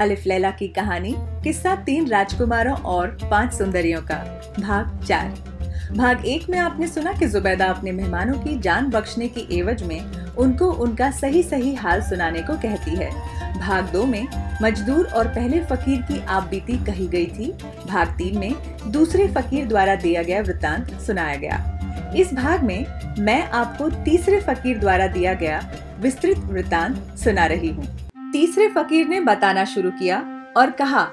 अलिफ 0.00 0.26
लैला 0.26 0.50
की 0.50 0.68
कहानी 0.68 1.14
किस्सा 1.44 1.74
तीन 1.76 2.08
राजकुमारों 2.08 2.74
और 2.74 3.16
पाँच 3.30 3.52
सुंदरियों 3.52 4.00
का, 4.02 4.16
भाग 4.60 5.04
चार। 5.04 5.48
भाग 5.96 6.24
एक 6.26 6.48
में 6.50 6.58
आपने 6.58 6.86
सुना 6.88 7.12
कि 7.12 7.26
जुबैदा 7.26 7.66
अपने 7.66 7.92
मेहमानों 7.92 8.38
की 8.38 8.58
जान 8.58 8.90
बख्शने 8.90 9.28
की 9.28 9.46
एवज 9.58 9.82
में 9.82 10.00
उनको 10.36 10.70
उनका 10.72 11.10
सही 11.10 11.42
सही 11.42 11.74
हाल 11.74 12.02
सुनाने 12.02 12.42
को 12.42 12.54
कहती 12.54 12.96
है। 12.96 13.10
भाग 13.58 13.90
दो 13.92 14.04
में, 14.04 14.26
मजदूर 14.62 15.06
और 15.06 15.28
पहले 15.28 15.60
फकीर 15.60 16.02
की 16.02 16.20
आप 16.26 16.42
बीती 16.42 16.76
कही 16.84 17.06
गई 17.08 17.26
थी। 17.26 17.52
भाग 17.86 18.16
तीन 18.18 18.38
में, 18.38 18.54
दूसरे 18.86 19.26
फकीर 19.28 19.66
द्वारा 19.66 19.94
दिया 19.94 20.22
गया 20.22 20.40
वृत्तांत 20.42 21.00
सुनाया 21.00 21.36
गया। 21.36 22.12
इस 22.16 22.34
भाग 22.34 22.62
में, 22.62 22.86
मैं 23.18 23.42
आपको 23.50 23.90
तीसरे 24.04 24.40
फकीर 24.40 24.78
द्वारा 24.78 25.06
दिया 25.06 25.34
गया 25.34 25.60
विस्तृत 26.00 26.38
वृत्तांत 26.38 27.18
सुना 27.18 27.46
रही 27.46 27.68
हूँ। 27.68 28.09
तीसरे 28.32 28.68
फकीर 28.68 29.08
ने 29.08 29.20
बताना 29.20 29.64
शुरू 29.64 29.90
किया 29.90 30.18
और 30.56 30.70
कहा 30.70 31.06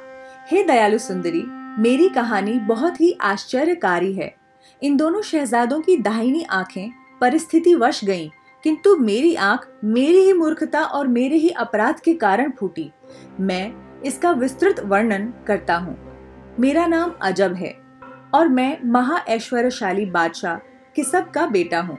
हे 0.51 0.63
दयालु 0.63 0.97
सुंदरी 0.97 1.43
मेरी 1.81 2.09
कहानी 2.09 2.53
बहुत 2.59 2.99
ही 3.01 3.11
आश्चर्यकारी 3.21 4.13
है। 4.13 4.33
इन 4.81 4.97
दोनों 4.97 5.21
शहजादों 5.21 5.79
की 5.81 5.97
दाहिनी 5.97 6.43
आँखें 6.43 6.89
परिस्थिति 7.21 7.73
वश 7.75 8.03
गईं, 8.05 8.29
किंतु 8.63 8.95
मेरी 8.97 9.33
आँख 9.35 9.67
मेरी 9.83 10.19
ही 10.19 10.33
मूर्खता 10.33 10.83
और 10.83 11.07
मेरे 11.07 11.35
ही 11.35 11.49
अपराध 11.49 11.99
के 11.99 12.13
कारण 12.13 12.51
फूटी। 12.59 12.89
मैं 13.39 13.73
इसका 14.05 14.31
विस्तृत 14.31 14.79
वर्णन 14.79 15.33
करता 15.47 15.75
हूँ। 15.75 15.97
मेरा 16.59 16.85
नाम 16.87 17.13
अजब 17.21 17.53
है 17.53 17.73
और 18.33 18.47
मैं 18.47 18.77
महा 18.85 19.17
ऐश्वर्यशाली 19.27 20.05
बादशाह 20.05 20.55
किसब 20.95 21.29
का 21.31 21.45
बेटा 21.47 21.79
हूँ। 21.79 21.97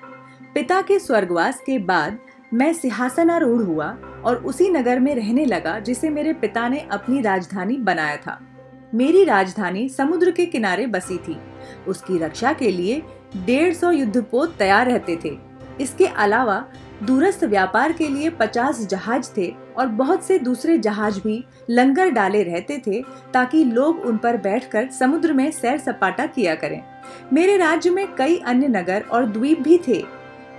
पिता 0.55 0.81
के 0.83 0.99
स्वर्गवास 0.99 1.61
के 1.67 1.79
बाद 1.79 2.19
मैं 2.55 2.73
सिंहासनारूढ़ 2.73 3.63
हुआ 3.63 3.87
और 4.25 4.37
उसी 4.37 4.69
नगर 4.69 5.01
में 5.01 5.15
रहने 5.15 5.45
लगा 5.45 5.79
जिसे 5.79 6.11
मेरे 6.11 6.33
पिता 6.33 6.69
ने 6.69 6.81
अपनी 6.91 7.21
राजधानी 7.21 7.77
बनाया 7.77 8.17
था। 8.17 8.39
मेरी 8.95 9.25
राजधानी 9.25 9.89
समुद्र 9.89 10.31
के 10.31 10.47
किनारे 10.47 10.87
बसी 10.87 11.17
थी। 11.19 11.37
उसकी 11.89 12.19
रक्षा 12.19 12.53
के 12.53 12.71
लिए 12.71 13.03
डेढ़ 13.37 13.75
सौ 13.75 13.91
युद्धपोत 13.91 14.57
तैयार 14.59 14.87
रहते 14.87 15.19
थे। 15.25 15.37
इसके 15.81 16.07
अलावा 16.07 16.65
दूरस्थ 17.03 17.45
व्यापार 17.45 17.93
के 17.93 18.09
लिए 18.09 18.31
पचास 18.31 18.81
जहाज़ 18.81 19.31
थे 19.37 19.55
और 19.79 19.87
बहुत 19.87 20.25
से 20.25 20.39
दूसरे 20.39 20.79
जहाज़ 20.79 21.21
भी 21.21 21.45
लंगर 21.71 22.11
डाले 22.11 22.43
रहते 22.43 22.83
थे 22.87 23.03
ताकि 23.35 23.65
लोग 23.65 24.01
उन 24.01 24.17
पर 24.17 24.37
बैठकर 24.37 24.89
समुद्र 24.91 25.33
में 25.33 25.51
सैर 25.51 25.79
सपाटा 25.79 26.27
किया 26.27 26.55
करें। 26.55 26.83
मेरे 27.33 27.57
राज्य 27.57 27.91
में 27.91 28.07
कई 28.15 28.37
अन्य 28.37 28.69
नगर 28.69 29.05
और 29.13 29.27
द्वीप 29.27 29.61
भी 29.61 29.79
थे। 29.89 30.05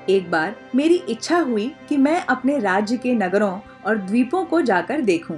एक 0.10 0.30
बार 0.32 0.56
मेरी 0.76 0.96
इच्छा 1.10 1.40
हुई 1.40 1.72
कि 1.90 1.98
मैं 1.98 2.20
अपने 2.26 2.58
राज्य 2.60 2.96
के 2.98 3.14
नगरों 3.14 3.60
और 3.86 3.98
द्वीपों 3.98 4.44
को 4.46 4.62
जाकर 4.62 5.02
देखूँ। 5.02 5.38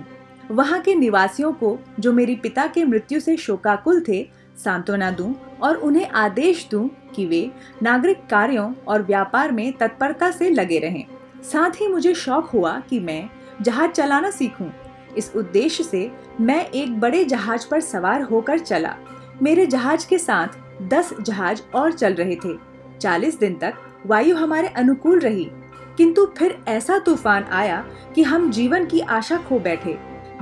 वहाँ 0.52 0.80
के 0.82 0.96
निवासियों 0.96 1.52
को, 1.54 1.78
जो 2.00 2.14
मेरे 2.14 2.36
पिता 2.36 2.66
के 2.68 2.84
मृत्यु 2.86 3.20
से 3.20 3.36
शोकाकुल 3.38 4.04
थे, 4.08 4.24
सांत्वना 4.64 5.12
दूँ 5.12 5.34
और 5.62 5.76
उन्हें 5.76 6.08
आदेश 6.08 6.68
दूँ 6.72 6.90
कि 7.16 7.26
वे 7.26 7.52
नागरिक 7.84 8.26
कार्यों 8.30 8.74
और 8.88 9.04
व्यापार 9.04 9.52
में 9.52 9.72
तत्परता 9.74 10.32
से 10.32 10.50
लगे 10.50 10.80
रहें 10.80 11.06
साथ 11.44 11.82
ही 11.82 11.88
मुझे 11.88 12.14
शौक 12.14 12.50
हुआ 12.50 12.80
कि 12.90 13.00
मैं 13.00 13.30
जहाज़ 13.62 13.92
चलाना 13.92 14.32
सीखूं। 14.32 14.70
इस 15.18 15.32
उद्देश्य 15.36 15.84
से 15.84 16.10
मैं 16.42 16.66
एक 16.66 17.00
बड़े 17.00 17.24
जहाज़ 17.26 17.68
पर 17.72 17.80
सवार 17.82 18.22
होकर 18.22 18.60
चला 18.60 18.96
मेरे 19.42 19.66
जहाज़ 19.66 20.08
के 20.08 20.18
साथ 20.18 20.60
दस 20.90 21.14
जहाज़ 21.22 21.62
और 21.76 21.94
चल 21.94 22.14
रहे 22.14 22.36
थे 22.36 22.58
चालीस 23.02 23.40
दिन 23.40 23.56
तक 23.56 23.74
वायु 24.06 24.36
हमारे 24.36 24.68
अनुकूल 24.68 25.20
रही। 25.20 25.52
किंतु 25.98 26.26
फिर 26.38 26.58
ऐसा 26.68 27.00
तूफ़ान 27.00 27.44
आया 27.44 27.86
कि 28.16 28.24
हम 28.24 28.52
जीवन 28.52 28.86
की 28.86 29.00
आशा 29.00 29.38
खो 29.38 29.60
बैठे। 29.60 29.98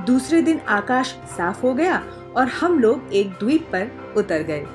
दूसरे 0.06 0.42
दिन 0.42 0.58
आकाश 0.58 1.06
साफ़ 1.06 1.62
हो 1.62 1.74
गया 1.74 2.02
और 2.36 2.48
हम 2.48 2.78
लोग 2.78 3.12
एक 3.12 3.30
द्वीप 3.30 3.62
पर 3.62 4.14
उतर 4.16 4.42
गए। 4.42 4.66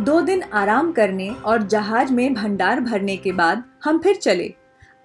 दो 0.00 0.20
दिन 0.20 0.42
आराम 0.42 0.92
करने 0.92 1.30
और 1.30 1.62
जहाज़ 1.62 2.12
में 2.12 2.34
भंडार 2.34 2.80
भरने 2.80 3.16
के 3.16 3.32
बाद 3.32 3.64
हम 3.84 3.98
फिर 3.98 4.16
चले। 4.16 4.54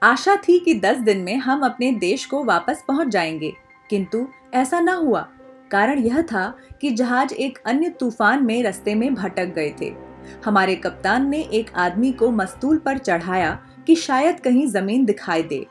आशा 0.04 0.36
थी 0.36 0.60
कि 0.60 0.74
दस 0.74 0.98
दिन 0.98 1.18
में 1.18 1.36
हम 1.36 1.62
अपने 1.62 1.92
देश 1.92 2.26
को 2.26 2.44
वापस 2.44 2.84
पहुँच 2.88 3.08
जाएँगे, 3.08 3.54
किंतु 3.90 4.28
ऐसा 4.54 4.80
न 4.80 4.90
हुआ। 4.90 5.28
कारण 5.72 6.00
यह 6.00 6.22
था 6.22 6.58
कि 6.82 6.90
जहाज़ 6.90 7.34
एक 7.34 7.60
अन्य 7.66 7.90
तूफ़ान 7.90 8.44
में 8.44 8.64
रस्ते 8.64 8.96
में 8.96 9.14
भटक 9.16 9.46
गए 9.46 9.76
थे। 9.82 10.09
हमारे 10.46 10.76
कप्तान 10.76 11.30
ने 11.30 11.42
एक 11.42 11.72
आदमी 11.76 12.12
को 12.12 12.32
मस्तूल 12.32 12.78
पर 12.78 12.98
चढ़ाया 12.98 13.60
कि 13.88 13.96
शायद 13.96 14.40
कहीं 14.40 14.68
ज़मीन 14.68 15.06
दिखाई 15.06 15.44
दे। 15.44 15.68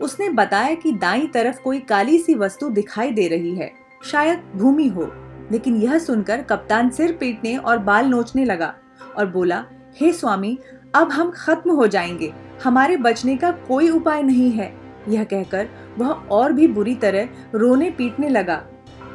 उसने 0.00 0.28
बताया 0.28 0.74
कि 0.74 0.92
दाई 0.92 1.26
तरफ़ 1.26 1.60
कोई 1.60 1.78
काली 1.78 2.18
सी 2.18 2.34
वस्तु 2.34 2.68
दिखाई 2.68 3.10
दे 3.10 3.28
रही 3.28 3.56
है 3.56 3.72
शायद 4.04 4.42
भूमि 4.56 4.88
हो। 4.88 5.12
लेकिन 5.52 5.76
यह 5.76 5.98
सुनकर 5.98 6.42
कप्तान 6.42 6.90
सिर 6.90 7.12
पीटने 7.12 7.56
और 7.56 7.78
बाल 7.78 8.06
नोचने 8.06 8.44
लगा 8.44 8.74
और 9.18 9.26
बोला 9.26 9.64
हे 10.00 10.06
hey, 10.06 10.20
स्वामी 10.20 10.58
अब 10.94 11.10
हम 11.10 11.30
खत्म 11.30 11.70
हो 11.70 11.86
जाएँगे। 11.86 12.32
हमारे 12.64 12.96
बचने 12.96 13.36
का 13.36 13.50
कोई 13.50 13.90
उपाय 13.90 14.22
नहीं 14.22 14.50
है। 14.50 14.74
यह 15.08 15.24
कहकर 15.24 15.68
वह 15.98 16.08
और 16.08 16.52
भी 16.52 16.68
बुरी 16.68 16.94
तरह 16.94 17.28
रोने 17.54 17.90
पीटने 17.90 18.28
लगा। 18.28 18.66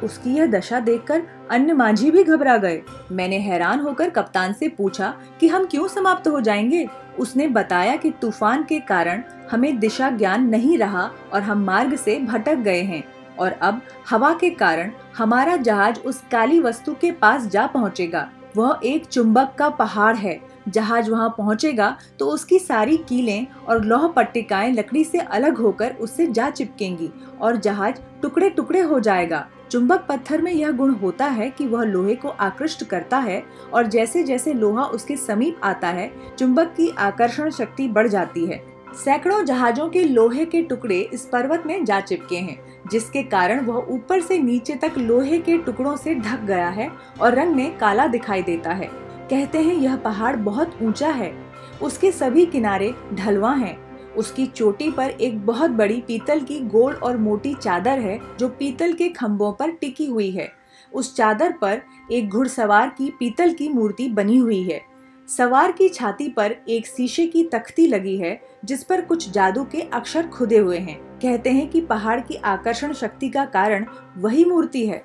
उसकी 0.02 0.30
यह 0.30 0.46
दशा 0.46 0.80
देखकर 0.80 1.22
अन्य 1.50 1.72
मांझी 1.72 2.10
भी 2.10 2.24
घबरा 2.24 2.56
गए। 2.56 2.82
मैंने 3.12 3.38
हैरान 3.38 3.80
होकर 3.80 4.10
कप्तान 4.10 4.52
से 4.52 4.68
पूछा 4.68 5.14
कि 5.40 5.48
हम 5.48 5.66
क्यों 5.66 5.88
समाप्त 5.88 6.28
हो 6.28 6.40
जाएँगे? 6.40 6.88
उसने 7.18 7.48
बताया 7.48 7.96
कि 7.96 8.10
तूफ़ान 8.10 8.64
के 8.64 8.80
कारण 8.80 9.22
हमें 9.50 9.78
दिशा 9.78 10.10
ज्ञान 10.10 10.48
नहीं 10.48 10.78
रहा 10.78 11.10
और 11.32 11.42
हम 11.42 11.64
मार्ग 11.64 11.96
से 11.96 12.18
भटक 12.18 12.54
गए 12.54 12.82
हैं 12.82 13.04
और 13.38 13.52
अब 13.52 13.80
हवा 14.10 14.32
के 14.32 14.50
कारण 14.50 14.90
हमारा 15.16 15.56
जहाज़ 15.56 16.00
उस 16.00 16.24
काली 16.32 16.60
वस्तु 16.60 16.94
के 16.94 17.10
पास 17.10 17.46
जा 17.46 17.66
पहुंचेगा। 17.66 18.30
वह 18.56 18.80
एक 18.84 19.06
चुंबक 19.06 19.54
का 19.58 19.68
पहाड़ 19.68 20.16
है। 20.16 20.55
जहाज़ 20.68 21.10
वहाँ 21.10 21.28
पहुंचेगा 21.38 21.96
तो 22.18 22.26
उसकी 22.26 22.58
सारी 22.58 22.96
कीलें 22.98 23.46
और 23.68 23.84
लौह 23.84 24.06
पट्टिकाएँ 24.08 24.72
लकड़ी 24.72 25.04
से 25.04 25.18
अलग 25.18 25.58
होकर 25.58 25.94
उससे 26.00 26.26
जा 26.26 26.48
चिपकेंगी 26.50 27.10
और 27.40 27.56
जहाज़ 27.56 28.00
टुकड़े 28.22 28.50
टुकड़े 28.50 28.80
हो 28.80 29.00
जाएगा। 29.00 29.46
चुंबक 29.70 30.06
पत्थर 30.08 30.42
में 30.42 30.52
यह 30.52 30.70
गुण 30.70 30.94
होता 30.94 31.26
है 31.26 31.48
कि 31.50 31.66
वह 31.66 31.84
लोहे 31.84 32.14
को 32.14 32.28
आकृष्ट 32.28 32.84
करता 32.84 33.18
है 33.18 33.42
और 33.74 33.86
जैसे 33.86 34.22
जैसे 34.24 34.52
लोहा 34.52 34.84
उसके 34.84 35.16
समीप 35.16 35.60
आता 35.64 35.88
है, 35.88 36.10
चुंबक 36.38 36.74
की 36.76 36.88
आकर्षण 36.98 37.50
शक्ति 37.50 37.88
बढ़ 37.88 38.08
जाती 38.08 38.44
है। 38.46 38.62
सैकड़ों 38.94 39.44
जहाजों 39.44 39.88
के 39.88 40.02
लोहे 40.04 40.44
के 40.44 40.62
टुकड़े 40.62 40.98
इस 41.12 41.24
पर्वत 41.24 41.62
में 41.66 41.84
जा 41.84 42.00
चिपके 42.00 42.36
हैं, 42.36 42.58
जिसके 42.90 43.22
कारण 43.22 43.64
वह 43.64 43.86
ऊपर 43.90 44.20
से 44.20 44.38
नीचे 44.38 44.74
तक 44.74 44.98
लोहे 44.98 45.38
के 45.38 45.56
टुकड़ों 45.58 45.96
से 45.96 46.14
ढक 46.14 46.40
गया 46.40 46.68
है 46.68 46.90
और 47.20 47.34
रंग 47.34 47.54
में 47.54 47.76
काला 47.78 48.06
दिखाई 48.06 48.42
देता 48.42 48.72
है। 48.72 48.90
कहते 49.30 49.58
हैं 49.58 49.74
यह 49.74 49.96
पहाड़ 49.96 50.36
बहुत 50.36 50.78
ऊँचा 50.82 51.08
है। 51.08 51.34
उसके 51.82 52.12
सभी 52.12 52.46
किनारे 52.46 52.94
ढलवा 53.14 53.54
हैं। 53.54 53.86
उसकी 54.14 54.46
चोटी 54.46 54.90
पर 54.90 55.10
एक 55.10 55.46
बहुत 55.46 55.70
बड़ी 55.70 56.00
पीतल 56.00 56.40
की 56.40 56.60
गोल 56.60 56.94
और 56.94 57.16
मोटी 57.16 57.54
चादर 57.54 57.98
है, 57.98 58.20
जो 58.38 58.48
पीतल 58.48 58.92
के 58.92 59.08
खम्भों 59.08 59.52
पर 59.52 59.70
टिकी 59.70 60.06
हुई 60.06 60.30
है। 60.30 60.52
उस 60.94 61.16
चादर 61.16 61.52
पर 61.52 61.82
एक 62.12 62.28
घुड़सवार 62.28 62.88
की 62.88 63.10
पीतल 63.10 63.52
की 63.52 63.68
मूर्ति 63.68 64.08
बनी 64.08 64.36
हुई 64.36 64.62
है। 64.62 64.80
सवार 65.28 65.72
की 65.72 65.88
छाती 65.88 66.28
पर 66.28 66.56
एक 66.68 66.86
शीशे 66.86 67.26
की 67.26 67.44
तख्ती 67.44 67.86
लगी 67.86 68.16
है, 68.16 68.40
जिस 68.64 68.84
पर 68.84 69.00
कुछ 69.00 69.30
जादू 69.30 69.64
के 69.64 69.80
अक्षर 69.80 70.26
खुदे 70.26 70.58
हुए 70.58 70.78
हैं। 70.78 71.00
कहते 71.00 71.50
हैं 71.50 71.70
कि 71.70 71.80
पहाड़ 71.80 72.20
की 72.20 72.34
आकर्षण 72.34 72.92
शक्ति 72.92 73.28
का 73.28 73.44
कारण 73.44 73.86
वही 74.16 74.44
मूर्ति 74.44 74.86
है। 74.86 75.04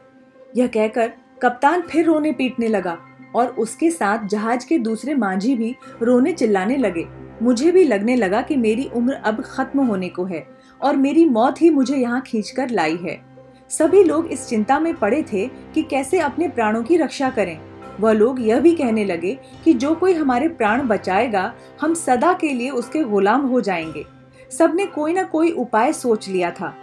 यह 0.58 0.68
कहकर 0.68 1.14
कप्तान 1.42 1.82
फिर 1.82 2.06
रोने 2.06 2.32
पीटने 2.32 2.68
लगा। 2.68 2.98
और 3.36 3.48
उसके 3.48 3.92
साथ 3.92 4.28
जहाज़ 4.28 4.68
के 4.68 4.78
दूसरे 4.78 5.16
मांझी 5.16 5.56
भी 5.56 5.76
रोने 6.02 6.32
चिल्लाने 6.32 6.78
लगे। 6.78 7.08
मुझे 7.42 7.72
भी 7.72 7.84
लगने 7.84 8.16
लगा 8.16 8.42
कि 8.42 8.56
मेरी 8.56 8.90
उम्र 8.96 9.14
अब 9.14 9.42
खत्म 9.46 9.80
होने 9.80 10.10
को 10.10 10.26
है 10.26 10.48
और 10.82 10.98
मेरी 10.98 11.26
मौत 11.26 11.62
ही 11.62 11.70
मुझे 11.70 11.98
यहाँ 11.98 12.22
खींचकर 12.22 12.70
लाई 12.70 12.96
है। 12.96 13.22
सभी 13.70 14.04
लोग 14.04 14.28
इस 14.28 14.48
चिंता 14.48 14.80
में 14.80 14.94
पड़े 14.94 15.26
थे 15.34 15.48
कि 15.48 15.84
कैसे 15.84 16.20
अपने 16.20 16.48
प्राणों 16.48 16.84
की 16.84 16.98
रक्षा 16.98 17.30
करें। 17.30 17.60
वह 18.00 18.12
लोग 18.12 18.42
यह 18.42 18.60
भी 18.60 18.76
कहने 18.76 19.06
लगे 19.06 19.40
कि 19.66 19.74
जो 19.74 19.96
कोई 19.96 20.14
हमारे 20.14 20.48
प्राण 20.48 20.88
बचाएगा, 20.88 21.54
हम 21.82 21.94
सदा 21.94 22.34
के 22.34 22.54
लिए 22.54 22.70
उसके 22.70 23.04
गुलाम 23.04 23.42
हो 23.42 23.62
जाएँगे। 23.62 24.06
सबने 24.58 24.86
कोई 24.86 25.14
ना 25.14 25.24
कोई 25.24 25.52
उपाय 25.52 25.94
सोच 25.94 26.30
लिया 26.30 26.52
था। 26.52 26.76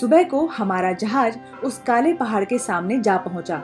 सुबह 0.00 0.22
को 0.22 0.46
हमारा 0.46 0.92
जहाज़ 0.92 1.38
उस 1.64 1.82
काले 1.86 2.12
पहाड़ 2.12 2.44
के 2.44 2.58
सामने 2.58 3.00
जा 3.00 3.16
पहुँचा। 3.16 3.62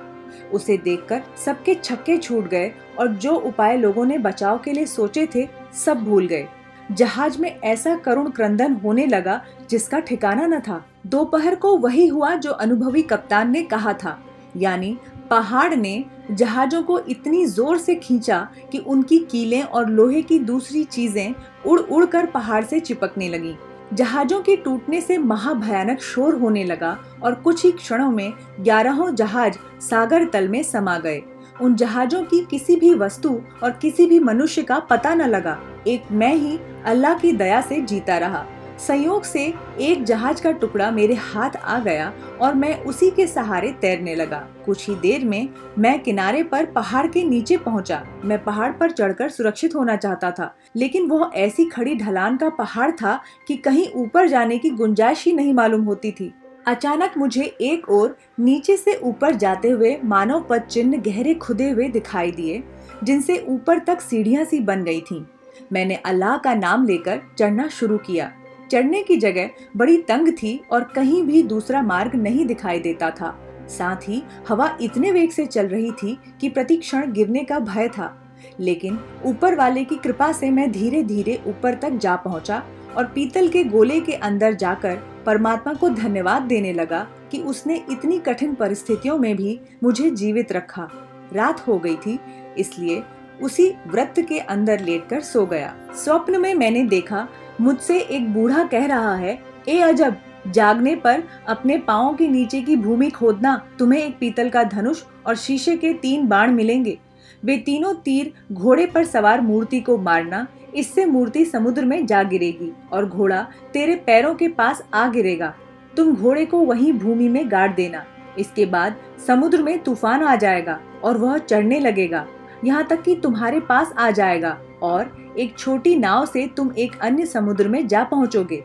उसे 0.53 0.77
देखकर 0.77 1.23
सबके 1.45 1.75
छक्के 1.75 2.17
छूट 2.19 2.49
गए 2.49 2.73
और 2.99 3.09
जो 3.09 3.35
उपाय 3.35 3.77
लोगों 3.77 4.05
ने 4.07 4.19
बचाव 4.19 4.59
के 4.59 4.73
लिए 4.73 4.87
सोचे 4.87 5.29
थे, 5.35 5.49
सब 5.85 6.05
भूल 6.05 6.27
गए। 6.27 6.47
जहाज़ 6.93 7.39
में 7.39 7.61
ऐसा 7.61 7.95
करुण 7.97 8.31
क्रंदन 8.31 8.73
होने 8.75 9.07
लगा 9.07 9.41
जिसका 9.71 9.99
ठिकाना 9.99 10.47
न 10.47 10.61
था। 10.61 10.85
दोपहर 11.07 11.55
को 11.55 11.77
वही 11.77 12.07
हुआ 12.07 12.35
जो 12.35 12.51
अनुभवी 12.51 13.03
कप्तान 13.03 13.51
ने 13.51 13.63
कहा 13.63 13.93
था। 13.93 14.19
यानी, 14.57 14.97
पहाड़ 15.31 15.75
ने 15.75 16.05
जहाजों 16.31 16.83
को 16.83 16.99
इतनी 17.01 17.45
ज़ोर 17.47 17.79
से 17.79 17.95
खींचा 17.95 18.49
कि 18.73 18.79
उनकी 18.79 19.19
कीलें 19.19 19.63
और 19.63 19.91
लोहे 19.91 20.23
की 20.23 20.39
दूसरी 20.39 20.85
चीज़ें 20.85 21.35
उड़ 21.67 21.81
उड़ 21.81 22.05
कर 22.07 22.27
पहाड़ 22.27 22.65
से 22.65 22.81
चिपकने 22.81 23.29
लगी। 23.29 23.55
जहाजों 23.93 24.41
के 24.41 24.57
टूटने 24.57 25.01
से 25.01 25.19
महाभयानक 25.19 26.01
शोर 26.01 26.35
होने 26.35 26.65
लगा 26.65 26.97
और 27.23 27.35
कुछ 27.35 27.65
ही 27.65 27.73
क्षणों 27.73 28.11
में 28.11 28.33
ग्यारहों 28.61 29.15
जहाज़ 29.15 29.55
सागर 29.81 30.25
तल 30.25 30.49
में 30.49 30.63
समा 30.63 30.99
गए। 30.99 31.23
उन 31.61 31.75
जहाजों 31.75 32.23
की 32.23 32.45
किसी 32.51 32.77
भी 32.77 32.95
वस्तु 32.95 33.41
और 33.63 33.71
किसी 33.71 34.07
भी 34.07 34.19
मनुष्य 34.19 34.63
का 34.63 34.79
पता 34.79 35.15
न 35.15 35.23
लगा। 35.23 35.59
एक 35.87 36.13
मैं 36.13 36.35
ही 36.35 36.59
अल्लाह 36.85 37.15
की 37.15 37.33
दया 37.33 37.61
से 37.61 37.81
जीता 37.81 38.19
रहा। 38.19 38.47
संयोग 38.79 39.25
से 39.25 39.43
एक 39.81 40.03
जहाज़ 40.05 40.43
का 40.43 40.51
टुकड़ा 40.53 40.91
मेरे 40.91 41.15
हाथ 41.15 41.57
आ 41.57 41.79
गया 41.79 42.13
और 42.41 42.55
मैं 42.55 42.75
उसी 42.85 43.11
के 43.11 43.27
सहारे 43.27 43.73
तैरने 43.73 44.15
लगा। 44.15 44.39
कुछ 44.67 44.89
ही 44.89 44.95
देर 44.95 45.25
में 45.25 45.49
मैं 45.79 45.99
किनारे 46.03 46.43
पर 46.43 46.67
पहाड़ 46.67 47.07
के 47.07 47.23
नीचे 47.25 47.57
पहुँचा। 47.57 48.03
मैं 48.25 48.43
पहाड़ 48.45 48.71
पर 48.73 48.91
चढ़कर 48.91 49.29
सुरक्षित 49.29 49.75
होना 49.75 49.97
चाहता 49.97 50.31
था, 50.31 50.55
लेकिन 50.77 51.09
वह 51.09 51.31
ऐसी 51.35 51.65
खड़ी 51.65 51.95
ढलान 51.95 52.37
का 52.37 52.49
पहाड़ 52.49 52.91
था 52.93 53.21
कि 53.49 53.57
कहीं 53.57 53.89
ऊपर 53.95 54.29
जाने 54.29 54.59
की 54.59 54.71
गुंजाइश 54.71 55.25
ही 55.25 55.33
नहीं 55.33 55.55
मालूम 55.55 55.83
होती 55.83 56.11
थी। 56.11 56.33
अचानक 56.67 57.13
मुझे 57.19 57.43
एक 57.61 57.89
और 57.89 58.17
नीचे 58.41 58.77
से 58.77 58.95
ऊपर 59.03 59.35
जाते 59.35 59.71
हुए 59.71 59.97
मानव 60.05 60.45
पद 60.51 60.63
चिन्ह 60.63 60.97
गहरे 61.01 61.35
खुदे 61.35 61.71
हुए 61.71 61.89
दिखाई 61.89 62.31
दिए, 62.31 62.63
जिनसे 63.05 63.45
ऊपर 63.49 63.79
तक 63.79 64.01
सीढ़ियाँ 64.01 64.45
सी 64.45 64.61
बन 64.61 64.85
गई 64.85 65.01
थीं। 65.01 65.25
मैंने 65.73 65.95
अल्लाह 65.97 66.37
का 66.37 66.55
नाम 66.55 66.87
लेकर 66.87 67.21
चढ़ना 67.39 67.67
शुरू 67.69 67.97
किया। 67.99 68.33
चढ़ने 68.71 69.03
की 69.03 69.17
जगह 69.17 69.51
बड़ी 69.77 69.97
तंग 69.99 70.33
थी 70.33 70.61
और 70.73 70.85
कहीं 70.85 71.23
भी 71.23 71.43
दूसरा 71.43 71.83
मार्ग 71.83 72.15
नहीं 72.15 72.47
दिखाई 72.47 72.79
देता 72.79 73.11
था। 73.11 73.37
साथ 73.69 74.09
ही 74.09 74.23
हवा 74.49 74.77
इतने 74.81 75.11
वेग 75.13 75.31
से 75.31 75.47
चल 75.47 75.67
रही 75.67 75.91
थी 75.93 76.19
कि 76.41 76.49
प्रतिक्षण 76.49 77.13
गिरने 77.13 77.45
का 77.45 77.59
भय 77.59 77.89
था। 77.89 78.15
लेकिन 78.61 78.99
ऊपर 79.25 79.55
वाले 79.55 79.85
की 79.85 79.97
कृपा 79.97 80.33
से 80.33 80.51
मैं 80.51 80.71
धीरे 80.73 81.03
धीरे 81.03 81.41
ऊपर 81.47 81.75
तक 81.75 81.91
जा 81.91 82.17
पहुँचा 82.17 82.63
और 82.97 83.05
पीतल 83.05 83.49
के 83.49 83.65
गोले 83.65 84.01
के 84.01 84.13
अंदर 84.13 84.55
जाकर 84.55 84.99
परमात्मा 85.27 85.73
को 85.73 85.89
धन्यवाद 85.89 86.43
देने 86.43 86.73
लगा 86.73 87.07
कि 87.33 87.39
उसने 87.39 87.77
इतनी 87.91 88.19
कठिन 88.19 88.55
परिस्थितियों 88.55 89.19
में 89.19 89.37
भी 89.37 89.59
मुझे 89.83 90.11
जीवित 90.11 90.53
रखा। 90.53 90.89
रात 91.33 91.67
हो 91.69 91.79
गई 91.79 91.97
थी, 91.97 92.19
इसलिए 92.59 93.03
उसी 93.43 93.69
व्रत 93.87 94.15
के 94.19 94.39
अंदर 94.39 94.81
लेटकर 94.81 95.21
सो 95.21 95.45
गया। 95.47 95.75
स्वप्न 95.95 96.41
में 96.41 96.55
मैंने 96.55 96.83
देखा 96.83 97.29
मुझसे 97.61 97.99
एक 97.99 98.33
बूढ़ा 98.33 98.65
कह 98.65 98.87
रहा 98.87 99.15
है, 99.15 99.39
ए 99.69 99.79
अजब, 99.81 100.17
जागने 100.47 100.95
पर 100.97 101.23
अपने 101.49 101.77
पाओ 101.79 102.15
के 102.17 102.29
नीचे 102.29 102.61
की 102.63 102.77
भूमि 102.77 103.09
खोदना, 103.11 103.57
तुम्हें 103.79 104.03
एक 104.03 104.19
पीतल 104.19 104.49
का 104.49 104.63
धनुष 104.65 105.03
और 105.27 105.37
शीशे 105.37 105.77
के 105.77 105.93
तीन 105.95 106.27
बाण 106.29 106.53
मिलेंगे। 106.53 106.99
वे 107.45 107.57
तीनों 107.57 107.93
तीर 107.95 108.33
घोड़े 108.53 108.87
पर 108.87 109.05
सवार 109.05 109.41
मूर्ति 109.41 109.81
को 109.81 109.97
मारना, 109.99 110.47
इससे 110.75 111.05
मूर्ति 111.07 111.45
समुद्र 111.45 111.85
में 111.85 112.07
जा 112.07 112.23
गिरेगी 112.23 112.73
और 112.93 113.07
घोड़ा 113.07 113.47
तेरे 113.73 113.95
पैरों 114.07 114.35
के 114.35 114.49
पास 114.49 114.83
आ 114.95 115.07
गिरेगा। 115.09 115.55
तुम 115.97 116.15
घोड़े 116.15 116.45
को 116.47 116.59
वहीं 116.61 116.93
भूमि 116.93 117.29
में 117.29 117.51
गाड़ 117.51 117.71
देना, 117.73 118.05
इसके 118.39 118.67
बाद 118.67 118.97
समुद्र 119.27 119.63
में 119.63 119.79
तूफ़ान 119.79 120.23
आ 120.23 120.35
जाएगा 120.37 120.79
और 121.05 121.19
वह 121.19 121.39
चढ़ने 121.39 121.79
लगेगा। 121.81 122.27
यहाँ 122.65 122.87
तक 122.87 123.03
कि 123.03 123.15
तुम्हारे 123.15 123.61
पास 123.61 123.93
आ 123.99 124.11
जाएगा 124.11 124.59
और 124.83 125.17
एक 125.39 125.59
छोटी 125.59 125.95
नाव 125.97 126.25
से 126.27 126.47
तुम 126.47 126.71
एक 126.79 126.99
अन्य 127.01 127.27
समुद्र 127.27 127.69
में 127.69 127.87
जा 127.89 128.03
पहुँचोगे 128.05 128.63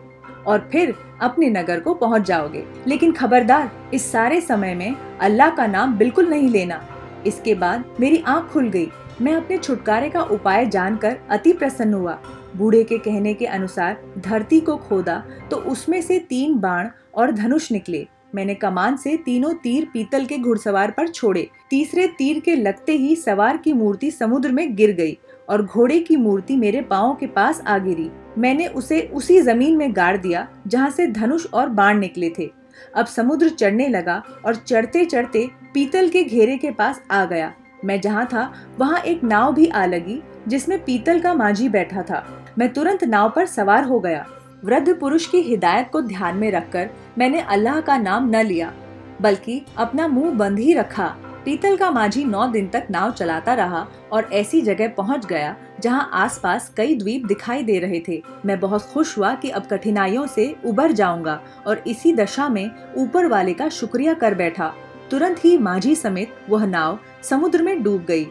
और 0.47 0.67
फिर 0.71 0.93
अपने 1.21 1.49
नगर 1.49 1.79
को 1.79 1.93
पहुँच 1.93 2.21
जाओगे। 2.21 2.63
लेकिन 2.87 3.11
खबरदार, 3.11 3.71
इस 3.93 4.11
सारे 4.11 4.39
समय 4.41 4.73
में 4.75 4.95
अल्लाह 5.21 5.49
का 5.49 5.67
नाम 5.67 5.95
बिल्कुल 5.97 6.29
नहीं 6.29 6.49
लेना। 6.49 6.81
इसके 7.27 7.55
बाद 7.55 7.83
मेरी 7.99 8.23
आँख 8.27 8.51
खुल 8.51 8.69
गई। 8.69 8.87
मैं 9.21 9.33
अपने 9.33 9.57
छुटकारे 9.57 10.09
का 10.09 10.21
उपाय 10.21 10.65
जानकर 10.65 11.17
अति 11.29 11.53
प्रसन्न 11.53 11.93
हुआ। 11.93 12.17
बूढ़े 12.57 12.83
के 12.83 12.97
कहने 12.97 13.33
के 13.33 13.45
अनुसार 13.45 13.97
धरती 14.17 14.59
को 14.59 14.75
खोदा 14.77 15.23
तो 15.51 15.57
उसमें 15.57 16.01
से 16.01 16.19
तीन 16.19 16.57
बाण 16.59 16.89
और 17.15 17.31
धनुष 17.31 17.71
निकले। 17.71 18.05
मैंने 18.35 18.53
कमान 18.55 18.95
से 18.97 19.15
तीनों 19.17 19.53
तीर 19.53 19.87
पीतल 19.93 20.25
के 20.25 20.37
घुड़सवार 20.37 20.91
पर 20.91 21.07
छोड़े। 21.07 21.47
तीसरे 21.69 22.07
तीर 22.07 22.39
के 22.39 22.55
लगते 22.55 22.91
ही 22.91 23.15
सवार 23.15 23.57
की 23.57 23.73
मूर्ति 23.73 24.11
समुद्र 24.11 24.51
में 24.51 24.75
गिर 24.75 24.91
गई। 24.91 25.17
और 25.49 25.65
घोड़े 25.65 25.99
की 25.99 26.15
मूर्ति 26.15 26.55
मेरे 26.55 26.81
पाओ 26.81 27.15
के 27.15 27.27
पास 27.27 27.61
आ 27.61 27.77
गिरी। 27.77 28.09
मैंने 28.37 28.67
उसे 28.67 29.01
उसी 29.13 29.39
ज़मीन 29.41 29.77
में 29.77 29.95
गाड़ 29.95 30.17
दिया, 30.17 30.47
जहाँ 30.67 30.89
से 30.89 31.07
धनुष 31.07 31.45
और 31.45 31.69
बाण 31.69 31.99
निकले 31.99 32.29
थे। 32.29 32.49
अब 32.95 33.05
समुद्र 33.05 33.49
चढ़ने 33.49 33.87
लगा 33.87 34.21
और 34.45 34.55
चढ़ते 34.55 35.05
चढ़ते 35.05 35.47
पीतल 35.73 36.09
के 36.09 36.23
घेरे 36.23 36.57
के 36.57 36.71
पास 36.71 37.01
आ 37.11 37.23
गया। 37.25 37.53
मैं 37.85 37.99
जहाँ 38.01 38.25
था, 38.25 38.53
वहाँ 38.79 38.99
एक 38.99 39.23
नाव 39.23 39.53
भी 39.53 39.67
आ 39.67 39.85
लगी, 39.85 40.21
जिसमें 40.47 40.77
पीतल 40.83 41.19
का 41.19 41.33
माझी 41.33 41.67
बैठा 41.69 42.01
था। 42.01 42.25
मैं 42.57 42.71
तुरंत 42.73 43.03
नाव 43.03 43.31
पर 43.35 43.45
सवार 43.45 43.83
हो 43.83 43.99
गया। 43.99 44.25
वृद्ध 44.65 44.95
पुरुष 44.99 45.25
की 45.25 45.41
हिदायत 45.41 45.89
को 45.93 46.01
ध्यान 46.01 46.37
में 46.37 46.49
रखकर 46.51 46.89
मैंने 47.17 47.39
अल्लाह 47.41 47.79
का 47.81 47.97
नाम 47.97 48.29
न 48.29 48.41
लिया, 48.41 48.71
बल्कि 49.21 49.61
अपना 49.77 50.07
मुँह 50.07 50.31
बंद 50.31 50.59
ही 50.59 50.73
रखा। 50.73 51.15
पीतल 51.45 51.75
का 51.77 51.89
माझी 51.91 52.23
नौ 52.25 52.45
दिन 52.47 52.67
तक 52.67 52.85
नाव 52.91 53.11
चलाता 53.11 53.53
रहा 53.53 53.85
और 54.11 54.29
ऐसी 54.33 54.61
जगह 54.61 54.87
पहुँच 54.87 55.25
गया 55.25 55.55
जहाँ 55.81 56.09
आसपास 56.13 56.71
कई 56.77 56.95
द्वीप 56.95 57.25
दिखाई 57.25 57.63
दे 57.63 57.77
रहे 57.79 57.99
थे। 58.07 58.21
मैं 58.45 58.59
बहुत 58.59 58.83
खुश 58.83 59.17
हुआ 59.17 59.33
कि 59.35 59.49
अब 59.49 59.65
कठिनाइयों 59.65 60.25
से 60.27 60.55
उबर 60.65 60.91
जाऊँगा 60.91 61.39
और 61.67 61.83
इसी 61.87 62.13
दशा 62.13 62.47
में 62.49 62.69
ऊपर 62.97 63.27
वाले 63.27 63.53
का 63.53 63.67
शुक्रिया 63.69 64.13
कर 64.13 64.35
बैठा। 64.35 64.73
तुरंत 65.11 65.43
ही 65.45 65.57
माझी 65.57 65.95
समेत 65.95 66.35
वह 66.49 66.65
नाव 66.65 66.99
समुद्र 67.23 67.61
में 67.61 67.81
डूब 67.83 68.05
गई। 68.05 68.25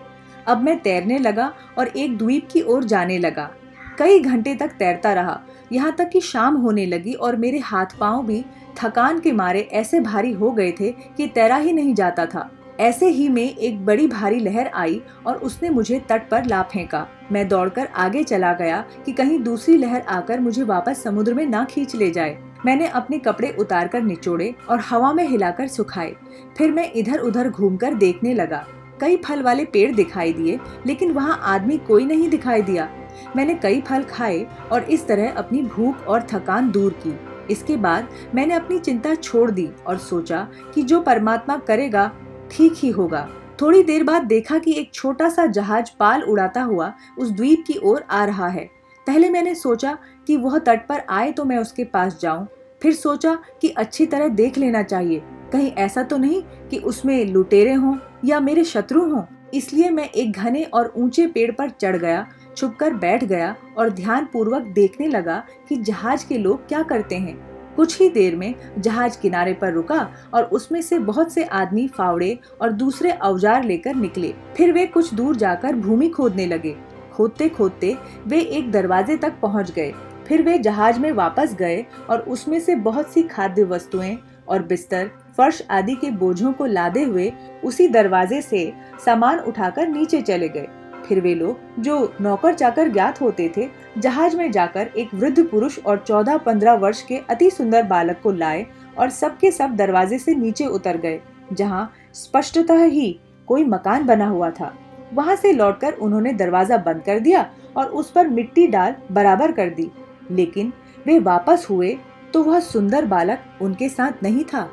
अब 0.47 0.63
मैं 0.63 0.79
तैरने 0.81 1.19
लगा 1.19 1.53
और 1.79 1.89
एक 1.89 2.17
द्वीप 2.19 2.49
की 2.53 2.63
ओर 2.63 2.85
जाने 2.85 3.19
लगा। 3.19 3.51
कई 3.99 4.19
घंटे 4.19 4.55
तक 4.55 4.73
तैरता 4.79 5.13
रहा। 5.13 5.41
यहाँ 5.73 5.93
तक 5.93 6.09
कि 6.09 6.21
शाम 6.23 6.57
होने 6.57 6.87
लगी 6.87 7.13
और 7.13 7.37
मेरे 7.37 7.59
हाथ 7.59 7.99
पाँव 8.01 8.27
भी 8.27 8.45
थकान 8.77 9.21
के 9.21 9.33
मारे 9.33 9.69
ऐसे 9.73 10.01
भारी 10.01 10.33
हो 10.33 10.51
गए 10.51 10.73
थे 10.73 10.91
कि 11.17 11.27
तैरा 11.27 11.57
ही 11.57 11.73
नहीं 11.73 11.95
जाता 11.95 12.27
था। 12.27 12.51
ऐसे 12.83 13.09
ही 13.09 13.29
में 13.29 13.43
एक 13.43 13.85
बड़ी 13.87 14.07
भारी 14.07 14.39
लहर 14.41 14.67
आई 14.67 15.01
और 15.27 15.37
उसने 15.37 15.69
मुझे 15.71 15.99
तट 16.09 16.29
पर 16.31 16.45
ला 16.45 16.63
फेंका। 16.63 17.07
मैं 17.33 17.47
दौड़कर 17.49 17.87
आगे 17.87 18.23
चला 18.23 18.53
गया 18.53 18.85
कि 19.07 19.13
कहीं 19.13 19.39
दूसरी 19.39 19.77
लहर 19.77 20.01
आकर 20.01 20.41
मुझे 20.41 20.63
वापस 20.63 21.03
समुद्र 21.03 21.35
में 21.35 21.45
ना 21.47 21.63
खींच 21.65 21.95
ले 21.95 22.11
जाए। 22.11 22.37
मैंने 22.67 22.87
अपने 22.87 23.19
कपड़े 23.19 23.55
उतारकर 23.61 24.03
निचोड़े 24.03 24.55
और 24.71 24.81
हवा 24.81 25.13
में 25.13 25.25
हिलाकर 25.29 25.69
सुखाए। 25.69 26.15
फिर 26.59 26.73
मैं 26.73 26.91
इधर 26.93 27.19
उधर 27.19 27.49
घूमकर 27.49 27.95
देखने 27.95 28.35
लगा। 28.35 28.65
कई 29.01 29.17
फल 29.17 29.43
वाले 29.43 29.65
पेड़ 29.65 29.95
दिखाई 29.95 30.33
दिए, 30.33 30.59
लेकिन 30.87 31.13
वहाँ 31.13 31.41
आदमी 31.45 31.79
कोई 31.79 32.05
नहीं 32.05 32.29
दिखाई 32.29 32.63
दिया। 32.63 32.89
मैंने 33.37 33.55
कई 33.55 33.81
फल 33.81 34.03
खाए 34.03 34.47
और 34.73 34.83
इस 34.83 35.07
तरह 35.07 35.33
अपनी 35.33 35.63
भूख 35.63 36.07
और 36.07 36.27
थकान 36.33 36.71
दूर 36.71 36.99
की। 37.07 37.19
इसके 37.51 37.77
बाद 37.77 38.09
मैंने 38.35 38.55
अपनी 38.55 38.79
चिंता 38.79 39.15
छोड़ 39.15 39.51
दी 39.51 39.69
और 39.87 39.99
सोचा 39.99 40.47
कि 40.75 40.83
जो 40.83 41.01
परमात्मा 41.01 41.57
करेगा 41.59 42.11
ठीक 42.53 42.73
ही 42.77 42.91
होगा। 42.91 43.29
थोड़ी 43.61 43.83
देर 43.83 44.05
बाद 44.05 44.23
देखा 44.23 44.59
कि 44.59 44.73
एक 44.73 44.93
छोटा 44.95 45.29
सा 45.29 45.47
जहाज़ 45.47 45.91
पाल 46.01 46.23
उड़ाता 46.23 46.63
हुआ 46.63 46.93
उस 47.19 47.31
द्वीप 47.31 47.65
की 47.67 47.79
ओर 47.85 48.05
आ 48.11 48.25
रहा 48.25 48.49
है। 48.49 48.65
पहले 49.07 49.31
मैंने 49.31 49.55
सोचा 49.55 49.97
कि 50.27 50.37
वह 50.37 50.59
तट 50.59 50.87
पर 50.89 51.03
आए 51.11 51.31
तो 51.33 51.45
मैं 51.45 51.59
उसके 51.59 51.85
पास 51.85 52.19
जाऊँ। 52.23 52.47
फिर 52.83 52.93
सोचा 52.93 53.35
कि 53.61 53.69
अच्छी 53.69 54.07
तरह 54.07 54.29
देख 54.29 54.59
लेना 54.59 54.83
चाहिए। 54.83 55.23
कहीं 55.53 55.71
ऐसा 55.73 56.03
तो 56.03 56.17
नहीं 56.17 56.43
कि 56.71 56.79
उसमें 56.79 57.25
लुटेरे 57.27 57.73
हों 57.73 57.97
या 58.25 58.41
मेरे 58.41 58.65
शत्रु 58.65 59.03
हों। 59.11 59.23
इसलिए 59.55 59.91
मैं 59.91 60.09
एक 60.09 60.33
घने 60.33 60.63
और 60.65 60.93
ऊँचे 60.97 61.27
पेड़ 61.27 61.51
पर 61.53 61.71
चढ़ 61.71 61.97
गया, 61.97 62.27
छुपकर 62.57 62.95
बैठ 62.95 63.25
गया 63.25 63.55
और 63.79 63.91
ध्यान 63.91 64.29
पूर्वक 64.33 64.63
देखने 64.75 65.09
लगा 65.09 65.43
कि 65.69 65.77
जहाज़ 65.77 66.27
के 66.29 66.39
लोग 66.39 66.67
क्या 66.69 66.83
करते 66.83 67.17
हैं। 67.17 67.52
कुछ 67.77 68.01
ही 68.01 68.09
देर 68.09 68.37
में 68.37 68.55
जहाज़ 68.79 69.19
किनारे 69.21 69.53
पर 69.53 69.73
रुका 69.73 70.09
और 70.35 70.45
उसमें 70.45 70.81
से 70.83 70.99
बहुत 71.01 71.33
से 71.33 71.45
आदमी 71.45 71.87
फावड़े 71.89 72.39
और 72.63 72.73
दूसरे 72.73 73.11
औज़ार 73.13 73.65
लेकर 73.65 73.95
निकले। 73.95 74.35
फिर 74.57 74.73
वे 74.73 74.87
कुछ 74.87 75.13
दूर 75.15 75.37
जाकर 75.37 75.75
भूमि 75.77 76.09
खोदने 76.09 76.47
लगे। 76.47 76.75
खोदते 77.13 77.49
खोदते 77.49 77.97
वे 78.27 78.41
एक 78.41 78.71
दरवाजे 78.73 79.17
तक 79.17 79.41
पहुँच 79.43 79.71
गए। 79.71 79.93
फिर 80.27 80.43
वे 80.43 80.59
जहाज़ 80.59 81.01
में 81.01 81.11
वापस 81.13 81.55
गए 81.55 81.85
और 82.11 82.21
उसमें 82.21 82.59
से 82.61 82.75
बहुत 82.75 83.13
सी 83.13 83.23
खाद्य 83.23 83.65
वस्तुएँ 83.65 84.17
और 84.49 84.63
बिस्तर, 84.63 85.11
फर्श 85.37 85.63
आदि 85.71 85.95
के 85.95 86.11
बोझों 86.11 86.53
को 86.53 86.67
लादे 86.67 87.03
हुए 87.03 87.33
उसी 87.65 87.89
दरवाजे 87.89 88.41
से 88.43 88.73
सामान 89.05 89.39
उठाकर 89.39 89.89
नीचे 89.89 90.21
चले 90.21 90.49
गए। 90.49 90.69
फिर 91.07 91.21
वे 91.21 91.35
लोग, 91.35 91.59
जो 91.79 92.15
नौकर 92.21 92.55
चाकर 92.55 92.89
ज्ञात 92.89 93.21
होते 93.21 93.51
थे, 93.57 93.69
जहाज़ 93.99 94.37
में 94.37 94.51
जाकर 94.53 94.91
एक 94.97 95.15
वृद्ध 95.15 95.45
पुरुष 95.45 95.79
और 95.79 95.99
चौदह 95.99 96.37
पंद्रह 96.37 96.75
वर्ष 96.75 97.03
के 97.03 97.17
अति 97.31 97.51
सुंदर 97.51 97.83
बालक 97.83 98.21
को 98.23 98.33
लाए 98.33 98.67
और 98.99 99.11
सबके 99.11 99.51
सब 99.51 99.77
दरवाजे 99.77 100.19
से 100.19 100.35
नीचे 100.35 100.67
उतर 100.67 100.97
गए, 100.97 101.21
जहाँ 101.53 101.93
स्पष्टतः 102.15 102.85
ही 102.85 103.19
कोई 103.49 103.65
मकान 103.65 104.07
बना 104.07 104.29
हुआ 104.29 104.51
था। 104.51 104.75
वहाँ 105.15 105.37
से 105.37 105.53
लौटकर 105.53 105.93
उन्होंने 105.95 106.33
दरवाज़ा 106.33 106.77
बंद 106.77 107.03
कर 107.03 107.19
दिया 107.21 107.49
और 107.77 107.87
उस 107.87 108.11
पर 108.11 108.29
मिट्टी 108.29 108.67
डाल 108.67 108.95
बराबर 109.13 109.53
कर 109.53 109.71
दी। 109.71 109.91
लेकिन 110.31 110.73
वे 111.07 111.19
वापस 111.21 111.67
हुए 111.71 111.97
तो 112.35 112.43
वह 112.43 112.61
सुंदर 112.61 113.07
बालक 113.07 113.59
उनके 113.63 113.89
साथ 113.89 114.23
नहीं 114.23 114.45
था। 114.45 114.69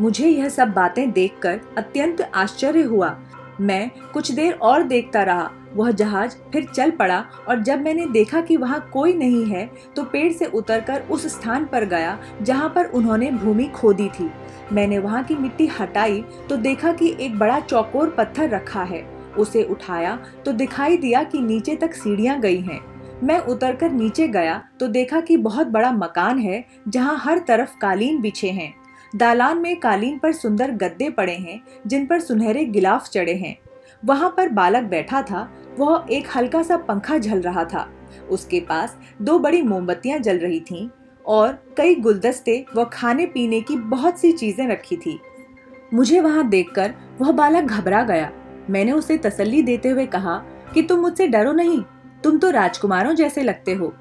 मुझे 0.00 0.28
यह 0.28 0.48
सब 0.48 0.72
बातें 0.72 1.10
देखकर 1.12 1.60
अत्यंत 1.78 2.20
आश्चर्य 2.34 2.82
हुआ। 2.82 3.16
मैं 3.60 3.90
कुछ 4.14 4.30
देर 4.32 4.52
और 4.52 4.82
देखता 4.82 5.22
रहा 5.22 5.50
वह 5.74 5.90
जहाज़ 5.90 6.36
फिर 6.52 6.64
चल 6.66 6.90
पड़ा 6.90 7.18
और 7.48 7.62
जब 7.62 7.80
मैंने 7.80 8.06
देखा 8.06 8.40
कि 8.40 8.56
वहाँ 8.56 8.80
कोई 8.92 9.12
नहीं 9.12 9.44
है 9.44 9.68
तो 9.96 10.04
पेड़ 10.04 10.32
से 10.32 10.46
उतरकर 10.46 11.02
उस 11.02 11.26
स्थान 11.28 11.64
पर 11.64 11.84
गया, 11.84 12.18
जहाँ 12.42 12.68
पर 12.68 12.86
उन्होंने 12.86 13.30
भूमि 13.32 13.64
खोदी 13.66 14.08
थी। 14.10 14.30
मैंने 14.72 14.98
वहाँ 14.98 15.22
की 15.24 15.34
मिट्टी 15.34 15.66
हटाई 15.80 16.22
तो 16.48 16.56
देखा 16.56 16.92
कि 16.92 17.14
एक 17.20 17.38
बड़ा 17.38 17.60
चौकोर 17.60 18.10
पत्थर 18.10 18.48
रखा 18.50 18.82
है। 18.82 19.04
उसे 19.38 19.62
उठाया 19.62 20.18
तो 20.44 20.52
दिखाई 20.52 20.96
दिया 20.96 21.22
कि 21.22 21.40
नीचे 21.40 21.76
तक 21.76 21.94
सीढ़ियाँ 21.94 22.38
गई 22.40 22.60
हैं। 22.60 22.80
मैं 23.22 23.38
उतरकर 23.40 23.90
नीचे 23.90 24.28
गया 24.28 24.62
तो 24.80 24.88
देखा 24.88 25.20
कि 25.20 25.36
बहुत 25.36 25.66
बड़ा 25.66 25.92
मकान 25.92 26.38
है, 26.38 26.64
जहाँ 26.88 27.16
हर 27.18 27.38
तरफ़ 27.38 27.76
कालीन 27.78 28.20
बिछे 28.20 28.50
हैं। 28.50 28.74
दालान 29.16 29.58
में 29.58 29.78
कालीन 29.80 30.18
पर 30.18 30.32
सुंदर 30.32 30.70
गद्दे 30.72 31.08
पड़े 31.10 31.34
हैं, 31.34 31.60
जिन 31.86 32.06
पर 32.06 32.20
सुनहरे 32.20 32.64
गिलाफ 32.64 33.08
चढ़े 33.08 33.34
हैं। 33.34 33.56
वहाँ 34.02 34.34
पर 34.36 34.48
बालक 34.48 34.82
बैठा 34.82 35.22
था, 35.22 35.48
वह 35.78 36.06
एक 36.10 36.28
हल्का 36.36 36.62
सा 36.62 36.76
पंखा 36.76 37.18
झल 37.18 37.40
रहा 37.40 37.64
था। 37.64 37.88
उसके 38.30 38.60
पास 38.60 38.96
दो 39.22 39.38
बड़ी 39.38 39.62
मोमबत्तियाँ 39.62 40.18
जल 40.18 40.38
रही 40.38 40.60
थीं 40.60 40.88
और 41.24 41.58
कई 41.76 41.94
गुलदस्ते 41.94 42.64
व 42.76 42.84
खाने 42.84 43.26
पीने 43.26 43.60
की 43.60 43.76
बहुत 43.76 44.18
सी 44.18 44.32
चीज़ें 44.32 44.66
रखी 44.68 44.96
थी। 44.96 45.18
मुझे 45.94 46.20
वहाँ 46.20 46.48
देखकर 46.48 46.94
वह 47.20 47.32
बालक 47.32 47.64
घबरा 47.64 48.02
गया। 48.02 48.30
मैंने 48.70 48.92
उसे 48.92 49.16
तसल्ली 49.18 49.62
देते 49.62 49.88
हुए 49.88 50.06
कहा, 50.06 50.42
कि 50.74 50.82
तुम 50.82 51.00
मुझसे 51.00 51.26
डरो 51.26 51.52
नहीं, 51.52 51.82
तुम 52.24 52.38
तो 52.38 52.50
राजकुमारों 52.50 53.14
जैसे 53.14 53.42
लगते 53.42 53.74
हो। 53.74 53.92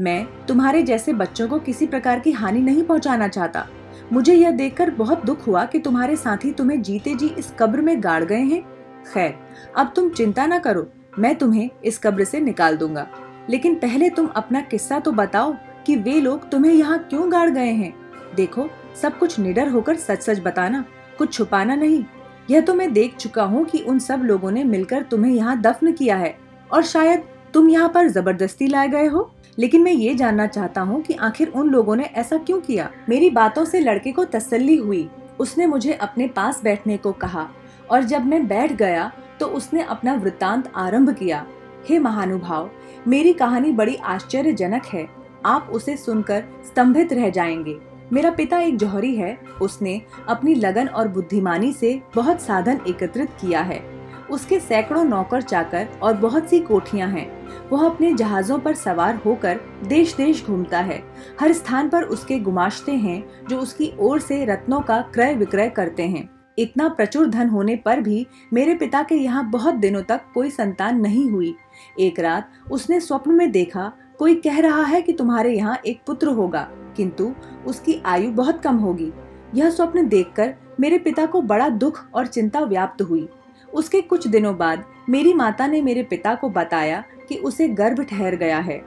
मैं 0.00 0.46
तुम्हारे 0.46 0.82
जैसे 0.82 1.12
बच्चों 1.12 1.48
को 1.48 1.58
किसी 1.58 1.86
प्रकार 1.86 2.20
की 2.20 2.32
हानि 2.32 2.60
नहीं 2.60 2.82
पहुंचाना 2.82 3.28
चाहता। 3.28 3.66
मुझे 4.12 4.34
यह 4.34 4.50
देखकर 4.50 4.90
बहुत 4.90 5.24
दुख 5.24 5.46
हुआ 5.46 5.64
कि 5.64 5.78
तुम्हारे 5.78 6.16
साथी 6.16 6.52
तुम्हें 6.52 6.82
जीते 6.82 7.14
जी 7.14 7.28
इस 7.28 7.52
कब्र 7.58 7.80
में 7.80 8.02
गाड़ 8.04 8.24
गए 8.24 8.40
हैं। 8.40 8.62
खैर, 9.04 9.34
अब 9.76 9.92
तुम 9.96 10.08
चिंता 10.10 10.46
न 10.46 10.58
करो, 10.58 10.86
मैं 11.18 11.34
तुम्हें 11.34 11.68
इस 11.84 11.98
कब्र 11.98 12.24
से 12.24 12.40
निकाल 12.40 12.76
दूँगा। 12.76 13.06
लेकिन 13.50 13.74
पहले 13.74 14.08
तुम 14.10 14.26
अपना 14.26 14.60
किस्सा 14.60 14.98
तो 14.98 15.12
बताओ 15.12 15.54
कि 15.86 15.96
वे 15.96 16.20
लोग 16.20 16.48
तुम्हें 16.50 16.72
यहाँ 16.72 16.98
क्यों 17.00 17.30
गाड़ 17.32 17.48
गए 17.50 17.70
हैं। 17.72 17.92
देखो, 18.36 18.68
सब 19.02 19.18
कुछ 19.18 19.38
निडर 19.38 19.68
होकर 19.68 19.96
सच 19.96 20.22
सच 20.22 20.40
बताना, 20.40 20.84
कुछ 21.18 21.32
छुपाना 21.32 21.74
नहीं। 21.74 22.04
यह 22.50 22.60
तो 22.60 22.74
मैं 22.74 22.92
देख 22.92 23.16
चुका 23.16 23.42
हूँ 23.42 23.64
कि 23.64 23.78
उन 23.78 23.98
सब 23.98 24.22
लोगों 24.22 24.50
ने 24.50 24.64
मिलकर 24.64 25.02
तुम्हें 25.02 25.32
यहाँ 25.32 25.60
दफन 25.60 25.92
किया 25.92 26.16
है, 26.16 26.36
और 26.70 26.82
शायद 26.82 27.24
तुम 27.54 27.68
यहाँ 27.70 27.88
पर 27.88 28.08
ज़बरदस्ती 28.08 28.66
लाए 28.66 28.88
गए 28.88 29.06
हो। 29.06 29.30
लेकिन 29.58 29.82
मैं 29.82 29.92
ये 29.92 30.14
जानना 30.14 30.46
चाहता 30.46 30.80
हूँ 30.80 31.00
कि 31.02 31.14
आखिर 31.14 31.48
उन 31.48 31.68
लोगों 31.68 31.96
ने 31.96 32.04
ऐसा 32.04 32.36
क्यों 32.36 32.60
किया? 32.60 32.90
मेरी 33.08 33.30
बातों 33.30 33.64
से 33.64 33.80
लड़के 33.80 34.12
को 34.12 34.24
तसल्ली 34.24 34.76
हुई। 34.76 35.08
उसने 35.40 35.66
मुझे 35.66 35.92
अपने 35.92 36.26
पास 36.28 36.60
बैठने 36.64 36.96
को 36.96 37.12
कहा। 37.12 37.48
और 37.92 38.02
जब 38.02 38.26
मैं 38.26 38.46
बैठ 38.48 38.72
गया 38.72 39.12
तो 39.40 39.46
उसने 39.46 39.82
अपना 39.82 40.14
वृत्तांत 40.14 40.72
आरंभ 40.76 41.10
किया। 41.10 41.46
हे 41.88 41.98
महानुभाव, 41.98 42.70
मेरी 43.08 43.32
कहानी 43.32 43.72
बड़ी 43.72 43.96
आश्चर्यजनक 43.96 44.86
है। 44.86 45.08
आप 45.46 45.68
उसे 45.72 45.96
सुनकर 45.96 46.44
स्तंभित 46.66 47.12
रह 47.12 47.30
जाएँगे। 47.30 47.78
मेरा 48.12 48.30
पिता 48.30 48.58
एक 48.58 48.76
जौहरी 48.76 49.16
है। 49.16 49.38
उसने 49.62 50.02
अपनी 50.28 50.54
लगन 50.54 50.88
और 50.88 51.08
बुद्धिमानी 51.08 51.72
से 51.72 52.02
बहुत 52.14 52.40
साधन 52.40 52.80
एकत्रित 52.88 53.28
किया 53.40 53.60
है। 53.60 54.02
उसके 54.30 54.60
सैकड़ों 54.60 55.04
नौकर 55.04 55.42
चाकर 55.42 55.88
और 56.02 56.14
बहुत 56.14 56.48
सी 56.48 56.60
कोठियाँ 56.60 57.08
हैं। 57.08 57.48
वह 57.72 57.86
अपने 57.86 58.12
जहाजों 58.12 58.58
पर 58.58 58.74
सवार 58.74 59.16
होकर 59.16 59.60
देश 59.86 60.14
देश 60.14 60.46
घूमता 60.46 60.78
है। 60.78 61.02
हर 61.40 61.52
स्थान 61.52 61.88
पर 61.88 62.02
उसके 62.02 62.38
गुमाश्ते 62.38 62.92
हैं, 62.92 63.46
जो 63.48 63.58
उसकी 63.58 63.92
ओर 63.98 64.20
से 64.20 64.44
रत्नों 64.44 64.80
का 64.80 65.00
क्रय 65.14 65.34
विक्रय 65.34 65.68
करते 65.68 66.02
हैं। 66.02 66.31
इतना 66.58 66.88
प्रचुर 66.88 67.26
धन 67.26 67.48
होने 67.48 67.76
पर 67.76 68.00
भी 68.00 68.26
मेरे 68.52 68.74
पिता 68.74 69.02
के 69.02 69.14
यहाँ 69.14 69.48
बहुत 69.50 69.74
दिनों 69.74 70.02
तक 70.02 70.24
कोई 70.34 70.50
संतान 70.50 71.00
नहीं 71.00 71.28
हुई। 71.30 71.54
एक 72.00 72.20
रात 72.20 72.50
उसने 72.70 73.00
स्वप्न 73.00 73.34
में 73.34 73.50
देखा, 73.52 73.92
कोई 74.18 74.34
कह 74.34 74.60
रहा 74.60 74.82
है 74.82 75.00
कि 75.02 75.12
तुम्हारे 75.12 75.52
यहाँ 75.52 75.78
एक 75.86 76.00
पुत्र 76.06 76.28
होगा, 76.28 76.68
किंतु 76.96 77.32
उसकी 77.66 78.00
आयु 78.06 78.30
बहुत 78.30 78.60
कम 78.62 78.76
होगी। 78.76 79.12
यह 79.54 79.70
स्वप्न 79.70 80.06
देखकर 80.08 80.54
मेरे 80.80 80.98
पिता 80.98 81.26
को 81.26 81.40
बड़ा 81.42 81.68
दुख 81.68 82.04
और 82.14 82.26
चिंता 82.26 82.60
व्याप्त 82.60 83.02
हुई। 83.02 83.28
उसके 83.68 84.00
कुछ 84.00 84.26
दिनों 84.28 84.56
बाद 84.58 84.84
मेरी 85.08 85.32
माता 85.34 85.66
ने 85.66 85.80
मेरे 85.82 86.02
पिता 86.02 86.34
को 86.34 86.48
बताया 86.48 87.02
कि 87.28 87.36
उसे 87.36 87.68
गर्भ 87.70 88.02
ठहर 88.02 88.36
गया 88.36 88.58
है। 88.58 88.80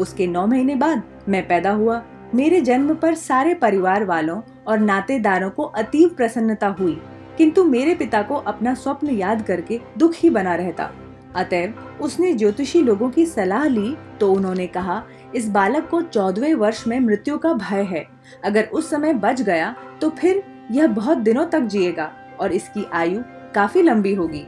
उसके 0.00 0.26
नौ 0.26 0.46
महीने 0.46 0.74
बाद 0.74 1.02
मैं 1.28 1.46
पैदा 1.48 1.70
हुआ। 1.70 2.02
मेरे 2.34 2.60
जन्म 2.60 2.94
पर 2.94 3.14
सारे 3.14 3.54
परिवार 3.54 4.04
वालों 4.04 4.40
और 4.68 4.78
नातेदारों 4.78 5.50
को 5.50 5.62
अतीव 5.62 6.08
प्रसन्नता 6.08 6.68
हुई। 6.70 7.00
किंतु 7.38 7.64
मेरे 7.64 7.94
पिता 7.94 8.22
को 8.22 8.34
अपना 8.34 8.74
स्वप्न 8.74 9.10
याद 9.10 9.42
करके 9.42 9.80
दुख 9.98 10.14
ही 10.14 10.30
बना 10.30 10.54
रहता। 10.54 10.90
अतएव 11.34 11.74
उसने 12.00 12.32
ज्योतिषी 12.32 12.82
लोगों 12.82 13.10
की 13.10 13.26
सलाह 13.26 13.64
ली 13.64 13.96
तो 14.20 14.32
उन्होंने 14.32 14.66
कहा, 14.66 15.02
इस 15.34 15.48
बालक 15.48 15.88
को 15.88 16.00
चौदवे 16.02 16.52
वर्ष 16.54 16.86
में 16.86 16.98
मृत्यु 17.00 17.38
का 17.38 17.52
भय 17.52 17.82
है। 17.82 18.04
अगर 18.44 18.64
उस 18.64 18.90
समय 18.90 19.12
बच 19.14 19.42
गया 19.42 19.74
तो 20.00 20.10
फिर 20.10 20.42
यह 20.70 20.86
बहुत 20.86 21.18
दिनों 21.18 21.46
तक 21.46 21.60
जिएगा 21.60 22.10
और 22.40 22.52
इसकी 22.52 22.86
आयु 22.92 23.22
काफ़ी 23.54 23.82
लंबी 23.82 24.14
होगी। 24.14 24.46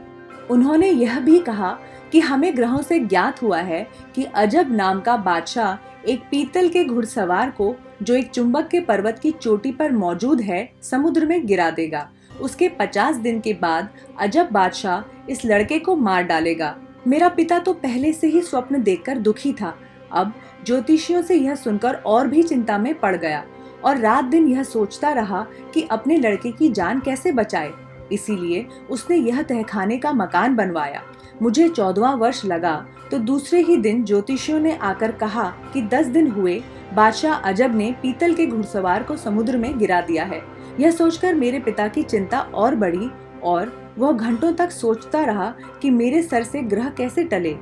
उन्होंने 0.51 0.89
यह 0.89 1.19
भी 1.19 1.39
कहा 1.39 1.77
कि 2.11 2.19
हमें 2.19 2.55
ग्रहों 2.57 2.81
से 2.81 2.99
ज्ञात 2.99 3.41
हुआ 3.41 3.59
है 3.59 3.87
कि 4.15 4.23
अजब 4.23 4.71
नाम 4.71 4.99
का 5.01 5.17
बादशाह 5.17 6.05
एक 6.07 6.23
पीतल 6.31 6.69
के 6.69 6.83
घुड़सवार 6.85 7.49
को 7.51 7.75
जो 8.03 8.15
एक 8.15 8.29
चुंबक 8.29 8.67
के 8.67 8.79
पर्वत 8.79 9.19
की 9.19 9.31
चोटी 9.31 9.71
पर 9.71 9.91
मौजूद 9.91 10.41
है, 10.41 10.71
समुद्र 10.81 11.25
में 11.25 11.45
गिरा 11.45 11.69
देगा। 11.69 12.09
उसके 12.41 12.69
पचास 12.69 13.15
दिन 13.15 13.39
के 13.39 13.53
बाद 13.53 13.89
अजब 14.19 14.49
बादशाह 14.51 15.31
इस 15.31 15.45
लड़के 15.45 15.79
को 15.79 15.95
मार 15.95 16.23
डालेगा। 16.23 16.75
मेरा 17.07 17.29
पिता 17.29 17.59
तो 17.59 17.73
पहले 17.73 18.13
से 18.13 18.27
ही 18.27 18.41
स्वप्न 18.41 18.81
देखकर 18.83 19.17
दुखी 19.17 19.53
था। 19.53 19.77
अब 20.11 20.33
ज्योतिषियों 20.65 21.21
से 21.21 21.35
यह 21.35 21.55
सुनकर 21.55 21.95
और 21.95 22.27
भी 22.27 22.43
चिंता 22.43 22.77
में 22.77 22.93
पड़ 22.99 23.15
गया 23.15 23.43
और 23.85 23.97
रात 23.97 24.25
दिन 24.25 24.47
यह 24.47 24.63
सोचता 24.63 25.11
रहा 25.11 25.45
कि 25.73 25.87
अपने 25.91 26.17
लड़के 26.17 26.51
की 26.51 26.69
जान 26.69 26.99
कैसे 26.99 27.31
बचाए। 27.31 27.71
इसीलिए 28.11 28.65
उसने 28.89 29.17
यह 29.17 29.41
तहखाने 29.41 29.97
का 29.97 30.11
मकान 30.13 30.55
बनवाया। 30.55 31.01
मुझे 31.41 31.67
चौदवा 31.69 32.13
वर्ष 32.13 32.43
लगा 32.45 32.75
तो 33.11 33.17
दूसरे 33.17 33.59
ही 33.61 33.77
दिन 33.77 34.03
ज्योतिषियों 34.05 34.59
ने 34.59 34.75
आकर 34.77 35.11
कहा 35.11 35.43
कि 35.73 35.81
दस 35.83 36.05
दिन 36.05 36.27
हुए, 36.27 36.61
बादशाह 36.93 37.33
अजब 37.41 37.75
ने 37.75 37.91
पीतल 38.01 38.33
के 38.33 38.45
घुड़सवार 38.45 39.03
को 39.03 39.15
समुद्र 39.17 39.57
में 39.57 39.77
गिरा 39.79 40.01
दिया 40.01 40.23
है। 40.25 40.41
यह 40.79 40.91
सोचकर 40.91 41.35
मेरे 41.35 41.59
पिता 41.59 41.87
की 41.87 42.03
चिंता 42.03 42.39
और 42.39 42.75
बढ़ी 42.75 43.09
और 43.43 43.71
वह 43.97 44.11
घंटों 44.11 44.51
तक 44.53 44.71
सोचता 44.71 45.23
रहा 45.25 45.53
कि 45.81 45.89
मेरे 45.89 46.21
सर 46.21 46.43
से 46.43 46.61
ग्रह 46.63 46.89
कैसे 46.89 47.23
टले। 47.23 47.55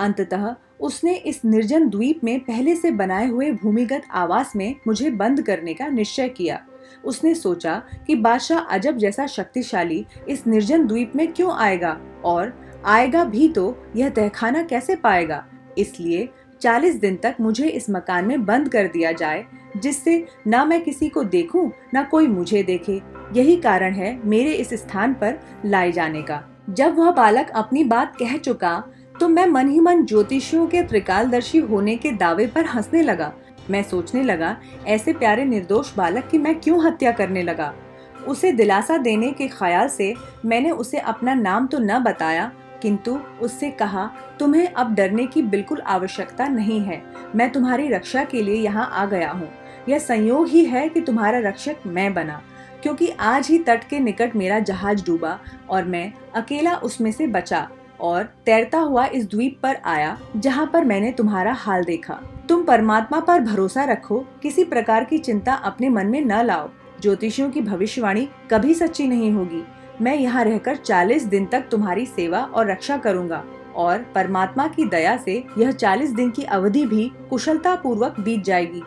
अंततः 0.00 0.54
उसने 0.80 1.14
इस 1.14 1.44
निर्जन 1.44 1.88
द्वीप 1.88 2.20
में 2.24 2.38
पहले 2.40 2.74
से 2.76 2.90
बनाए 2.90 3.28
हुए 3.28 3.50
भूमिगत 3.52 4.02
आवास 4.12 4.52
में 4.56 4.74
मुझे 4.86 5.10
बंद 5.12 5.42
करने 5.42 5.74
का 5.74 5.88
निश्चय 5.88 6.28
किया। 6.28 6.60
उसने 7.04 7.34
सोचा 7.34 7.74
कि 8.06 8.14
बादशाह 8.14 8.58
अजब 8.58 8.96
जैसा 8.96 9.26
शक्तिशाली 9.26 10.04
इस 10.28 10.46
निर्जन 10.46 10.86
द्वीप 10.86 11.12
में 11.16 11.32
क्यों 11.32 11.52
आएगा 11.54 11.98
और 12.24 12.52
आएगा 12.86 13.24
भी 13.24 13.48
तो 13.48 13.76
यह 13.96 14.08
तहखाना 14.08 14.62
कैसे 14.62 14.96
पाएगा? 14.96 15.44
इसलिए 15.78 16.28
चालीस 16.60 16.94
दिन 16.94 17.16
तक 17.16 17.36
मुझे 17.40 17.68
इस 17.68 17.88
मकान 17.90 18.24
में 18.24 18.44
बंद 18.44 18.68
कर 18.68 18.86
दिया 18.86 19.12
जाए, 19.12 19.44
जिससे 19.76 20.26
ना 20.46 20.64
मैं 20.64 20.80
किसी 20.82 21.08
को 21.08 21.24
देखूँ, 21.24 21.70
ना 21.94 22.02
कोई 22.02 22.26
मुझे 22.26 22.62
देखे। 22.62 23.00
यही 23.34 23.56
कारण 23.56 23.94
है 23.94 24.18
मेरे 24.24 24.52
इस 24.52 24.72
स्थान 24.74 25.14
पर 25.14 25.38
लाए 25.64 25.92
जाने 25.92 26.22
का। 26.22 26.42
जब 26.70 26.98
वह 26.98 27.10
बालक 27.10 27.50
अपनी 27.50 27.84
बात 27.84 28.16
कह 28.16 28.36
चुका 28.36 28.82
तो 29.20 29.28
मैं 29.28 29.46
मन 29.46 29.68
ही 29.68 29.80
मन 29.80 30.04
ज्योतिषियों 30.04 30.66
के 30.66 30.82
त्रिकालदर्शी 30.82 31.58
होने 31.60 31.96
के 31.96 32.10
दावे 32.12 32.46
पर 32.46 32.64
हंसने 32.66 33.02
लगा। 33.02 33.32
मैं 33.70 33.82
सोचने 33.82 34.22
लगा, 34.22 34.56
ऐसे 34.86 35.12
प्यारे 35.12 35.44
निर्दोष 35.44 35.94
बालक 35.96 36.28
की 36.28 36.38
मैं 36.38 36.58
क्यों 36.60 36.84
हत्या 36.86 37.12
करने 37.12 37.42
लगा? 37.42 37.72
उसे 38.26 38.52
दिलासा 38.52 38.96
देने 38.96 39.30
के 39.32 39.48
ख्याल 39.48 39.88
से 39.88 40.14
मैंने 40.44 40.70
उसे 40.72 40.98
अपना 40.98 41.34
नाम 41.34 41.66
तो 41.66 41.78
न 41.78 41.98
बताया 41.98 42.50
किंतु 42.82 43.20
उससे 43.40 43.70
कहा, 43.70 44.10
तुम्हें 44.40 44.72
अब 44.72 44.94
डरने 44.94 45.26
की 45.26 45.42
बिल्कुल 45.42 45.80
आवश्यकता 45.80 46.48
नहीं 46.48 46.80
है। 46.80 47.02
मैं 47.34 47.52
तुम्हारी 47.52 47.88
रक्षा 47.88 48.24
के 48.24 48.42
लिए 48.42 48.54
यहाँ 48.54 48.90
आ 48.92 49.06
गया 49.06 49.30
हूँ। 49.30 49.50
यह 49.88 49.98
संयोग 49.98 50.48
ही 50.48 50.64
है 50.64 50.88
कि 50.88 51.00
तुम्हारा 51.00 51.38
रक्षक 51.38 51.76
मैं 51.86 52.14
बना। 52.14 52.42
क्योंकि 52.82 53.08
आज 53.20 53.48
ही 53.48 53.58
तट 53.58 53.84
के 53.84 53.98
निकट 53.98 54.36
मेरा 54.36 54.58
जहाज़ 54.58 55.06
डूबा 55.06 55.40
और 55.70 55.84
मैं 55.84 56.12
अकेला 56.34 56.74
उसमें 56.74 57.12
से 57.12 57.26
बचा 57.26 57.68
और 58.00 58.22
तैरता 58.46 58.78
हुआ 58.78 59.06
इस 59.06 59.30
द्वीप 59.30 59.60
पर 59.62 59.76
आया, 59.84 60.18
जहाँ 60.36 60.70
पर 60.72 60.84
मैंने 60.84 61.12
तुम्हारा 61.12 61.52
हाल 61.52 61.84
देखा। 61.84 62.14
तुम 62.48 62.64
परमात्मा 62.64 63.20
पर 63.20 63.40
भरोसा 63.40 63.84
रखो, 63.84 64.18
किसी 64.42 64.64
प्रकार 64.64 65.04
की 65.04 65.18
चिंता 65.18 65.54
अपने 65.54 65.88
मन 65.88 66.06
में 66.06 66.20
न 66.20 66.42
लाओ। 66.42 66.70
ज्योतिषियों 67.02 67.50
की 67.50 67.60
भविष्यवाणी 67.60 68.28
कभी 68.50 68.74
सच्ची 68.74 69.08
नहीं 69.08 69.32
होगी। 69.32 69.64
मैं 70.04 70.14
यहाँ 70.16 70.42
रहकर 70.44 70.76
चालीस 70.76 71.22
दिन 71.24 71.44
तक 71.46 71.68
तुम्हारी 71.70 72.04
सेवा 72.06 72.40
और 72.44 72.70
रक्षा 72.70 72.96
करूँगा 72.96 73.42
और 73.74 73.98
परमात्मा 74.14 74.66
की 74.68 74.84
दया 74.84 75.16
से 75.16 75.36
यह 75.58 75.70
चालीस 75.72 76.10
दिन 76.10 76.30
की 76.30 76.42
अवधि 76.42 76.84
भी 76.86 77.10
कुशलता 77.30 77.74
पूर्वक 77.74 78.18
बीत 78.20 78.42
जाएगी। 78.44 78.82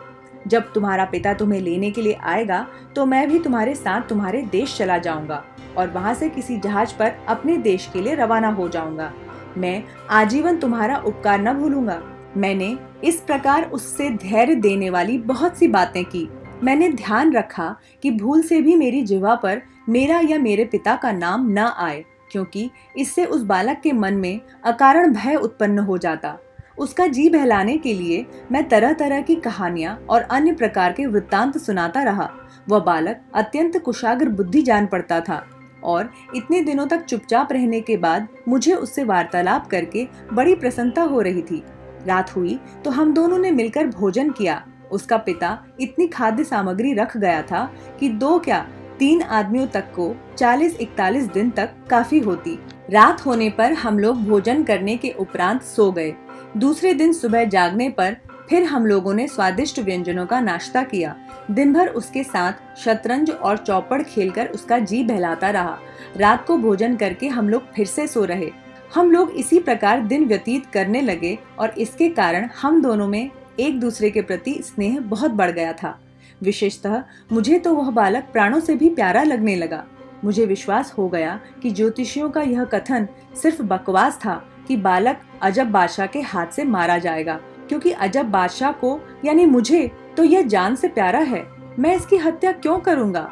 जब 0.46 0.72
तुम्हारा 0.72 1.04
पिता 1.04 1.32
तुम्हें 1.34 1.60
लेने 1.60 1.90
के 1.90 2.02
लिए 2.02 2.18
आएगा 2.24 2.66
तो 2.96 3.06
मैं 3.06 3.26
भी 3.28 3.38
तुम्हारे 3.38 3.74
साथ 3.74 4.08
तुम्हारे 4.08 4.42
देश 4.42 4.76
चला 4.78 4.98
जाऊँगा 4.98 5.42
और 5.76 5.90
वहाँ 5.90 6.12
से 6.14 6.28
किसी 6.28 6.58
जहाज़ 6.58 6.94
पर 6.98 7.12
अपने 7.28 7.56
देश 7.56 7.88
के 7.92 8.02
लिए 8.02 8.14
रवाना 8.14 8.48
हो 8.50 8.68
जाऊँगा। 8.68 9.12
मैं 9.56 9.82
आजीवन 10.10 10.56
तुम्हारा 10.56 10.96
उपकार 10.98 11.40
न 11.40 11.54
भूलूँगा। 11.54 12.00
मैंने 12.36 12.76
इस 13.04 13.20
प्रकार 13.20 13.64
उससे 13.70 14.08
धैर्य 14.12 14.54
देने 14.56 14.90
वाली 14.90 15.18
बहुत 15.18 15.58
सी 15.58 15.68
बातें 15.68 16.04
की। 16.04 16.28
मैंने 16.62 16.88
ध्यान 16.92 17.32
रखा 17.32 17.74
कि 18.02 18.10
भूल 18.12 18.42
से 18.42 18.60
भी 18.62 18.76
मेरी 18.76 19.02
जिवा 19.02 19.34
पर 19.34 19.62
मेरा 19.88 20.20
या 20.20 20.38
मेरे 20.38 20.64
पिता 20.64 20.94
का 20.96 21.12
नाम 21.12 21.48
न 21.50 21.58
आए, 21.58 22.02
क्योंकि 22.32 22.70
इससे 22.96 23.24
उस 23.24 23.42
बालक 23.42 23.80
के 23.82 23.92
मन 23.92 24.14
में 24.14 24.40
अकारण 24.64 25.12
भय 25.14 25.34
उत्पन्न 25.34 25.78
हो 25.78 25.98
जाता। 25.98 26.36
उसका 26.78 27.06
जी 27.06 27.28
बहलाने 27.28 27.76
के 27.76 27.94
लिए 27.94 28.26
मैं 28.52 28.68
तरह 28.68 28.92
तरह 28.92 29.20
की 29.20 29.36
कहानियाँ 29.36 29.96
और 30.10 30.22
अन्य 30.22 30.52
प्रकार 30.52 30.92
के 30.92 31.06
वृत्तांत 31.06 31.58
सुनाता 31.58 32.02
रहा। 32.02 32.28
वह 32.68 32.78
बालक 32.80 33.20
अत्यंत 33.34 33.78
कुशाग्र 33.78 34.28
बुद्धि 34.28 34.62
जान 34.62 34.86
पड़ता 34.86 35.20
था 35.20 35.44
और 35.84 36.10
इतने 36.36 36.60
दिनों 36.60 36.86
तक 36.86 37.04
चुपचाप 37.04 37.52
रहने 37.52 37.80
के 37.80 37.96
बाद 37.96 38.28
मुझे 38.48 38.74
उससे 38.74 39.04
वार्तालाप 39.04 39.66
करके 39.66 40.06
बड़ी 40.32 40.54
प्रसन्नता 40.54 41.02
हो 41.02 41.20
रही 41.20 41.42
थी। 41.42 41.62
रात 42.06 42.34
हुई 42.36 42.58
तो 42.84 42.90
हम 42.90 43.12
दोनों 43.14 43.38
ने 43.38 43.50
मिलकर 43.52 43.86
भोजन 43.88 44.30
किया। 44.30 44.64
उसका 44.92 45.16
पिता 45.18 45.58
इतनी 45.80 46.06
खाद्य 46.08 46.44
सामग्री 46.44 46.92
रख 46.94 47.16
गया 47.16 47.42
था 47.42 47.70
कि 48.00 48.08
दो 48.10 48.38
क्या 48.38 48.66
तीन 48.98 49.22
आदमियों 49.22 49.66
तक 49.66 49.92
को 49.94 50.14
40-41 50.38 51.32
दिन 51.32 51.50
तक 51.50 51.74
काफ़ी 51.90 52.18
होती। 52.18 52.58
रात 52.90 53.24
होने 53.26 53.50
पर 53.50 53.72
हम 53.72 53.98
लोग 53.98 54.22
भोजन 54.24 54.62
करने 54.62 54.96
के 54.96 55.10
उपरांत 55.10 55.62
सो 55.62 55.90
गए। 55.92 56.14
दूसरे 56.56 56.94
दिन 56.94 57.12
सुबह 57.12 57.44
जागने 57.44 57.88
पर 57.88 58.16
फिर 58.50 58.64
हम 58.64 58.86
लोगों 58.86 59.14
ने 59.14 59.26
स्वादिष्ट 59.28 59.78
व्यंजनों 59.78 60.24
का 60.26 60.40
नाश्ता 60.40 60.82
किया। 60.82 61.14
दिन 61.50 61.72
भर 61.72 61.88
उसके 61.88 62.22
साथ 62.22 62.78
शतरंज 62.78 63.30
और 63.30 63.56
चौपड़ 63.56 64.02
खेलकर 64.02 64.46
उसका 64.46 64.78
जी 64.78 65.02
बहलाता 65.04 65.50
रहा। 65.50 65.78
रात 66.16 66.46
को 66.46 66.56
भोजन 66.56 66.96
करके 66.96 67.28
हम 67.28 67.48
लोग 67.48 67.72
फिर 67.72 67.86
से 67.86 68.06
सो 68.06 68.24
रहे। 68.24 68.50
हम 68.94 69.10
लोग 69.10 69.30
इसी 69.30 69.58
प्रकार 69.58 70.00
दिन 70.00 70.24
व्यतीत 70.24 70.66
करने 70.66 71.00
लगे 71.00 71.36
और 71.58 71.74
इसके 71.78 72.08
कारण 72.08 72.48
हम 72.62 72.82
दोनों 72.82 73.08
में 73.08 73.30
एक 73.60 73.80
दूसरे 73.80 74.10
के 74.10 74.22
प्रति 74.22 74.60
स्नेह 74.62 74.98
बहुत 75.00 75.30
बढ़ 75.30 75.50
गया 75.50 75.72
था। 75.72 75.98
विशेषतः 76.42 77.02
मुझे 77.32 77.58
तो 77.58 77.74
वह 77.74 77.90
बालक 77.90 78.28
प्राणों 78.32 78.60
से 78.60 78.74
भी 78.74 78.88
प्यारा 78.88 79.22
लगने 79.22 79.56
लगा। 79.56 79.84
मुझे 80.24 80.46
विश्वास 80.46 80.92
हो 80.98 81.08
गया 81.08 81.38
कि 81.62 81.70
ज्योतिषियों 81.70 82.30
का 82.30 82.42
यह 82.42 82.64
कथन 82.64 83.08
सिर्फ़ 83.42 83.62
बकवास 83.62 84.16
था 84.16 84.34
कि 84.68 84.76
बालक 84.76 85.20
अजब 85.42 85.70
बादशाह 85.70 86.06
के 86.06 86.20
हाथ 86.20 86.46
से 86.46 86.64
मारा 86.64 86.98
जाएगा, 86.98 87.38
क्योंकि 87.68 87.90
अजब 87.90 88.30
बादशाह 88.30 88.72
को, 88.72 89.00
यानी 89.24 89.46
मुझे 89.46 89.90
तो 90.16 90.24
यह 90.24 90.42
जान 90.42 90.74
से 90.74 90.88
प्यारा 90.88 91.18
है। 91.18 91.44
मैं 91.78 91.94
इसकी 91.96 92.16
हत्या 92.16 92.52
क्यों 92.52 92.78
करूँगा? 92.78 93.30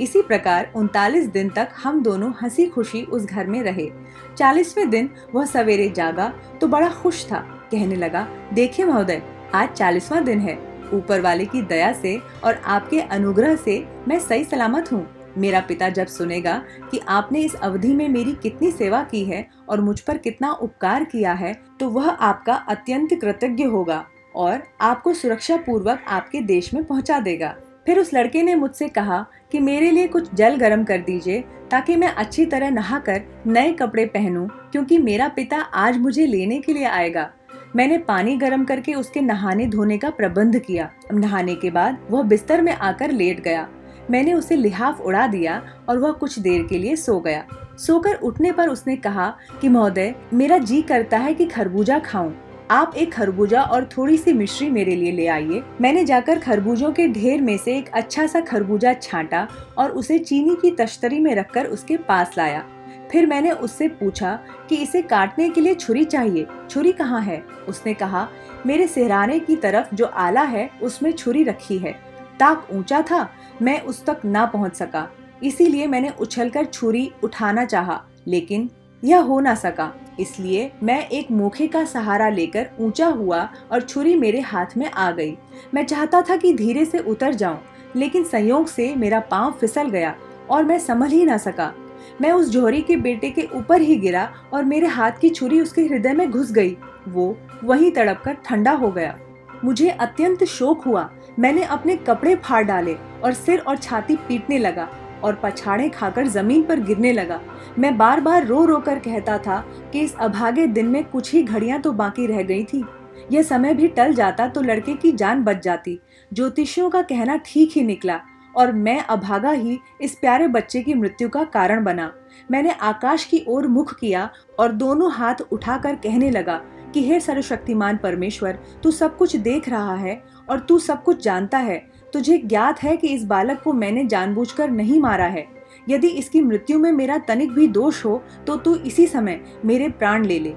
इसी 0.00 0.22
प्रकार 0.22 0.70
उनतालीस 0.76 1.26
दिन 1.26 1.48
तक 1.48 1.68
हम 1.76 2.02
दोनों 2.02 2.32
हँसी 2.42 2.66
खुशी 2.66 3.02
उस 3.02 3.24
घर 3.24 3.46
में 3.46 3.62
रहे। 3.62 3.90
चालीसवें 4.36 4.90
दिन 4.90 5.10
वह 5.34 5.44
सवेरे 5.44 5.88
जागा 5.88 6.32
तो 6.60 6.66
बड़ा 6.66 6.88
खुश 6.92 7.24
था। 7.26 7.38
कहने 7.70 7.94
लगा, 7.94 8.26
देखिए 8.52 8.84
महोदय, 8.84 9.22
आज 9.54 9.68
चालीसवा 9.68 10.20
दिन 10.20 10.40
है। 10.40 10.56
ऊपर 10.92 11.20
वाले 11.20 11.44
की 11.44 11.62
दया 11.62 11.92
से 11.92 12.16
और 12.44 12.60
आपके 12.66 13.00
अनुग्रह 13.00 13.56
से 13.56 13.84
मैं 14.08 14.18
सही 14.18 14.44
सलामत 14.44 14.92
हूँ। 14.92 15.06
मेरा 15.38 15.60
पिता 15.60 15.88
जब 15.88 16.06
सुनेगा 16.06 16.56
कि 16.90 16.98
आपने 17.08 17.40
इस 17.40 17.54
अवधि 17.54 17.92
में 17.94 18.08
मेरी 18.08 18.32
कितनी 18.32 18.70
सेवा 18.70 19.02
की 19.02 19.24
है 19.24 19.46
और 19.68 19.80
मुझ 19.80 19.98
पर 20.00 20.18
कितना 20.18 20.52
उपकार 20.52 21.04
किया 21.04 21.32
है 21.32 21.52
तो 21.80 21.88
वह 21.88 22.08
आपका 22.08 22.54
अत्यंत 22.68 23.14
कृतज्ञ 23.20 23.64
होगा 23.64 24.04
और 24.36 24.62
आपको 24.80 25.14
सुरक्षा 25.14 25.56
पूर्वक 25.56 26.04
आपके 26.08 26.40
देश 26.40 26.72
में 26.74 26.84
पहुँचा 26.84 27.18
देगा। 27.20 27.54
फिर 27.86 27.98
उस 27.98 28.12
लड़के 28.14 28.42
ने 28.42 28.54
मुझसे 28.54 28.88
कहा 28.88 29.24
कि 29.52 29.58
मेरे 29.60 29.90
लिए 29.90 30.08
कुछ 30.08 30.34
जल 30.34 30.56
गर्म 30.56 30.84
कर 30.84 30.98
दीजिए 30.98 31.40
ताकि 31.70 31.96
मैं 31.96 32.08
अच्छी 32.08 32.44
तरह 32.46 32.70
नहाकर 32.70 33.22
नए 33.46 33.72
कपड़े 33.72 34.04
पहनूं, 34.06 34.46
क्योंकि 34.46 34.98
मेरा 34.98 35.28
पिता 35.28 35.56
आज 35.56 35.98
मुझे 35.98 36.26
लेने 36.26 36.60
के 36.60 36.72
लिए 36.72 36.84
आएगा। 36.84 37.30
मैंने 37.76 37.98
पानी 37.98 38.36
गर्म 38.36 38.64
करके 38.64 38.94
उसके 38.94 39.20
नहाने 39.20 39.66
धोने 39.66 39.98
का 39.98 40.10
प्रबंध 40.10 40.58
किया। 40.58 40.90
नहाने 41.12 41.54
के 41.54 41.70
बाद 41.70 41.98
वह 42.10 42.22
बिस्तर 42.22 42.62
में 42.62 42.72
आकर 42.72 43.10
लेट 43.10 43.40
गया। 43.40 43.68
मैंने 44.10 44.32
उसे 44.32 44.56
लिहाफ 44.56 45.00
उड़ा 45.00 45.26
दिया 45.26 45.62
और 45.88 45.98
वह 45.98 46.12
कुछ 46.12 46.38
देर 46.38 46.62
के 46.62 46.78
लिए 46.78 46.96
सो 46.96 47.20
गया। 47.20 47.44
सोकर 47.78 48.14
उठने 48.14 48.52
पर 48.52 48.68
उसने 48.68 48.96
कहा 48.96 49.36
कि, 49.60 49.68
महोदय, 49.68 50.14
मेरा 50.34 50.58
जी 50.58 50.82
करता 50.82 51.18
है 51.18 51.34
कि 51.34 51.46
खरबूजा 51.46 51.98
खाऊं। 51.98 52.32
आप 52.70 52.94
एक 52.96 53.12
खरबूजा 53.12 53.62
और 53.62 53.84
थोड़ी 53.84 54.16
सी 54.16 54.32
मिश्री 54.32 54.70
मेरे 54.70 54.96
लिए 54.96 55.12
ले 55.12 55.26
आइए। 55.26 55.62
मैंने 55.80 56.04
जाकर 56.04 56.38
खरबूजों 56.38 56.92
के 56.92 57.08
ढेर 57.08 57.42
में 57.42 57.58
से 57.58 57.76
एक 57.78 57.88
अच्छा 57.88 58.26
सा 58.26 58.40
खरबूजा 58.40 58.92
छांटा 58.92 59.48
और 59.78 59.90
उसे 59.90 60.18
चीनी 60.18 60.56
की 60.62 60.70
तश्तरी 60.70 61.20
में 61.20 61.34
रखकर 61.34 61.64
उसके 61.64 61.96
पास 61.96 62.34
लाया। 62.38 62.64
फिर 63.12 63.26
मैंने 63.26 63.50
उससे 63.50 63.88
पूछा 63.90 64.38
कि 64.68 64.76
इसे 64.76 65.02
काटने 65.02 65.48
के 65.48 65.60
लिए 65.60 65.74
छुरी 65.74 66.04
चाहिए। 66.04 66.46
छुरी 66.70 66.92
कहाँ 66.92 67.20
है? 67.20 67.42
उसने 67.68 67.94
कहा 67.94 68.28
मेरे 68.66 68.86
सेहराने 68.86 69.38
की 69.38 69.56
तरफ़ 69.56 69.94
जो 69.94 70.06
आला 70.06 70.42
है 70.42 70.68
उसमें 70.82 71.12
छुरी 71.12 71.42
रखी 71.44 71.78
है। 71.78 71.92
ताक 72.40 72.66
ऊँचा 72.72 73.00
था 73.02 73.28
मैं 73.62 73.80
उस 73.82 74.04
तक 74.06 74.20
ना 74.24 74.44
पहुँच 74.46 74.76
सका। 74.76 75.08
इसीलिए 75.42 75.86
मैंने 75.86 76.12
उछलकर 76.20 76.64
छुरी 76.64 77.10
उठाना 77.24 77.64
चाहा, 77.64 78.00
लेकिन 78.28 78.68
यह 79.02 79.20
हो 79.20 79.40
ना 79.40 79.54
सका। 79.54 79.92
इसलिए 80.20 80.70
मैं 80.82 81.08
एक 81.08 81.30
मोखे 81.30 81.66
का 81.66 81.84
सहारा 81.84 82.28
लेकर 82.28 82.70
ऊँचा 82.80 83.06
हुआ 83.06 83.48
और 83.72 83.82
छुरी 83.82 84.14
मेरे 84.14 84.40
हाथ 84.40 84.76
में 84.76 84.90
आ 84.90 85.10
गई। 85.10 85.36
मैं 85.74 85.84
चाहता 85.84 86.22
था 86.22 86.36
कि 86.36 86.52
धीरे 86.52 86.84
से 86.84 86.98
उतर 87.00 87.34
जाऊँ, 87.34 87.60
लेकिन 87.96 88.24
संयोग 88.24 88.66
से 88.66 88.94
मेरा 88.94 89.20
पाँव 89.20 89.52
फिसल 89.60 89.90
गया 89.90 90.14
और 90.50 90.64
मैं 90.64 90.78
संभल 90.78 91.08
ही 91.08 91.24
ना 91.24 91.36
सका। 91.36 91.72
मैं 92.20 92.32
उस 92.32 92.50
जोहरी 92.50 92.80
के 92.82 92.96
बेटे 92.96 93.30
के 93.30 93.48
ऊपर 93.54 93.80
ही 93.80 93.96
गिरा 93.96 94.28
और 94.52 94.64
मेरे 94.64 94.86
हाथ 94.88 95.18
की 95.20 95.28
छुरी 95.30 95.60
उसके 95.60 95.82
हृदय 95.82 96.12
में 96.12 96.30
घुस 96.30 96.52
गई। 96.52 96.76
वो 97.08 97.36
वहीं 97.64 97.90
तड़प 97.92 98.22
कर 98.24 98.36
ठंडा 98.44 98.72
हो 98.72 98.90
गया। 98.90 99.18
मुझे 99.64 99.88
अत्यंत 99.90 100.44
शोक 100.44 100.82
हुआ। 100.82 101.08
मैंने 101.38 101.62
अपने 101.64 101.96
कपड़े 101.98 102.34
फाड़ 102.36 102.62
डाले 102.64 102.94
और 103.24 103.32
सिर 103.32 103.58
और 103.58 103.76
छाती 103.76 104.16
पीटने 104.18 104.58
लगा 104.58 104.88
और 105.24 105.40
पछाड़े 105.42 105.88
खाकर 105.88 106.26
ज़मीन 106.26 106.62
पर 106.62 106.80
गिरने 106.80 107.12
लगा। 107.12 107.40
मैं 107.78 107.96
बार 107.98 108.20
बार 108.20 108.46
रो 108.46 108.64
रो 108.64 108.78
कर 108.78 108.98
कहता 108.98 109.38
था 109.38 109.58
कि 109.92 110.00
इस 110.00 110.14
अभागे 110.16 110.66
दिन 110.66 110.86
में 110.86 111.02
कुछ 111.04 111.32
ही 111.32 111.42
घड़ियाँ 111.42 111.80
तो 111.80 111.92
बाकी 111.92 112.26
रह 112.26 112.42
गई 112.42 112.64
थी। 112.64 112.84
यह 113.32 113.42
समय 113.42 113.74
भी 113.74 113.88
टल 113.88 114.12
जाता 114.14 114.46
तो 114.48 114.60
लड़के 114.60 114.94
की 114.94 115.12
जान 115.12 115.42
बच 115.44 115.62
जाती। 115.62 115.98
ज्योतिषियों 116.30 116.90
का 116.90 117.02
कहना 117.02 117.36
ठीक 117.46 117.72
ही 117.74 117.82
निकला। 117.82 118.20
और 118.58 118.72
मैं 118.72 118.98
अभागा 119.00 119.50
ही 119.50 119.78
इस 120.00 120.14
प्यारे 120.14 120.48
बच्चे 120.48 120.82
की 120.82 120.94
मृत्यु 120.94 121.28
का 121.28 121.44
कारण 121.44 121.84
बना। 121.84 122.12
मैंने 122.50 122.70
आकाश 122.70 123.24
की 123.24 123.44
ओर 123.48 123.66
मुख 123.66 123.98
किया 123.98 124.28
और 124.58 124.72
दोनों 124.72 125.12
हाथ 125.12 125.34
उठाकर 125.52 125.94
कहने 125.94 126.30
लगा 126.30 126.60
कि, 126.94 127.08
हे 127.08 127.20
सर्वशक्तिमान 127.20 127.96
परमेश्वर, 127.96 128.58
तू 128.82 128.90
सब 128.90 129.16
कुछ 129.16 129.36
देख 129.36 129.68
रहा 129.68 129.94
है 129.94 130.22
और 130.50 130.60
तू 130.60 130.78
सब 130.78 131.02
कुछ 131.02 131.22
जानता 131.24 131.58
है। 131.58 131.78
तुझे 132.12 132.38
ज्ञात 132.38 132.82
है 132.82 132.96
कि 132.96 133.08
इस 133.08 133.24
बालक 133.24 133.62
को 133.62 133.72
मैंने 133.72 134.04
जानबूझकर 134.04 134.70
नहीं 134.70 135.00
मारा 135.00 135.26
है। 135.26 135.46
यदि 135.88 136.08
इसकी 136.08 136.40
मृत्यु 136.40 136.78
में 136.78 136.92
मेरा 136.92 137.18
तनिक 137.18 137.52
भी 137.52 137.66
दोष 137.68 138.04
हो 138.04 138.22
तो 138.46 138.56
तू 138.56 138.74
इसी 138.74 139.06
समय 139.06 139.40
मेरे 139.64 139.88
प्राण 139.88 140.24
ले 140.24 140.38
ले 140.38 140.54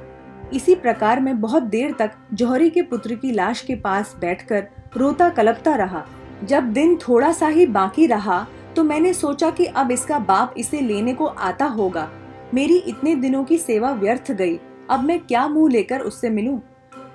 इसी 0.53 0.75
प्रकार 0.75 1.19
मैं 1.19 1.39
बहुत 1.41 1.63
देर 1.63 1.95
तक 1.99 2.11
जौहरी 2.33 2.69
के 2.69 2.81
पुत्र 2.81 3.15
की 3.15 3.31
लाश 3.31 3.61
के 3.61 3.75
पास 3.75 4.15
बैठकर 4.21 4.67
रोता 4.97 5.29
कलपता 5.29 5.75
रहा। 5.75 6.05
जब 6.43 6.71
दिन 6.73 6.95
थोड़ा 6.97 7.31
सा 7.31 7.47
ही 7.47 7.65
बाकी 7.67 8.05
रहा 8.07 8.45
तो 8.75 8.83
मैंने 8.83 9.13
सोचा 9.13 9.49
कि 9.49 9.65
अब 9.65 9.91
इसका 9.91 10.19
बाप 10.19 10.53
इसे 10.57 10.79
लेने 10.81 11.13
को 11.13 11.25
आता 11.25 11.65
होगा। 11.67 12.07
मेरी 12.53 12.77
इतने 12.77 13.15
दिनों 13.15 13.43
की 13.43 13.57
सेवा 13.57 13.91
व्यर्थ 13.91 14.31
गई। 14.31 14.59
अब 14.89 15.03
मैं 15.03 15.19
क्या 15.19 15.47
मुँह 15.47 15.71
लेकर 15.71 15.99
उससे 15.99 16.29
मिलूं? 16.29 16.59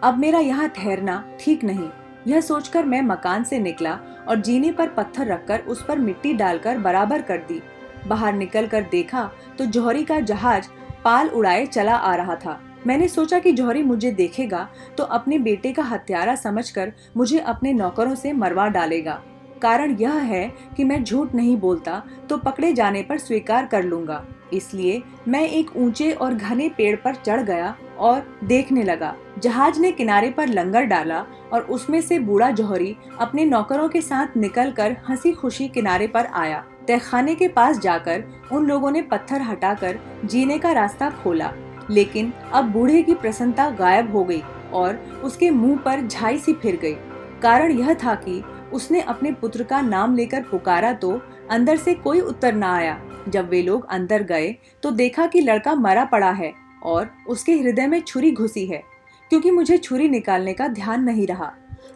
अब 0.03 0.19
मेरा 0.19 0.39
यहाँ 0.39 0.69
ठहरना 0.69 1.23
ठीक 1.41 1.65
नहीं। 1.65 1.89
यह 2.27 2.41
सोचकर 2.41 2.85
मैं 2.85 3.01
मकान 3.03 3.45
से 3.45 3.59
निकला 3.59 3.99
और 4.29 4.41
जीने 4.41 4.73
पर 4.73 4.89
पत्थर 4.89 5.27
रखकर 5.27 5.61
उस 5.61 5.85
पर 5.85 5.99
मिट्टी 5.99 6.33
डालकर 6.35 6.79
बराबर 6.79 7.23
कर 7.23 7.39
दी। 7.39 7.61
बाहर 8.07 8.33
निकल 8.33 8.67
कर 8.67 8.87
देखा 8.91 9.31
तो 9.59 9.65
जौहरी 9.67 10.05
का 10.05 10.21
जहाज़ 10.21 10.69
पाल 11.05 11.29
उड़ाए 11.29 11.67
चला 11.67 11.95
आ 11.95 12.15
रहा 12.15 12.35
था। 12.37 12.59
मैंने 12.87 13.09
सोचा 13.09 13.39
कि 13.39 13.53
जौहरी 13.53 13.83
मुझे 13.83 14.11
देखेगा 14.13 14.69
तो 14.99 15.05
अपने 15.05 15.39
बेटे 15.39 15.73
का 15.73 15.83
हत्यारा 15.83 16.35
समझकर 16.35 16.93
मुझे 17.17 17.39
अपने 17.39 17.73
नौकरों 17.73 18.15
से 18.15 18.33
मरवा 18.33 18.67
डालेगा। 18.69 19.21
कारण 19.63 19.97
यह 20.01 20.13
है 20.13 20.49
कि 20.77 20.85
मैं 20.85 21.03
झूठ 21.05 21.35
नहीं 21.35 21.57
बोलता 21.57 22.03
तो 22.29 22.37
पकड़े 22.37 22.73
जाने 22.73 23.03
पर 23.03 23.19
स्वीकार 23.19 23.67
कर 23.67 23.85
लूँगा। 23.85 24.23
इसलिए 24.53 25.03
मैं 25.29 25.43
एक 25.43 25.77
ऊँचे 25.77 26.11
और 26.13 26.35
घने 26.35 26.69
पेड़ 26.69 26.95
पर 26.97 27.15
चढ़ 27.17 27.43
गया 27.43 27.75
और 27.99 28.23
देखने 28.45 28.83
लगा। 28.83 29.15
जहाज़ 29.39 29.81
ने 29.81 29.93
किनारे 29.93 30.31
पर 30.31 30.49
लंगर 30.49 30.85
डाला 30.85 31.25
और 31.53 31.63
उसमें 31.63 32.01
से 32.01 32.19
बूढ़ा 32.19 32.51
जौहरी 32.51 32.97
अपने 33.21 33.45
नौकरों 33.45 33.89
के 33.89 34.01
साथ 34.03 34.37
निकलकर 34.37 34.97
हँसी 35.09 35.33
खुशी 35.33 35.69
किनारे 35.69 36.07
पर 36.07 36.27
आया। 36.27 36.65
तहखाने 36.89 37.35
के 37.35 37.49
पास 37.49 37.79
जाकर 37.79 38.25
उन 38.53 38.67
लोगों 38.67 38.91
ने 38.91 39.03
पत्थर 39.03 39.43
हटाकर 39.43 39.99
जीने 40.25 40.59
का 40.59 40.73
रास्ता 40.73 41.11
खोला। 41.23 41.53
लेकिन 41.91 42.33
अब 42.53 42.71
बूढ़े 42.73 43.03
की 43.03 43.15
प्रसन्नता 43.15 43.69
गायब 43.71 44.13
हो 44.13 44.25
गई 44.25 44.43
और 44.73 44.97
उसके 45.25 45.51
मुँह 45.51 45.77
पर 45.77 46.07
झाई 46.07 46.39
सी 46.39 46.53
फिर 46.53 46.77
गई। 46.77 46.95
कारण 47.43 47.73
यह 47.73 47.95
था 47.95 48.15
कि 48.17 48.43
उसने 48.73 49.01
अपने 49.01 49.33
पुत्र 49.33 49.63
का 49.63 49.81
नाम 49.81 50.15
लेकर 50.17 50.43
पुकारा 50.43 50.93
तो 50.95 51.21
अंदर 51.51 51.77
से 51.77 51.95
कोई 51.95 52.21
उत्तर 52.21 52.55
ना 52.55 52.75
आया। 52.77 53.01
जब 53.29 53.49
वे 53.49 53.63
लोग 53.63 53.87
अंदर 53.91 54.23
गए 54.23 54.55
तो 54.83 54.91
देखा 54.93 55.27
कि 55.27 55.41
लड़का 55.41 55.75
मरा 55.75 56.05
पड़ा 56.05 56.31
है 56.31 56.53
और 56.85 57.11
उसके 57.29 57.53
हृदय 57.53 57.87
में 57.87 58.01
छुरी 58.01 58.31
घुसी 58.31 58.67
है, 58.67 58.83
क्योंकि 59.31 59.51
मुझे 59.51 59.79
छुरी 59.79 60.09
निकालने 60.09 60.53
का 60.53 60.69
ध्यान 60.69 61.05
नहीं 61.05 61.27
रहा। 61.27 61.53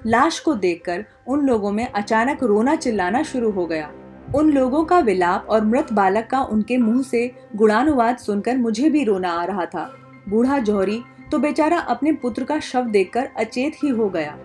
लाश 0.06 0.38
को 0.40 0.54
देखकर 0.54 1.04
उन 1.26 1.46
लोगों 1.46 1.72
में 1.72 1.86
अचानक 1.86 2.42
रोना 2.42 2.74
चिल्लाना 2.76 3.22
शुरू 3.22 3.50
हो 3.50 3.66
गया। 3.66 3.90
उन 4.34 4.50
लोगों 4.52 4.84
का 4.84 4.98
विलाप 4.98 5.46
और 5.50 5.64
मृत 5.64 5.92
बालक 5.92 6.26
का 6.26 6.40
उनके 6.42 6.76
मुँह 6.78 7.02
से 7.02 7.30
गुणानुवाद 7.56 8.16
सुनकर 8.16 8.56
मुझे 8.56 8.88
भी 8.90 9.02
रोना 9.04 9.30
आ 9.30 9.44
रहा 9.44 9.64
था। 9.64 9.82
बूढ़ा 10.28 10.58
जौहरी 10.58 11.00
तो 11.30 11.38
बेचारा 11.38 11.78
अपने 11.78 12.12
पुत्र 12.12 12.44
का 12.44 12.58
शव 12.60 12.84
देखकर 12.86 13.28
अचेत 13.36 13.76
ही 13.82 13.88
हो 13.88 14.08
गया। 14.08 14.36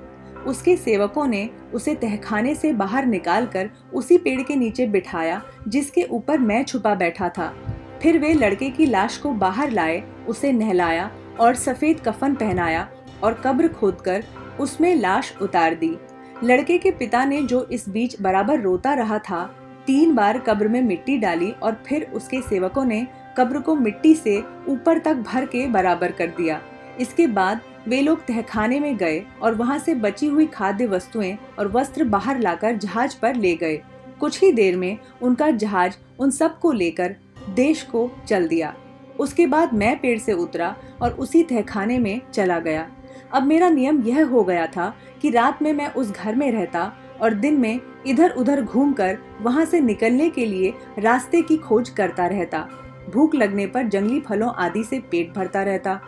उसके 0.47 0.75
सेवकों 0.75 1.25
ने 1.27 1.49
उसे 1.73 1.93
तहखाने 1.95 2.53
से 2.55 2.71
बाहर 2.73 3.05
निकालकर 3.05 3.69
उसी 3.93 4.17
पेड़ 4.17 4.41
के 4.41 4.55
नीचे 4.55 4.85
बिठाया, 4.85 5.41
जिसके 5.67 6.03
ऊपर 6.03 6.37
मैं 6.37 6.63
छुपा 6.63 6.93
बैठा 6.95 7.29
था। 7.29 7.53
फिर 8.01 8.17
वे 8.19 8.33
लड़के 8.33 8.69
की 8.69 8.85
लाश 8.85 9.17
को 9.17 9.31
बाहर 9.33 9.71
लाए, 9.71 10.01
उसे 10.27 10.51
नहलाया 10.51 11.09
और 11.39 11.55
सफ़ेद 11.55 11.99
कफन 11.99 12.35
पहनाया 12.35 12.87
और 13.23 13.33
कब्र 13.43 13.67
खोदकर 13.67 14.23
उसमें 14.59 14.95
लाश 14.95 15.33
उतार 15.41 15.75
दी। 15.75 15.95
लड़के 16.43 16.77
के 16.77 16.91
पिता 16.91 17.23
ने 17.25 17.41
जो 17.43 17.63
इस 17.71 17.87
बीच 17.89 18.21
बराबर 18.21 18.61
रोता 18.61 18.93
रहा 18.93 19.19
था 19.19 19.49
तीन 19.87 20.15
बार 20.15 20.37
कब्र 20.37 20.67
में 20.67 20.81
मिट्टी 20.81 21.17
डाली 21.17 21.51
और 21.51 21.83
फिर 21.87 22.03
उसके 22.13 22.41
सेवकों 22.41 22.85
ने 22.85 23.07
कब्र 23.37 23.59
को 23.59 23.75
मिट्टी 23.75 24.13
से 24.15 24.37
ऊपर 24.67 24.99
तक 24.99 25.15
भर 25.15 25.45
के 25.45 25.67
बराबर 25.67 26.11
कर 26.11 26.27
दिया। 26.27 26.61
इसके 26.99 27.27
बाद 27.27 27.61
वे 27.87 28.01
लोग 28.01 28.25
तहखाने 28.25 28.79
में 28.79 28.95
गए 28.97 29.23
और 29.41 29.55
वहाँ 29.55 29.77
से 29.79 29.95
बची 29.95 30.27
हुई 30.27 30.45
खाद्य 30.45 30.85
वस्तुएँ 30.85 31.37
और 31.59 31.67
वस्त्र 31.67 32.03
बाहर 32.03 32.39
लाकर 32.39 32.75
जहाज़ 32.75 33.15
पर 33.21 33.35
ले 33.35 33.55
गए। 33.55 33.81
कुछ 34.19 34.41
ही 34.41 34.51
देर 34.51 34.77
में 34.77 34.97
उनका 35.21 35.49
जहाज़ 35.49 35.93
उन 36.19 36.31
सबको 36.31 36.71
लेकर 36.71 37.15
देश 37.49 37.81
को 37.83 38.09
चल 38.27 38.47
दिया। 38.47 38.73
उसके 39.19 39.47
बाद 39.47 39.73
मैं 39.73 39.99
पेड़ 39.99 40.19
से 40.19 40.33
उतरा 40.33 40.75
और 41.01 41.11
उसी 41.11 41.43
तहखाने 41.43 41.97
में 41.99 42.21
चला 42.33 42.59
गया। 42.59 42.89
अब 43.33 43.43
मेरा 43.43 43.69
नियम 43.69 44.01
यह 44.03 44.25
हो 44.25 44.43
गया 44.43 44.65
था 44.67 44.93
कि 45.21 45.29
रात 45.29 45.61
में 45.61 45.73
मैं 45.73 45.93
उस 45.93 46.11
घर 46.11 46.35
में 46.35 46.51
रहता 46.51 46.91
और 47.21 47.33
दिन 47.33 47.59
में 47.59 47.79
इधर 48.07 48.29
उधर 48.29 48.61
घूमकर 48.61 49.17
वहाँ 49.41 49.65
से 49.65 49.79
निकलने 49.79 50.29
के 50.29 50.45
लिए 50.45 50.73
रास्ते 50.99 51.41
की 51.41 51.57
खोज 51.57 51.89
करता 51.89 52.25
रहता। 52.25 52.67
भूख 53.13 53.35
लगने 53.35 53.67
पर 53.67 53.87
जंगली 53.87 54.19
फलों 54.19 54.53
आदि 54.53 54.83
से 54.83 54.99
पेट 55.11 55.33
भरता 55.33 55.63
रहता। 55.63 55.99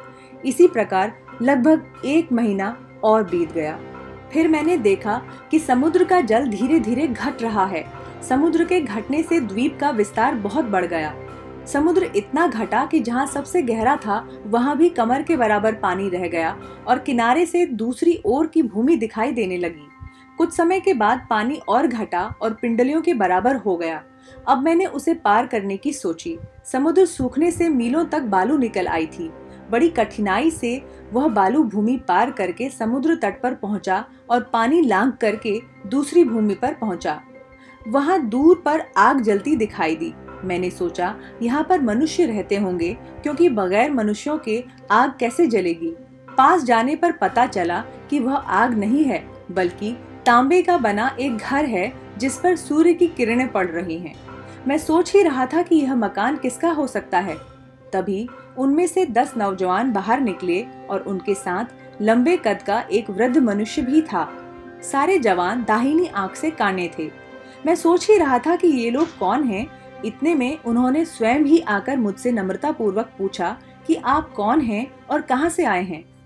इसी 0.46 0.67
प्रकार 0.67 1.13
लगभग 1.41 2.02
एक 2.06 2.32
महीना 2.32 2.76
और 3.04 3.24
बीत 3.24 3.52
गया। 3.52 3.80
फिर 4.34 4.48
मैंने 4.48 4.78
देखा 4.78 5.22
कि 5.52 5.60
समुद्र 5.60 6.04
का 6.04 6.22
जल 6.22 6.48
धीरे 6.48 6.80
धीरे 6.80 7.08
घट 7.08 7.41
रहा 7.41 7.65
है। 7.65 7.86
समुद्र 8.30 8.65
के 8.65 8.82
घटने 8.82 9.24
से 9.24 9.39
द्वीप 9.39 9.78
का 9.80 9.89
विस्तार 9.89 10.36
बहुत 10.36 10.65
बढ़ 10.65 10.86
गया। 10.86 11.13
समुद्र 11.65 12.12
इतना 12.15 12.48
घटा 12.48 12.86
कि 12.86 13.00
जहाँ 13.00 13.26
सबसे 13.28 13.62
गहरा 13.62 13.96
था, 13.96 14.28
वहाँ 14.46 14.78
भी 14.78 14.89
कमर 14.89 15.24
के 15.24 15.38
बराबर 15.38 15.74
पानी 15.74 16.10
रह 16.10 16.28
गया 16.28 16.56
और 16.88 17.00
किनारे 17.00 17.46
से 17.46 17.65
दूसरी 17.65 18.22
ओर 18.26 18.48
की 18.48 18.62
भूमि 18.62 18.96
दिखाई 18.96 19.32
देने 19.32 19.58
लगी। 19.58 19.87
कुछ 20.38 20.54
समय 20.54 20.80
के 20.80 20.93
बाद 20.93 21.26
पानी 21.30 21.60
और 21.67 21.88
घटा 21.88 22.23
और 22.41 22.54
पिंडलियों 22.54 23.02
के 23.02 23.13
बराबर 23.13 23.56
हो 23.56 23.76
गया। 23.78 24.04
अब 24.47 24.63
मैंने 24.63 24.86
उसे 24.86 25.13
पार 25.13 25.47
करने 25.47 25.78
की 25.78 25.93
सोची। 25.93 26.38
समुद्र 26.65 27.06
सूखने 27.06 27.52
से 27.52 27.69
मीलों 27.69 28.06
तक 28.06 28.21
बालू 28.21 28.58
निकल 28.58 28.88
आई 28.88 29.06
थी। 29.08 29.32
बड़ी 29.71 29.89
कठिनाई 29.89 30.52
से 30.52 30.82
वह 31.13 31.28
बालू 31.28 31.63
भूमि 31.63 31.95
पार 32.08 32.32
करके 32.32 32.69
समुद्र 32.69 33.15
तट 33.15 33.41
पर 33.41 33.54
पहुँचा 33.54 34.04
और 34.30 34.43
पानी 34.43 34.82
लांग 34.82 35.12
करके 35.12 35.60
दूसरी 35.88 36.23
भूमि 36.23 36.56
पर 36.56 36.73
पहुँचा। 36.73 37.19
वहाँ 37.88 38.19
दूर 38.19 38.62
पर 38.65 38.84
आग 38.97 39.21
जलती 39.21 39.56
दिखाई 39.56 39.95
दी। 39.95 40.13
मैंने 40.43 40.69
सोचा, 40.69 41.15
यहाँ 41.41 41.63
पर 41.63 41.82
मनुष्य 41.82 42.26
रहते 42.26 42.58
होंगे, 42.58 42.93
क्योंकि 43.23 43.50
बगैर 43.50 43.91
मनुष्यों 43.91 44.38
के 44.38 44.63
आग 44.91 45.13
कैसे 45.19 45.47
जलेगी? 45.47 45.95
पास 46.38 46.63
जाने 46.63 46.95
पर 46.95 47.12
पता 47.12 47.45
चला 47.45 47.84
कि 48.10 48.19
वह 48.19 48.36
आग 48.36 48.73
नहीं 48.73 49.04
है, 49.04 49.23
बल्कि 49.52 49.95
तांबे 50.28 50.62
का 50.62 50.78
बना 50.78 51.18
एक 51.20 51.38
घर 51.38 51.66
है, 51.66 51.94
जिस 52.18 52.38
पर 52.38 52.56
सूर्य 52.56 52.94
की 52.94 53.08
किरणें 53.08 53.52
पड़ 53.52 53.68
रही 53.68 53.98
हैं। 53.98 54.16
मैं 54.68 54.78
सोच 54.78 55.13
ही 55.13 55.24
रहा 55.24 55.46
था 55.46 55.62
कि 55.62 55.76
यह 55.76 55.96
मकान 55.96 56.38
किसका 56.38 56.72
हो 56.72 56.88
सकता 56.88 57.20
है। 57.20 57.36
तभी 57.94 58.30
उनमें 58.58 58.88
से 58.88 59.06
दस 59.06 59.34
नौजवान 59.38 59.94
बाहर 59.94 60.20
निकले 60.20 60.66
और 60.90 61.02
उनके 61.02 61.34
साथ 61.34 61.66
लंबे 62.02 62.38
कद 62.38 62.62
का 62.62 62.82
एक 62.82 63.10
वृद्ध 63.10 63.38
मनुष्य 63.38 63.82
भी 63.82 64.02
था। 64.02 64.34
सारे 64.92 65.20
जवान 65.20 65.63
दाहिनी 65.63 66.08
आँख 66.08 66.36
से 66.36 66.52
काने 66.52 66.92
थे। 67.00 67.12
मैं 67.66 67.76
सोच 67.76 68.10
ही 68.10 68.18
रहा 68.18 68.40
था 68.40 68.56
कि 68.56 68.68
ये 68.68 68.92
लोग 68.92 69.18
कौन 69.18 69.44
हैं? 69.44 69.68
इतने 70.06 70.36
में 70.36 70.58
उन्होंने 70.66 71.06
स्वयं 71.06 71.40
ही 71.40 71.60
आकर 71.60 71.98
मुझसे 71.98 72.32
नम्रता 72.32 72.72
पूर्वक 72.72 73.12
पूछा 73.18 73.58
कि 73.88 73.96
आप 73.96 74.34
कौन 74.34 74.62
हैं 74.62 74.92
और 75.10 75.22
कहाँ 75.22 75.50
से 75.50 75.66
आए 75.66 75.84
हैं? 75.84 76.17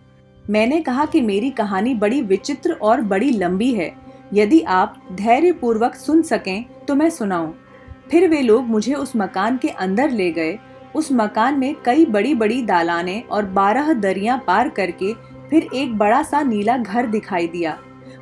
मैंने 0.51 0.81
कहा 0.81 1.05
कि 1.05 1.19
मेरी 1.21 1.49
कहानी 1.49 1.93
बड़ी 1.93 2.21
विचित्र 2.21 2.71
और 2.73 3.01
बड़ी 3.01 3.29
लंबी 3.31 3.71
है। 3.73 3.91
यदि 4.33 4.59
आप 4.61 4.95
धैर्य 5.11 5.51
पूर्वक 5.51 5.93
सुन 5.95 6.21
सकें 6.21 6.63
तो 6.87 6.95
मैं 6.95 7.09
सुनाऊं। 7.09 7.51
फिर 8.11 8.27
वे 8.29 8.41
लोग 8.41 8.65
मुझे 8.67 8.93
उस 8.93 9.15
मकान 9.15 9.57
के 9.57 9.67
अंदर 9.67 10.09
ले 10.09 10.31
गए। 10.31 10.57
उस 10.95 11.11
मकान 11.11 11.59
में 11.59 11.75
कई 11.85 12.05
बड़ी 12.05 12.33
बड़ी 12.33 12.61
दालाने 12.61 13.19
और 13.31 13.45
बारह 13.45 13.93
दरिया 13.93 14.35
पार 14.37 14.69
करके 14.69 15.13
फिर 15.49 15.67
एक 15.73 15.97
बड़ा 15.97 16.21
सा 16.23 16.41
नीला 16.41 16.77
घर 16.77 17.07
दिखाई 17.07 17.47
दिया। 17.47 17.77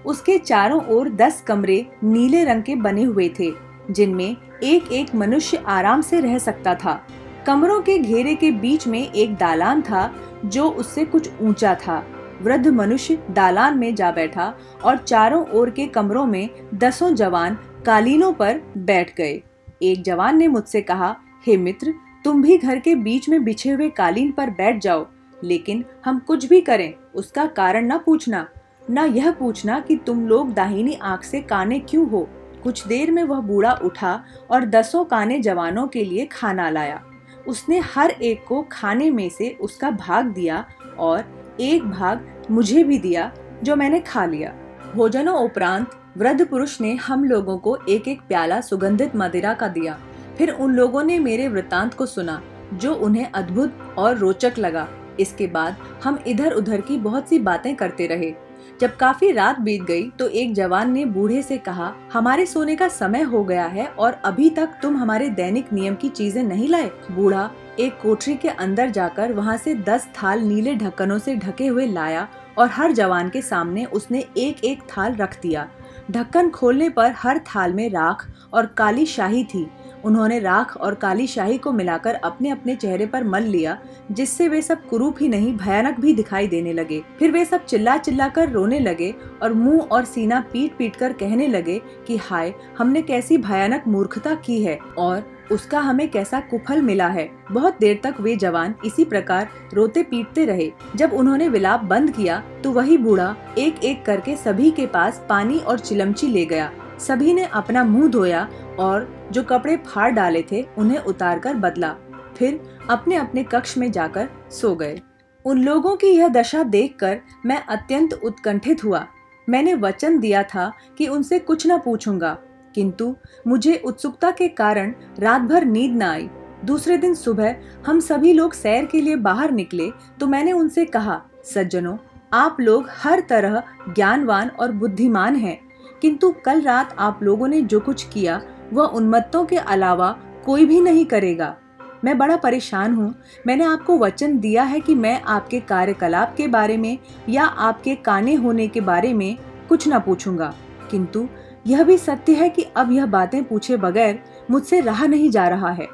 उसके 0.05 0.37
चारों 0.37 0.81
ओर 0.87 1.09
दस 1.09 1.41
कमरे 1.41 1.85
नीले 2.03 2.43
रंग 2.43 2.63
के 2.63 2.75
बने 2.75 3.03
हुए 3.03 3.29
थे, 3.39 3.51
जिनमें 3.91 4.35
एक 4.63 4.91
एक 4.91 5.15
मनुष्य 5.15 5.63
आराम 5.67 6.01
से 6.01 6.19
रह 6.19 6.37
सकता 6.37 6.75
था। 6.75 7.01
कमरों 7.47 7.81
के 7.81 7.97
घेरे 7.97 8.35
के 8.35 8.51
बीच 8.51 8.87
में 8.87 9.01
एक 9.11 9.35
दालान 9.35 9.81
था, 9.81 10.11
जो 10.45 10.69
उससे 10.69 11.05
कुछ 11.05 11.29
ऊँचा 11.41 11.75
था। 11.75 12.03
वृद्ध 12.41 12.67
मनुष्य 12.67 13.23
दालान 13.31 13.77
में 13.77 13.95
जा 13.95 14.11
बैठा 14.11 14.53
और 14.83 14.97
चारों 14.97 15.45
ओर 15.47 15.69
के 15.69 15.87
कमरों 15.87 16.25
में 16.25 16.49
दसों 16.73 17.15
जवान 17.15 17.57
कालीनों 17.85 18.33
पर 18.33 18.61
बैठ 18.77 19.15
गए। 19.15 19.41
एक 19.81 20.03
जवान 20.03 20.37
ने 20.37 20.47
मुझसे 20.47 20.81
कहा, 20.81 21.15
हे 21.47 21.57
मित्र, 21.57 21.93
तुम 22.23 22.41
भी 22.41 22.57
घर 22.57 22.79
के 22.79 22.95
बीच 22.95 23.29
में 23.29 23.43
बिछे 23.43 23.69
हुए 23.69 23.89
कालीन 23.89 24.31
पर 24.31 24.49
बैठ 24.49 24.81
जाओ, 24.81 25.07
लेकिन 25.43 25.85
हम 26.05 26.19
कुछ 26.19 26.45
भी 26.45 26.61
करें, 26.61 26.93
उसका 27.15 27.45
कारण 27.45 27.93
न 27.93 27.97
पूछना। 27.97 28.47
न 28.89 28.99
यह 28.99 29.31
पूछना 29.31 29.79
कि 29.79 29.95
तुम 29.95 30.27
लोग 30.27 30.53
दाहिनी 30.53 30.93
आँख 31.01 31.23
से 31.23 31.41
काने 31.41 31.79
क्यों 31.79 32.09
हो? 32.09 32.29
कुछ 32.63 32.87
देर 32.87 33.11
में 33.11 33.23
वह 33.23 33.39
बूढ़ा 33.39 33.71
उठा 33.71 34.23
और 34.51 34.65
दसों 34.65 35.05
काने 35.05 35.39
जवानों 35.39 35.87
के 35.87 36.03
लिए 36.05 36.25
खाना 36.25 36.69
लाया। 36.69 37.03
उसने 37.47 37.79
हर 37.79 38.09
एक 38.09 38.43
को 38.47 38.65
खाने 38.71 39.11
में 39.11 39.29
से 39.29 39.57
उसका 39.61 39.91
भाग 39.91 40.25
दिया 40.25 40.65
और 40.99 41.38
एक 41.59 41.83
भाग 41.83 42.43
मुझे 42.51 42.83
भी 42.83 42.97
दिया, 42.97 43.31
जो 43.63 43.75
मैंने 43.75 43.99
खा 43.99 44.25
लिया। 44.25 44.53
भोजनों 44.95 45.35
उपरांत 45.35 45.91
वृद्ध 46.17 46.47
पुरुष 46.47 46.81
ने 46.81 46.93
हम 46.95 47.23
लोगों 47.23 47.57
को 47.57 47.77
एक 47.89 48.07
एक 48.07 48.21
प्याला 48.21 48.61
सुगंधित 48.61 49.15
मदिरा 49.15 49.53
का 49.53 49.67
दिया। 49.67 49.99
फिर 50.37 50.51
उन 50.51 50.73
लोगों 50.73 51.03
ने 51.03 51.19
मेरे 51.19 51.47
वृतांत 51.47 51.93
को 51.93 52.05
सुना, 52.05 52.41
जो 52.73 52.93
उन्हें 52.93 53.31
अद्भुत 53.31 53.95
और 53.97 54.17
रोचक 54.17 54.53
लगा। 54.59 54.87
इसके 55.19 55.47
बाद 55.47 55.75
हम 56.03 56.19
इधर 56.27 56.51
उधर 56.51 56.81
की 56.81 56.97
बहुत 56.97 57.29
सी 57.29 57.39
बातें 57.39 57.75
करते 57.75 58.07
रहे। 58.07 58.35
जब 58.81 58.95
काफ़ी 58.97 59.31
रात 59.31 59.59
बीत 59.59 59.81
गई 59.83 60.03
तो 60.09 60.27
एक 60.29 60.53
जवान 60.53 60.91
ने 60.91 61.03
बूढ़े 61.05 61.41
से 61.43 61.57
कहा, 61.57 61.93
हमारे 62.13 62.45
सोने 62.45 62.75
का 62.75 62.87
समय 62.87 63.21
हो 63.21 63.43
गया 63.43 63.65
है 63.65 63.87
और 63.87 64.13
अभी 64.25 64.49
तक 64.49 64.77
तुम 64.81 64.97
हमारे 64.97 65.27
दैनिक 65.29 65.73
नियम 65.73 65.95
की 65.95 66.09
चीज़ें 66.09 66.43
नहीं 66.43 66.67
लाए। 66.67 66.89
बूढ़ा 67.11 67.49
एक 67.79 67.97
कोठरी 68.01 68.35
के 68.35 68.49
अंदर 68.49 68.89
जाकर 68.89 69.33
वहाँ 69.33 69.57
से 69.57 69.73
दस 69.81 70.07
थाल 70.13 70.39
नीले 70.41 70.75
ढक्कनों 70.75 71.17
से 71.19 71.35
ढके 71.35 71.67
हुए 71.67 71.87
लाया 71.87 72.27
और 72.57 72.69
हर 72.69 72.91
जवान 72.91 73.29
के 73.29 73.41
सामने 73.41 73.85
उसने 73.85 74.23
एक 74.37 74.63
एक 74.63 74.83
थाल 74.87 75.15
रख 75.15 75.39
दिया। 75.41 75.67
ढक्कन 76.11 76.49
खोलने 76.49 76.89
पर 76.89 77.13
हर 77.17 77.39
थाल 77.45 77.73
में 77.73 77.89
राख 77.89 78.25
और 78.53 78.65
काली 78.77 79.05
शाही 79.05 79.43
थी। 79.45 79.67
उन्होंने 80.05 80.39
राख 80.39 80.75
और 80.77 80.95
काली 80.95 81.27
शाही 81.27 81.57
को 81.57 81.71
मिलाकर 81.71 82.15
अपने 82.15 82.49
अपने 82.49 82.75
चेहरे 82.75 83.05
पर 83.05 83.23
मल 83.23 83.43
लिया, 83.43 83.77
जिससे 84.11 84.47
वे 84.47 84.61
सब 84.61 84.85
कुरूप 84.85 85.15
ही 85.21 85.27
नहीं, 85.27 85.55
भयानक 85.57 85.99
भी 85.99 86.13
दिखाई 86.13 86.47
देने 86.47 86.73
लगे। 86.73 87.01
फिर 87.19 87.31
वे 87.31 87.45
सब 87.45 87.65
चिल्ला 87.65 87.97
चिल्ला 87.97 88.27
कर 88.27 88.49
रोने 88.49 88.79
लगे 88.79 89.13
और 89.43 89.53
मुँह 89.53 89.81
और 89.81 90.05
सीना 90.05 90.43
पीट 90.53 90.77
पीट 90.77 90.95
कर 90.95 91.13
कहने 91.13 91.47
लगे 91.47 91.81
कि, 92.07 92.17
हाय, 92.17 92.53
हमने 92.77 93.01
कैसी 93.01 93.37
भयानक 93.37 93.83
मूर्खता 93.87 94.35
की 94.35 94.61
है 94.63 94.79
और 94.97 95.23
उसका 95.51 95.79
हमें 95.79 96.09
कैसा 96.11 96.39
कुफल 96.39 96.81
मिला 96.81 97.07
है। 97.07 97.29
बहुत 97.51 97.77
देर 97.79 97.99
तक 98.03 98.15
वे 98.21 98.35
जवान 98.35 98.75
इसी 98.85 99.05
प्रकार 99.05 99.47
रोते 99.73 100.03
पीटते 100.03 100.45
रहे। 100.45 100.71
जब 100.95 101.13
उन्होंने 101.13 101.47
विलाप 101.49 101.83
बंद 101.83 102.11
किया 102.11 102.43
तो 102.63 102.71
वही 102.71 102.97
बूढ़ा 102.97 103.35
एक 103.57 103.83
एक 103.83 104.05
करके 104.05 104.35
सभी 104.35 104.71
के 104.71 104.85
पास 104.87 105.25
पानी 105.29 105.59
और 105.59 105.79
चिलमची 105.79 106.27
ले 106.27 106.45
गया। 106.45 106.71
सभी 106.99 107.33
ने 107.33 107.45
अपना 107.45 107.83
मुँह 107.83 108.07
धोया 108.07 108.47
और 108.79 109.07
जो 109.31 109.43
कपड़े 109.43 109.75
फाड़ 109.85 110.11
डाले 110.11 110.43
थे, 110.51 110.65
उन्हें 110.77 110.99
उतार 110.99 111.39
कर 111.39 111.53
बदला। 111.57 111.95
फिर 112.37 112.59
अपने 112.89 113.15
अपने 113.15 113.43
कक्ष 113.43 113.77
में 113.77 113.91
जाकर 113.91 114.27
सो 114.51 114.75
गए। 114.75 114.99
उन 115.45 115.63
लोगों 115.63 115.95
की 115.95 116.07
यह 116.07 116.27
दशा 116.29 116.63
देखकर 116.65 117.19
मैं 117.45 117.63
अत्यंत 117.65 118.13
उत्कंठित 118.15 118.83
हुआ। 118.83 119.05
मैंने 119.47 119.73
वचन 119.75 120.19
दिया 120.19 120.43
था 120.45 120.71
कि 120.97 121.07
उनसे 121.07 121.39
कुछ 121.39 121.65
न 121.67 121.77
पूछूँगा, 121.79 122.37
किंतु 122.75 123.15
मुझे 123.47 123.75
उत्सुकता 123.85 124.31
के 124.31 124.47
कारण 124.49 124.93
रात 125.19 125.41
भर 125.41 125.65
नींद 125.65 125.95
न 125.95 126.01
आई। 126.01 126.29
दूसरे 126.65 126.97
दिन 126.97 127.13
सुबह 127.15 127.55
हम 127.85 127.99
सभी 127.99 128.33
लोग 128.33 128.53
सैर 128.53 128.85
के 128.85 129.01
लिए 129.01 129.15
बाहर 129.17 129.51
निकले 129.51 129.89
तो 130.19 130.27
मैंने 130.27 130.51
उनसे 130.51 130.85
कहा, 130.85 131.21
सज्जनों, 131.45 131.97
आप 132.33 132.57
लोग 132.59 132.89
हर 132.97 133.19
तरह 133.19 133.61
ज्ञानवान 133.89 134.49
और 134.49 134.71
बुद्धिमान 134.71 135.35
हैं, 135.35 135.59
किंतु 136.01 136.31
कल 136.45 136.61
रात 136.61 136.95
आप 136.99 137.23
लोगों 137.23 137.47
ने 137.47 137.61
जो 137.63 137.79
कुछ 137.79 138.03
किया 138.03 138.41
वह 138.73 138.85
उन्मत्तों 138.85 139.45
के 139.45 139.55
अलावा 139.55 140.11
कोई 140.45 140.65
भी 140.65 140.79
नहीं 140.81 141.05
करेगा। 141.05 141.55
मैं 142.03 142.17
बड़ा 142.17 142.35
परेशान 142.37 142.93
हूँ। 142.93 143.13
मैंने 143.47 143.63
आपको 143.63 143.97
वचन 143.97 144.37
दिया 144.39 144.63
है 144.63 144.79
कि 144.79 144.95
मैं 144.95 145.21
आपके 145.21 145.59
कार्यकलाप 145.59 146.33
के 146.37 146.47
बारे 146.47 146.77
में 146.77 146.97
या 147.29 147.43
आपके 147.43 147.95
काने 147.95 148.33
होने 148.33 148.67
के 148.67 148.81
बारे 148.81 149.13
में 149.13 149.37
कुछ 149.69 149.87
न 149.87 149.99
पूछूँगा। 149.99 150.53
किंतु 150.91 151.27
यह 151.67 151.83
भी 151.83 151.97
सत्य 151.97 152.33
है 152.33 152.49
कि 152.49 152.61
अब 152.77 152.91
यह 152.91 153.05
बातें 153.05 153.43
पूछे 153.43 153.77
बगैर 153.77 154.19
मुझसे 154.51 154.79
रहा 154.79 155.05
नहीं 155.05 155.29
जा 155.29 155.47
रहा 155.47 155.69
है। 155.69 155.87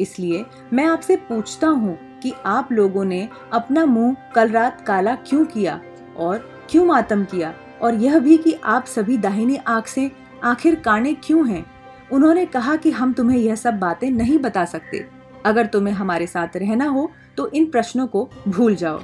इसलिए 0.00 0.44
मैं 0.72 0.84
आपसे 0.84 1.16
पूछता 1.16 1.68
हूँ 1.68 1.98
कि 2.22 2.32
आप 2.46 2.72
लोगों 2.72 3.04
ने 3.04 3.28
अपना 3.52 3.84
मुँह 3.86 4.16
कल 4.34 4.48
रात 4.48 4.80
काला 4.80 5.14
क्यों 5.14 5.44
किया 5.44 5.80
और 6.16 6.38
क्यों 6.70 6.84
मातम 6.84 7.24
किया? 7.24 7.54
और 7.82 7.94
यह 7.94 8.18
भी 8.18 8.36
कि 8.36 8.52
आप 8.64 8.84
सभी 8.84 9.16
दाहिनी 9.16 9.56
आँख 9.56 9.86
से 9.86 10.10
आखिर 10.44 10.74
काने 10.74 11.14
क्यों 11.14 11.48
हैं? 11.48 11.64
उन्होंने 12.12 12.44
कहा 12.46 12.76
कि 12.76 12.90
हम 12.90 13.12
तुम्हें 13.12 13.38
यह 13.38 13.54
सब 13.54 13.78
बातें 13.78 14.10
नहीं 14.10 14.38
बता 14.38 14.64
सकते। 14.64 15.06
अगर 15.46 15.66
तुम्हें 15.66 15.94
हमारे 15.94 16.26
साथ 16.26 16.56
रहना 16.56 16.86
हो 16.86 17.10
तो 17.36 17.46
इन 17.48 17.66
प्रश्नों 17.66 18.06
को 18.06 18.28
भूल 18.48 18.74
जाओ। 18.74 19.00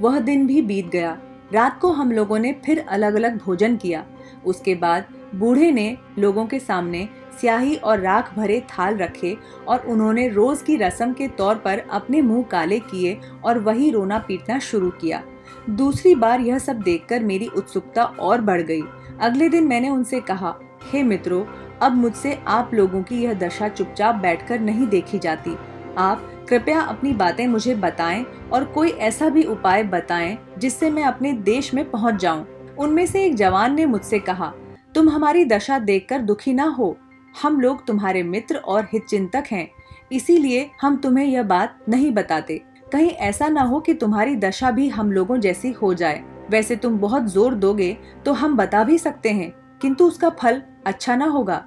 वह 0.00 0.18
दिन 0.18 0.46
भी 0.46 0.62
बीत 0.62 0.88
गया। 0.88 1.18
रात 1.52 1.78
को 1.80 1.90
हम 1.92 2.12
लोगों 2.12 2.38
ने 2.38 2.52
फिर 2.64 2.84
अलग 2.88 3.14
अलग 3.14 3.38
भोजन 3.38 3.76
किया। 3.76 4.04
उसके 4.46 4.74
बाद 4.74 5.04
बूढ़े 5.34 5.70
ने 5.72 5.96
लोगों 6.18 6.46
के 6.46 6.58
सामने 6.58 7.08
स्याही 7.40 7.74
और 7.76 8.00
राख 8.00 8.34
भरे 8.34 8.60
थाल 8.70 8.96
रखे 8.96 9.36
और 9.68 9.86
उन्होंने 9.86 10.28
रोज 10.28 10.62
की 10.62 10.76
रस्म 10.76 11.12
के 11.12 11.28
तौर 11.28 11.54
पर 11.54 11.82
अपने 11.90 12.22
मुँह 12.22 12.42
काले 12.42 12.78
किए 12.80 13.18
और 13.44 13.58
वही 13.58 13.90
रोना 13.90 14.18
पीटना 14.18 14.58
शुरू 14.58 14.90
किया। 14.90 15.22
दूसरी 15.70 16.14
बार 16.14 16.40
यह 16.40 16.58
सब 16.58 16.80
देखकर 16.80 17.22
मेरी 17.22 17.46
उत्सुकता 17.46 18.04
और 18.04 18.40
बढ़ 18.40 18.62
गई। 18.62 18.82
अगले 19.20 19.48
दिन 19.48 19.64
मैंने 19.64 19.88
उनसे 19.88 20.20
कहा, 20.20 20.54
हे 20.84 20.98
hey 20.98 21.08
मित्रों 21.08 21.44
अब 21.82 21.96
मुझसे 21.96 22.38
आप 22.48 22.70
लोगों 22.74 23.02
की 23.02 23.22
यह 23.22 23.34
दशा 23.34 23.68
चुपचाप 23.68 24.14
बैठकर 24.14 24.60
नहीं 24.60 24.86
देखी 24.86 25.18
जाती। 25.18 25.56
आप 25.98 26.26
कृपया 26.48 26.80
अपनी 26.80 27.12
बातें 27.12 27.46
मुझे 27.46 27.74
बताएँ 27.74 28.24
और 28.52 28.64
कोई 28.64 28.90
ऐसा 28.90 29.28
भी 29.28 29.42
उपाय 29.44 29.82
बताएँ 29.84 30.36
जिससे 30.58 30.90
मैं 30.90 31.04
अपने 31.04 31.32
देश 31.32 31.72
में 31.74 31.90
पहुँच 31.90 32.14
जाऊँ। 32.14 32.46
उनमें 32.78 33.04
से 33.06 33.24
एक 33.24 33.34
जवान 33.34 33.74
ने 33.74 33.86
मुझसे 33.86 34.18
कहा, 34.18 34.52
तुम 34.94 35.08
हमारी 35.08 35.44
दशा 35.44 35.78
देखकर 35.78 36.20
दुखी 36.20 36.52
ना 36.52 36.64
हो। 36.68 36.96
हम 37.34 37.60
लोग 37.60 37.86
तुम्हारे 37.86 38.22
मित्र 38.22 38.56
और 38.56 38.88
हितचिंतक 38.92 39.44
हैं, 39.50 39.68
इसीलिए 40.12 40.70
हम 40.82 40.96
तुम्हें 40.96 41.24
यह 41.26 41.42
बात 41.42 41.78
नहीं 41.88 42.10
बताते। 42.12 42.60
कहीं 42.92 43.10
ऐसा 43.10 43.48
ना 43.48 43.62
हो 43.62 43.80
कि 43.80 43.94
तुम्हारी 43.94 44.36
दशा 44.36 44.70
भी 44.70 44.88
हम 44.88 45.12
लोगों 45.12 45.36
जैसी 45.38 45.70
हो 45.72 45.92
जाए। 45.94 46.22
वैसे 46.50 46.76
तुम 46.76 46.98
बहुत 46.98 47.26
ज़ोर 47.26 47.54
दोगे 47.54 47.96
तो 48.24 48.32
हम 48.32 48.56
बता 48.56 48.82
भी 48.84 48.98
सकते 48.98 49.30
हैं, 49.30 49.52
किंतु 49.82 50.06
उसका 50.06 50.30
फल 50.30 50.62
अच्छा 50.86 51.16
ना 51.16 51.26
होगा। 51.26 51.64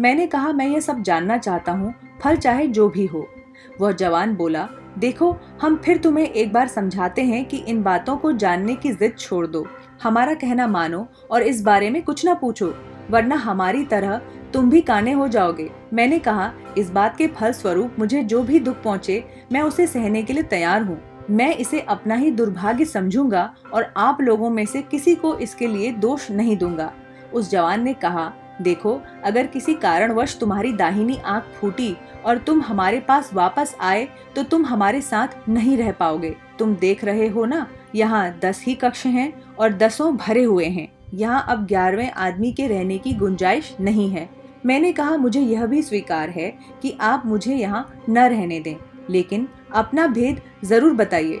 मैंने 0.00 0.26
कहा, 0.26 0.52
मैं 0.52 0.66
ये 0.66 0.80
सब 0.80 1.02
जानना 1.02 1.38
चाहता 1.38 1.72
हूँ, 1.72 1.94
फल 2.22 2.36
चाहे 2.36 2.66
जो 2.66 2.88
भी 2.88 3.06
हो। 3.06 3.26
वह 3.80 3.92
जवान 3.92 4.34
बोला, 4.36 4.68
देखो, 4.98 5.30
हम 5.62 5.76
फिर 5.76 5.98
तुम्हें 5.98 6.24
एक 6.24 6.52
बार 6.52 6.68
समझाते 6.68 7.22
हैं 7.22 7.44
कि 7.44 7.56
इन 7.58 7.82
बातों 7.82 8.16
को 8.16 8.32
जानने 8.32 8.74
की 8.74 8.92
जिद 8.92 9.14
छोड़ 9.18 9.46
दो। 9.46 9.66
हमारा 10.02 10.34
कहना 10.34 10.66
मानो 10.66 11.06
और 11.30 11.42
इस 11.42 11.62
बारे 11.62 11.90
में 11.90 12.02
कुछ 12.02 12.24
ना 12.24 12.34
पूछो, 12.34 12.74
वरना 13.10 13.36
हमारी 13.36 13.84
तरह 13.84 14.20
तुम 14.52 14.70
भी 14.70 14.80
काने 14.80 15.12
हो 15.12 15.28
जाओगे। 15.28 15.70
मैंने 15.92 16.18
कहा, 16.18 16.52
इस 16.78 16.90
बात 16.90 17.16
के 17.16 17.26
फल 17.26 17.52
स्वरूप 17.52 17.96
मुझे 17.98 18.22
जो 18.22 18.42
भी 18.42 18.60
दुख 18.60 18.82
पहुँचे, 18.82 19.24
मैं 19.52 19.62
उसे 19.62 19.86
सहने 19.86 20.22
के 20.22 20.32
लिए 20.32 20.42
तैयार 20.42 20.82
हूँ। 20.82 21.00
मैं 21.30 21.54
इसे 21.56 21.80
अपना 21.80 22.14
ही 22.14 22.30
दुर्भाग्य 22.30 22.84
समझूँगा 22.84 23.54
और 23.74 23.92
आप 23.96 24.20
लोगों 24.20 24.50
में 24.50 24.64
से 24.66 24.82
किसी 24.82 25.14
को 25.14 25.34
इसके 25.36 25.66
लिए 25.66 25.90
दोष 25.92 26.30
नहीं 26.30 26.56
दूँगा। 26.56 26.92
उस 27.34 27.50
जवान 27.50 27.82
ने 27.82 27.94
कहा 27.94 28.32
देखो, 28.58 29.00
अगर 29.24 29.46
किसी 29.46 29.74
कारणवश 29.74 30.36
तुम्हारी 30.40 30.72
दाहिनी 30.72 31.16
आँख 31.16 31.44
फूटी 31.54 31.94
और 32.24 32.38
तुम 32.38 32.60
हमारे 32.62 33.00
पास 33.00 33.32
वापस 33.34 33.74
आए 33.80 34.06
तो 34.36 34.42
तुम 34.42 34.64
हमारे 34.66 35.00
साथ 35.02 35.48
नहीं 35.48 35.76
रह 35.76 35.90
पाओगे। 35.92 36.34
तुम 36.58 36.74
देख 36.76 37.04
रहे 37.04 37.28
हो 37.28 37.44
ना, 37.44 37.66
यहाँ 37.94 38.38
दस 38.40 38.62
ही 38.66 38.74
कक्ष 38.74 39.04
हैं 39.06 39.32
और 39.54 39.72
दसों 39.74 40.16
भरे 40.16 40.42
हुए 40.44 40.66
हैं। 40.66 40.88
यहाँ 41.14 41.44
अब 41.48 41.66
ग्यारहवें 41.66 42.10
आदमी 42.10 42.52
के 42.52 42.66
रहने 42.68 42.98
की 42.98 43.12
गुंजाइश 43.14 43.74
नहीं 43.80 44.08
है। 44.10 44.28
मैंने 44.66 44.92
कहा, 44.92 45.16
मुझे 45.16 45.40
यह 45.40 45.66
भी 45.66 45.82
स्वीकार 45.82 46.30
है 46.30 46.52
कि 46.82 46.96
आप 47.02 47.26
मुझे 47.26 47.54
यहाँ 47.54 47.88
न 48.08 48.18
रहने 48.20 48.60
दें, 48.60 48.76
लेकिन 49.10 49.48
अपना 49.72 50.06
भेद 50.08 50.40
ज़रूर 50.64 50.92
बताइए। 50.94 51.40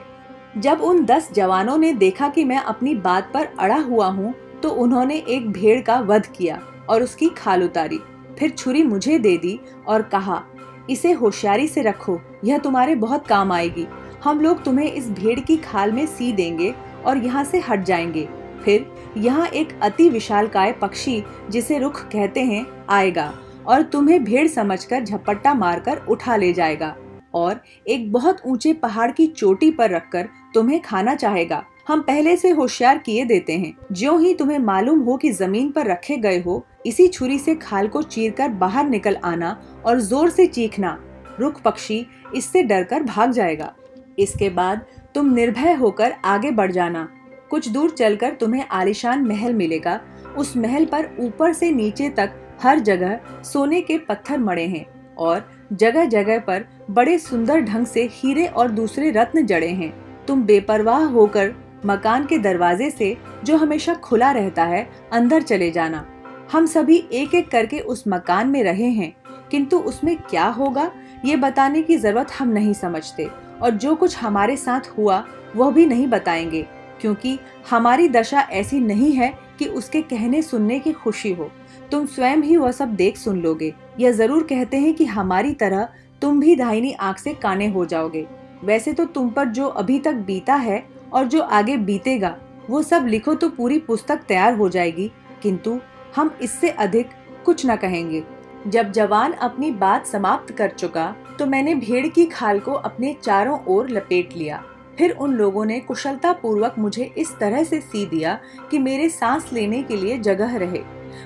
जब 0.58 0.80
उन 0.80 1.04
दस 1.04 1.32
जवानों 1.34 1.76
ने 1.78 1.92
देखा 1.94 2.28
कि 2.28 2.44
मैं 2.44 2.58
अपनी 2.58 2.94
बात 2.96 3.30
पर 3.34 3.48
अड़ा 3.60 3.78
हुआ 3.78 4.06
हूँ 4.08 4.34
तो 4.62 4.68
उन्होंने 4.72 5.16
एक 5.18 5.50
भेड़ 5.52 5.80
का 5.80 5.98
वध 6.02 6.26
किया। 6.28 6.60
और 6.90 7.02
उसकी 7.02 7.28
खाल 7.28 7.62
उतारी। 7.62 7.98
फिर 8.38 8.50
छुरी 8.50 8.82
मुझे 8.82 9.18
दे 9.18 9.36
दी 9.36 9.58
और 9.88 10.02
कहा, 10.02 10.42
इसे 10.90 11.12
होशियारी 11.12 11.68
से 11.68 11.82
रखो, 11.82 12.20
यह 12.44 12.58
तुम्हारे 12.58 12.94
बहुत 12.94 13.26
काम 13.26 13.52
आएगी। 13.52 13.86
हम 14.24 14.40
लोग 14.40 14.62
तुम्हें 14.64 14.92
इस 14.92 15.10
भेड़ 15.10 15.40
की 15.40 15.56
खाल 15.56 15.92
में 15.92 16.06
सी 16.06 16.32
देंगे 16.32 16.74
और 17.06 17.18
यहाँ 17.18 17.44
से 17.44 17.60
हट 17.60 17.84
जाएँगे। 17.84 18.28
फिर 18.64 18.86
यहाँ 19.16 19.46
एक 19.46 19.78
अति 19.82 20.08
विशाल 20.08 20.46
काय 20.46 20.72
पक्षी, 20.72 21.22
जिसे 21.50 21.78
रुख 21.78 22.00
कहते 22.02 22.40
हैं, 22.40 22.66
आएगा 22.90 23.32
और 23.66 23.82
तुम्हें 23.82 24.24
भेड़ 24.24 24.46
समझकर 24.48 25.04
झपट्टा 25.04 25.54
मारकर 25.54 25.98
उठा 26.08 26.36
ले 26.36 26.52
जाएगा 26.52 26.96
और 27.34 27.60
एक 27.88 28.12
बहुत 28.12 28.40
ऊँचे 28.46 28.72
पहाड़ 28.72 29.10
की 29.10 29.26
चोटी 29.26 29.70
पर 29.70 29.90
रखकर 29.90 30.28
तुम्हें 30.54 30.80
खाना 30.82 31.14
चाहेगा। 31.14 31.62
हम 31.88 32.00
पहले 32.00 32.36
से 32.36 32.50
होशियार 32.50 32.98
किए 32.98 33.24
देते 33.24 33.52
हैं। 33.52 33.72
जो 33.92 34.16
ही 34.18 34.34
तुम्हें 34.34 34.58
मालूम 34.58 35.00
हो 35.00 35.16
कि 35.16 35.30
ज़मीन 35.30 35.70
पर 35.70 35.86
रखे 35.86 36.16
गए 36.16 36.40
हो 36.40 36.64
इसी 36.84 37.06
छुरी 37.08 37.38
से 37.38 37.54
खाल 37.54 37.88
को 37.88 38.02
चीरकर 38.02 38.48
बाहर 38.48 38.88
निकल 38.88 39.16
आना 39.16 39.56
और 39.86 40.00
ज़ोर 40.00 40.30
से 40.30 40.46
चीखना। 40.46 40.98
रुख 41.40 41.60
पक्षी 41.62 42.06
इससे 42.36 42.62
डरकर 42.62 43.02
भाग 43.02 43.32
जाएगा। 43.32 43.72
इसके 44.18 44.48
बाद 44.50 44.84
तुम 45.14 45.32
निर्भय 45.34 45.72
होकर 45.72 46.12
आगे 46.24 46.50
बढ़ 46.50 46.72
जाना। 46.72 47.08
कुछ 47.50 47.68
दूर 47.68 47.90
चलकर 47.90 48.34
तुम्हें 48.34 48.64
आलिशान 48.68 49.24
महल 49.24 49.54
मिलेगा। 49.54 50.00
उस 50.36 50.56
महल 50.56 50.84
पर 50.84 51.08
ऊपर 51.20 51.52
से 51.52 51.70
नीचे 51.70 52.08
तक 52.08 52.40
हर 52.62 52.78
जगह 52.78 53.18
सोने 53.44 53.80
के 53.80 53.98
पत्थर 53.98 54.38
मड़े 54.38 54.66
हैं 54.66 54.86
और 55.16 55.44
जगह 55.72 56.04
जगह 56.04 56.38
पर 56.38 56.64
बड़े 56.90 57.18
सुंदर 57.18 57.60
ढंग 57.60 57.86
से 57.86 58.08
हीरे 58.12 58.46
और 58.46 58.70
दूसरे 58.70 59.10
रत्न 59.10 59.46
जड़े 59.46 59.68
हैं। 59.68 59.92
तुम 60.26 60.42
बेपरवाह 60.42 61.04
होकर 61.04 61.54
मकान 61.86 62.26
के 62.26 62.38
दरवाजे 62.38 62.90
से 62.90 63.16
जो 63.44 63.56
हमेशा 63.56 63.94
खुला 63.94 64.30
रहता 64.32 64.64
है, 64.64 64.88
अंदर 65.12 65.42
चले 65.42 65.70
जाना। 65.70 66.06
हम 66.54 66.66
सभी 66.66 66.96
एक 67.12 67.34
एक 67.34 67.48
करके 67.50 67.78
उस 67.80 68.02
मकान 68.08 68.48
में 68.48 68.62
रहे 68.64 68.88
हैं, 68.88 69.14
किंतु 69.50 69.78
उसमें 69.78 70.16
क्या 70.20 70.44
होगा, 70.48 70.90
ये 71.24 71.36
बताने 71.36 71.80
की 71.82 71.96
ज़रूरत 71.96 72.32
हम 72.32 72.48
नहीं 72.48 72.72
समझते 72.74 73.24
और 73.62 73.70
जो 73.72 73.94
कुछ 73.94 74.16
हमारे 74.18 74.56
साथ 74.56 74.90
हुआ, 74.98 75.16
वह 75.56 75.70
भी 75.70 75.86
नहीं 75.86 76.06
बताएँगे, 76.06 76.62
क्योंकि 77.00 77.38
हमारी 77.70 78.08
दशा 78.08 78.40
ऐसी 78.52 78.78
नहीं 78.80 79.10
है 79.12 79.32
कि 79.58 79.66
उसके 79.66 80.02
कहने 80.02 80.42
सुनने 80.42 80.78
की 80.78 80.92
खुशी 80.92 81.32
हो। 81.32 81.50
तुम 81.90 82.06
स्वयं 82.06 82.42
ही 82.42 82.56
वह 82.56 82.70
सब 82.72 82.94
देख 82.94 83.16
सुन 83.16 83.40
लोगे 83.42 83.72
यह 84.00 84.12
ज़रूर 84.12 84.42
कहते 84.42 84.76
हैं 84.76 84.92
कि 84.94 85.04
हमारी 85.06 85.52
तरह 85.54 85.88
तुम 86.22 86.38
भी 86.40 86.54
दाहिनी 86.56 86.92
आँख 86.92 87.18
से 87.18 87.32
काने 87.34 87.68
हो 87.68 87.84
जाओगे। 87.84 88.26
वैसे 88.64 88.92
तो 88.92 89.04
तुम 89.06 89.30
पर 89.30 89.48
जो 89.48 89.66
अभी 89.66 89.98
तक 89.98 90.22
बीता 90.26 90.54
है 90.56 90.82
और 91.12 91.24
जो 91.24 91.42
आगे 91.42 91.76
बीतेगा, 91.78 92.36
वो 92.70 92.82
सब 92.82 93.06
लिखो 93.06 93.34
तो 93.34 93.48
पूरी 93.48 93.78
पुस्तक 93.80 94.22
तैयार 94.28 94.54
हो 94.54 94.68
जाएगी, 94.68 95.10
किंतु 95.42 95.78
हम 96.16 96.36
इससे 96.42 96.68
अधिक 96.70 97.10
कुछ 97.44 97.66
न 97.66 97.76
कहेंगे। 97.76 98.22
जब 98.66 98.90
जवान 98.92 99.32
अपनी 99.32 99.70
बात 99.72 100.06
समाप्त 100.06 100.54
कर 100.54 100.70
चुका 100.70 101.14
तो 101.38 101.46
मैंने 101.46 101.74
भेड़ 101.74 102.06
की 102.08 102.26
खाल 102.26 102.58
को 102.60 102.72
अपने 102.72 103.16
चारों 103.22 103.58
ओर 103.66 103.90
लपेट 103.90 104.36
लिया। 104.36 104.62
फिर 104.98 105.10
उन 105.12 105.34
लोगों 105.34 105.64
ने 105.64 105.78
कुशलता 105.80 106.32
पूर्वक 106.32 106.74
मुझे 106.78 107.04
इस 107.18 107.36
तरह 107.38 107.64
से 107.64 107.80
सी 107.80 108.04
दिया 108.06 108.38
कि 108.70 108.78
मेरे 108.78 109.08
सांस 109.08 109.52
लेने 109.52 109.82
के 109.82 109.96
लिए 109.96 110.18
जगह 110.18 110.56
रहे। 110.56 110.82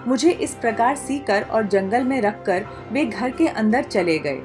मुझे 0.07 0.31
इस 0.31 0.55
प्रकार 0.55 0.97
सी 0.97 1.19
कर 1.19 1.43
और 1.43 1.67
जंगल 1.67 2.05
में 2.05 2.21
रखकर 2.21 2.67
वे 2.93 3.05
घर 3.05 3.31
के 3.31 3.49
अंदर 3.49 3.83
चले 3.83 4.19
गए। 4.19 4.41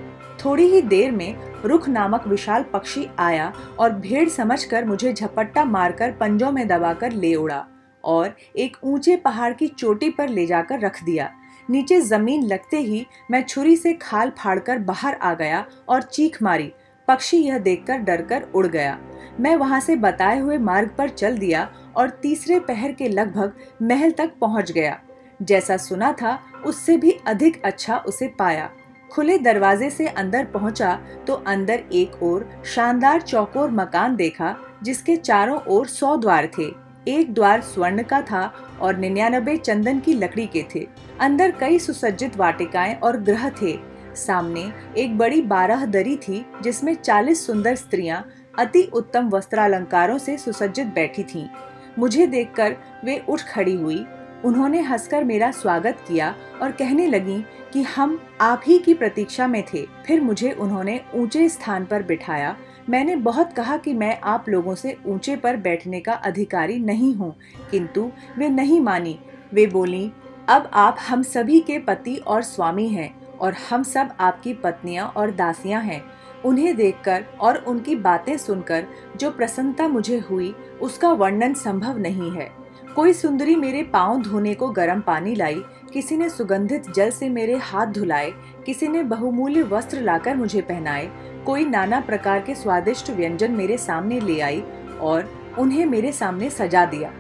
थोड़ी 0.46 0.64
ही 0.64 0.82
देर 0.82 1.12
में 1.12 1.36
रुख 1.66 1.88
नामक 1.90 2.28
विशाल 2.28 2.64
पक्षी 2.64 3.08
आया 3.20 3.52
और 3.80 3.92
भेड़ 3.92 4.28
समझकर 4.30 4.86
मुझे 4.86 5.14
झपट्टा 5.14 5.66
मारकर 5.66 6.12
पंजों 6.12 6.52
में 6.52 6.68
दबाकर 6.68 7.12
ले 7.12 7.34
उड़ा। 7.36 7.66
और 8.04 8.36
एक 8.58 8.78
ऊँचे 8.84 9.16
पहाड़ 9.16 9.52
की 9.54 9.68
चोटी 9.68 10.10
पर 10.10 10.30
ले 10.30 10.46
जाकर 10.46 10.80
रख 10.80 11.04
दिया। 11.04 11.30
नीचे 11.70 12.00
ज़मीन 12.02 12.44
लगते 12.44 12.78
ही 12.78 13.06
मैं 13.32 13.44
छुरी 13.44 13.76
से 13.76 13.94
खाल 13.94 14.32
फाड़कर 14.38 14.80
बाहर 14.80 15.14
आ 15.14 15.34
गया 15.34 15.66
और 15.90 16.02
चीख 16.02 16.42
मारी। 16.44 16.72
पक्षी 17.08 17.38
यह 17.38 17.58
देखकर 17.58 17.98
डरकर 17.98 18.48
उड़ 18.56 18.68
गया। 18.68 18.98
मैं 19.40 19.56
वहाँ 19.56 19.80
से 19.80 19.96
बताए 19.96 20.40
हुए 20.40 20.58
मार्ग 20.58 20.90
पर 20.98 21.10
चल 21.10 21.38
दिया 21.38 21.70
और 21.98 22.10
तीसरे 22.22 22.60
पहर 22.60 22.92
के 22.92 23.08
लगभग 23.08 23.54
महल 23.82 24.12
तक 24.12 24.34
पहुँच 24.42 24.72
गया। 24.72 25.00
जैसा 25.42 25.78
सुना 25.78 26.12
था, 26.12 26.40
उससे 26.66 26.98
भी 26.98 27.12
अधिक 27.28 27.62
अच्छा 27.66 27.98
उसे 27.98 28.28
पाया। 28.40 28.70
खुले 29.12 29.38
दरवाजे 29.38 29.90
से 29.90 30.08
अंदर 30.08 30.46
पहुँचा 30.46 30.94
तो 31.28 31.34
अंदर 31.48 31.84
एक 31.94 32.22
और 32.24 32.50
शानदार 32.66 33.22
चौकोर 33.22 33.72
मकान 33.72 34.16
देखा, 34.16 34.56
जिसके 34.84 35.16
चारों 35.16 35.60
ओर 35.68 35.88
सौ 35.88 36.16
द्वार 36.18 36.48
थे। 36.58 36.72
एक 37.08 37.34
द्वार 37.34 37.62
स्वर्ण 37.62 38.04
का 38.04 38.22
था 38.22 38.54
और 38.82 38.98
निन्यानबे 38.98 39.58
चंदन 39.58 40.00
की 40.00 40.14
लकड़ी 40.14 40.46
के 40.48 40.66
थे। 40.76 40.88
अंदर 41.20 41.52
कई 41.52 41.80
सुसज्जित 41.80 42.38
वाटिकाएँ 42.38 42.96
और 42.96 43.18
ग्रह 43.18 43.50
थे। 43.50 43.80
सामने 44.16 44.74
एक 44.98 45.18
बड़ी 45.18 45.42
बारह 45.42 45.86
दरी 45.86 46.16
थी, 46.16 46.46
जिसमें 46.62 46.96
चालीस 46.96 47.48
सुंदर 47.48 47.76
स्त्रियाँ 47.76 48.28
अति 48.60 48.84
उत्तम 48.94 49.30
वस्त्रालंकारों 49.30 50.18
से 50.18 50.38
सुसज्जित 50.38 50.88
बैठी 50.88 51.24
थीं। 51.24 51.48
मुझे 52.00 52.28
देखकर 52.28 52.76
वे 53.06 53.24
उठ 53.30 53.42
खड़ी 53.42 53.76
हुई। 53.76 54.06
उन्होंने 54.46 54.82
हंसकर 54.82 55.24
मेरा 55.24 55.52
स्वागत 55.52 55.98
किया 56.08 56.36
और 56.62 56.72
कहने 56.72 57.08
लगी 57.08 57.46
कि 57.74 57.82
हम 57.82 58.24
आप 58.42 58.62
ही 58.68 58.80
की 58.80 58.94
प्रतीक्षा 58.94 59.48
में 59.48 59.64
थे। 59.74 59.88
फिर 60.08 60.22
मुझे 60.22 60.52
उन्होंने 60.52 61.02
ऊँचे 61.16 61.50
स्थान 61.50 61.86
पर 61.86 62.04
बिठाया 62.04 62.58
मैंने 62.90 63.16
बहुत 63.16 63.54
कहा 63.54 63.78
कि 63.78 63.94
मैं 63.94 64.20
आप 64.22 64.50
लोगों 64.50 64.74
से 64.76 64.96
ऊँचे 65.06 65.36
पर 65.36 65.58
बैठने 65.58 66.00
का 66.00 66.14
अधिकारी 66.14 66.80
नहीं 66.80 67.14
हूँ, 67.16 67.36
किंतु 67.72 68.10
वे 68.38 68.50
नहीं 68.50 68.80
मानी। 68.82 69.18
वे 69.54 69.66
बोली, 69.68 70.12
अब 70.50 70.70
आप 70.74 70.98
हम 71.10 71.22
सभी 71.24 71.60
के 71.60 71.78
पति 71.80 72.16
और 72.18 72.42
स्वामी 72.42 72.88
हैं 72.88 73.14
और 73.38 73.54
हम 73.70 73.84
सब 73.84 74.10
आपकी 74.20 74.54
पत्नियाँ 74.54 75.08
और 75.08 75.32
दासियाँ 75.32 75.82
हैं। 75.82 76.04
उन्हें 76.46 76.76
देखकर 76.76 77.26
और 77.42 77.58
उनकी 77.58 77.96
बातें 77.96 78.38
सुनकर 78.38 78.86
जो 79.18 79.32
प्रसन्नता 79.32 79.88
मुझे 79.88 80.18
हुई, 80.20 80.54
उसका 80.82 81.12
वर्णन 81.12 81.54
संभव 81.54 81.98
नहीं 81.98 82.32
है। 82.32 82.52
कोई 82.96 83.14
सुंदरी 83.14 83.56
मेरे 83.56 83.84
पाँव 83.84 84.22
धोने 84.22 84.54
को 84.54 84.70
गर्म 84.70 85.02
पानी 85.02 85.36
लाई, 85.36 85.62
किसी 85.94 86.18
ने 86.18 86.30
सुगंधित 86.30 86.90
जल 86.92 87.10
से 87.10 87.30
मेरे 87.30 87.56
हाथ 87.56 87.88
धुलाए, 87.88 88.32
किसी 88.66 88.88
ने 88.88 89.04
बहुमूल्य 89.04 89.64
वस्त्र 89.64 90.02
लाकर 90.02 90.36
मुझे 90.36 90.62
पहनाए 90.62 91.10
कोई 91.46 91.66
नाना 91.66 92.00
प्रकार 92.00 92.42
के 92.42 92.56
स्वादिष्ट 92.56 93.10
व्यंजन 93.10 93.52
मेरे 93.52 93.78
सामने 93.78 94.20
ले 94.20 94.40
आई 94.40 94.62
और 95.00 95.30
उन्हें 95.60 95.86
मेरे 95.86 96.12
सामने 96.12 96.50
सजा 96.50 96.86
दिया। 96.86 97.12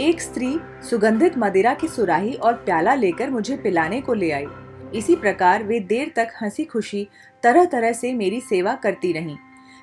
एक 0.00 0.20
स्त्री 0.20 0.60
सुगंधित 0.90 1.38
मदिरा 1.38 1.74
की 1.74 1.88
सुराही 1.88 2.34
और 2.34 2.52
प्याला 2.54 2.94
लेकर 2.94 3.30
मुझे 3.30 3.56
पिलाने 3.56 4.00
को 4.00 4.14
ले 4.14 4.30
आई। 4.30 4.46
इसी 4.94 5.16
प्रकार 5.16 5.62
वे 5.62 5.80
देर 5.80 6.12
तक 6.16 6.28
हँसी 6.42 6.64
खुशी 6.64 7.08
तरह 7.42 7.64
तरह 7.64 7.92
से 7.92 8.12
मेरी 8.12 8.40
सेवा 8.40 8.74
करती 8.74 9.12
रहीं। 9.12 9.36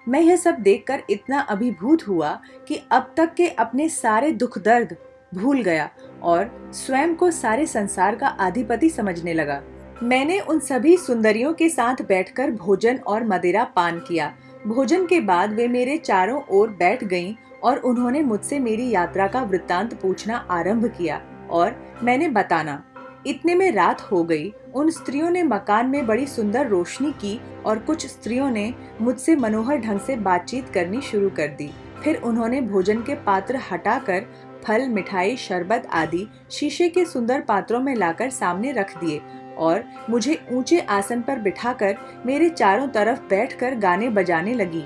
मैं 0.08 0.22
यह 0.22 0.36
सब 0.36 0.56
देखकर 0.56 1.04
इतना 1.10 1.40
अभिभूत 1.40 2.08
हुआ 2.08 2.40
कि 2.68 2.82
अब 2.92 3.14
तक 3.18 3.34
के 3.34 3.48
अपने 3.48 3.90
सारे 3.90 4.32
दुख 4.32 4.58
दर्द 4.60 4.96
भूल 5.36 5.62
गया 5.62 5.90
और 6.24 6.72
स्वयं 6.74 7.16
को 7.16 7.32
सारे 7.32 7.66
संसार 7.66 8.16
का 8.16 8.28
अधिपति 8.28 8.90
समझने 8.90 9.34
लगा। 9.34 9.62
मैंने 10.04 10.40
उन 10.40 10.60
सभी 10.60 10.96
सुंदरियों 10.98 11.52
के 11.54 11.68
साथ 11.70 12.02
बैठकर 12.08 12.52
भोजन 12.52 12.98
और 12.98 13.24
मदिरा 13.24 13.64
पान 13.76 14.00
किया। 14.00 14.28
भोजन 14.68 15.06
के 15.06 15.20
बाद 15.20 15.54
वे 15.54 15.68
मेरे 15.68 15.98
चारों 15.98 16.42
ओर 16.50 16.70
बैठ 16.70 17.04
गईं 17.04 17.34
और 17.64 17.78
उन्होंने 17.80 18.22
मुझसे 18.22 18.60
मेरी 18.60 18.90
यात्रा 18.90 19.28
का 19.28 19.42
वृत्तांत 19.42 19.94
पूछना 19.94 20.38
आरंभ 20.52 20.86
किया 20.88 21.22
और 21.52 21.76
मैंने 22.04 22.28
बताना, 22.30 22.82
इतने 23.28 23.56
में 23.56 23.72
रात 23.72 24.02
हो 24.02 24.24
गई। 24.24 24.52
उन 24.76 24.90
स्त्रियों 24.90 25.30
ने 25.30 25.44
मकान 25.44 25.90
में 25.90 26.06
बड़ी 26.08 26.26
सुंदर 26.28 26.68
रोशनी 26.68 27.12
की 27.12 27.40
और 27.66 27.80
कुछ 27.80 28.06
स्त्रियों 28.08 28.50
ने 28.52 28.74
मुझसे 29.02 29.36
मनोहर 29.36 29.78
ढंग 29.78 30.00
से 30.00 30.16
बातचीत 30.18 30.70
करनी 30.70 31.02
शुरू 31.02 31.30
कर 31.30 31.48
दी। 31.50 31.70
फिर 32.04 32.22
उन्होंने 32.22 32.62
भोजन 32.62 33.02
के 33.02 33.16
पात्र 33.16 33.60
हटाकर 33.72 34.26
फल, 34.66 34.88
मिठाई, 34.90 35.36
शरबत 35.38 35.88
आदि 35.94 36.28
शीशे 36.52 36.90
के 36.90 37.06
सुंदर 37.06 37.42
पात्रों 37.42 37.80
में 37.80 37.94
लाकर 37.96 38.30
सामने 38.32 38.72
रख 38.72 38.98
दिए। 38.98 39.22
और 39.58 39.84
मुझे 40.10 40.40
ऊँचे 40.52 40.80
आसन 40.80 41.22
पर 41.22 41.40
बिठाकर 41.40 41.98
मेरे 42.26 42.50
चारों 42.50 42.88
तरफ़ 42.88 43.20
बैठकर 43.20 43.76
गाने 43.76 44.10
बजाने 44.10 44.54
लगी। 44.54 44.84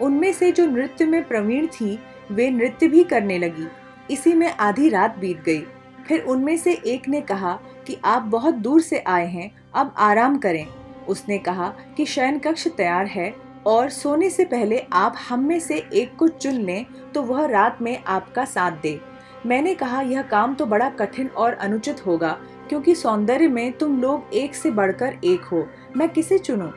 उनमें 0.00 0.32
से 0.32 0.52
जो 0.52 0.66
नृत्य 0.66 1.04
में 1.04 1.22
प्रवीण 1.24 1.66
थी, 1.66 1.98
वे 2.30 2.50
नृत्य 2.50 2.88
भी 2.88 3.04
करने 3.04 3.38
लगी। 3.38 3.66
इसी 4.10 4.32
में 4.32 4.50
आधी 4.50 4.88
रात 4.88 5.18
बीत 5.18 5.42
गई। 5.42 5.62
फिर 6.08 6.22
उनमें 6.22 6.56
से 6.56 6.72
एक 6.86 7.08
ने 7.08 7.20
कहा 7.20 7.58
कि 7.86 7.96
आप 8.04 8.22
बहुत 8.22 8.54
दूर 8.54 8.80
से 8.80 8.98
आए 8.98 9.26
हैं, 9.26 9.50
अब 9.74 9.94
आराम 9.98 10.38
करें। 10.38 10.66
उसने 11.08 11.38
कहा 11.38 11.72
कि 11.96 12.04
शयन 12.06 12.38
कक्ष 12.38 12.66
तैयार 12.68 13.06
है 13.06 13.34
और 13.66 13.88
सोने 13.88 14.30
से 14.30 14.44
पहले 14.44 14.82
आप 14.92 15.16
हम 15.28 15.44
में 15.44 15.58
से 15.60 15.76
एक 15.94 16.16
को 16.16 16.28
चुन 16.28 16.54
लें 16.54 16.84
तो 17.14 17.22
वह 17.22 17.46
रात 17.46 17.78
में 17.82 18.02
आपका 18.04 18.44
साथ 18.44 18.72
दे। 18.72 19.00
मैंने 19.46 19.74
कहा, 19.74 20.00
यह 20.00 20.22
काम 20.22 20.54
तो 20.54 20.66
बड़ा 20.66 20.88
कठिन 20.90 21.28
और 21.28 21.52
अनुचित 21.52 22.06
होगा 22.06 22.36
क्योंकि 22.70 22.94
सौंदर्य 22.94 23.48
में 23.48 23.72
तुम 23.72 24.00
लोग 24.00 24.34
एक 24.34 24.54
से 24.54 24.70
बढ़कर 24.70 25.16
एक 25.24 25.44
हो। 25.44 25.66
मैं 25.96 26.08
किसे 26.08 26.38
चुनूं? 26.38 26.68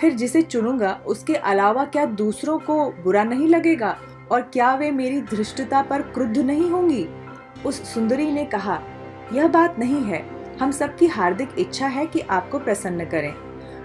फिर 0.00 0.12
जिसे 0.12 0.42
चुनूँगा 0.42 1.00
उसके 1.06 1.34
अलावा 1.34 1.84
क्या 1.84 2.04
दूसरों 2.04 2.58
को 2.58 2.90
बुरा 2.90 3.24
नहीं 3.24 3.48
लगेगा? 3.48 3.98
और 4.30 4.40
क्या 4.42 4.74
वे 4.74 4.90
मेरी 4.90 5.20
धृष्टता 5.20 5.82
पर 5.82 6.02
क्रुद्ध 6.02 6.38
नहीं 6.38 6.70
होंगी? 6.70 7.08
उस 7.66 7.94
सुंदरी 7.94 8.30
ने 8.30 8.44
कहा 8.44 8.82
यह 9.32 9.48
बात 9.48 9.78
नहीं 9.78 10.02
है। 10.02 10.26
हम 10.56 10.70
सबकी 10.70 11.06
हार्दिक 11.06 11.48
इच्छा 11.58 11.86
है 11.86 12.06
कि 12.06 12.20
आपको 12.20 12.58
प्रसन्न 12.58 13.04
करें। 13.04 13.34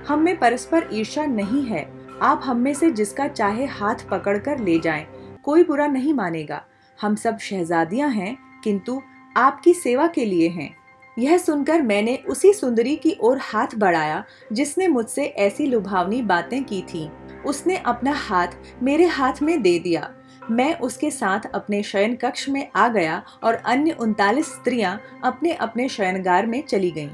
हम 0.07 0.19
में 0.19 0.39
परस्पर 0.39 0.89
ईर्षा 0.93 1.25
नहीं 1.25 1.65
है। 1.65 1.93
आप 2.21 2.41
हम 2.43 2.57
में 2.57 2.73
से 2.73 2.91
जिसका 2.91 3.27
चाहे 3.27 3.65
हाथ 3.65 3.95
पकड़कर 3.95 4.59
ले 4.59 4.79
जाएँ, 4.79 5.07
कोई 5.43 5.63
बुरा 5.63 5.87
नहीं 5.87 6.13
मानेगा। 6.13 6.63
हम 7.01 7.15
सब 7.15 7.37
शहजादियाँ 7.37 8.09
हैं 8.09 8.37
किंतु 8.63 9.01
आपकी 9.37 9.73
सेवा 9.73 10.07
के 10.07 10.25
लिए 10.25 10.49
हैं। 10.49 10.80
यह 11.21 11.37
सुनकर 11.37 11.81
मैंने 11.81 12.15
उसी 12.29 12.51
सुंदरी 12.53 12.95
की 12.95 13.15
ओर 13.21 13.37
हाथ 13.41 13.75
बढ़ाया, 13.77 14.23
जिसने 14.53 14.87
मुझसे 14.87 15.23
ऐसी 15.39 15.65
लुभावनी 15.65 16.21
बातें 16.21 16.63
की 16.63 16.81
थीं। 16.83 17.09
उसने 17.45 17.77
अपना 17.85 18.13
हाथ 18.17 18.47
मेरे 18.83 19.05
हाथ 19.07 19.41
में 19.41 19.61
दे 19.61 19.77
दिया 19.79 20.09
मैं 20.51 20.73
उसके 20.79 21.09
साथ 21.11 21.39
अपने 21.53 21.81
शयन 21.83 22.15
कक्ष 22.15 22.47
में 22.49 22.67
आ 22.75 22.87
गया 22.87 23.21
और 23.43 23.53
अन्य 23.65 23.91
उनतालीस 23.99 24.47
स्त्रियाँ 24.47 24.99
अपने 25.23 25.53
अपने 25.55 25.87
शयनगार 25.89 26.45
में 26.45 26.61
चली 26.63 26.91
गईं। 26.91 27.09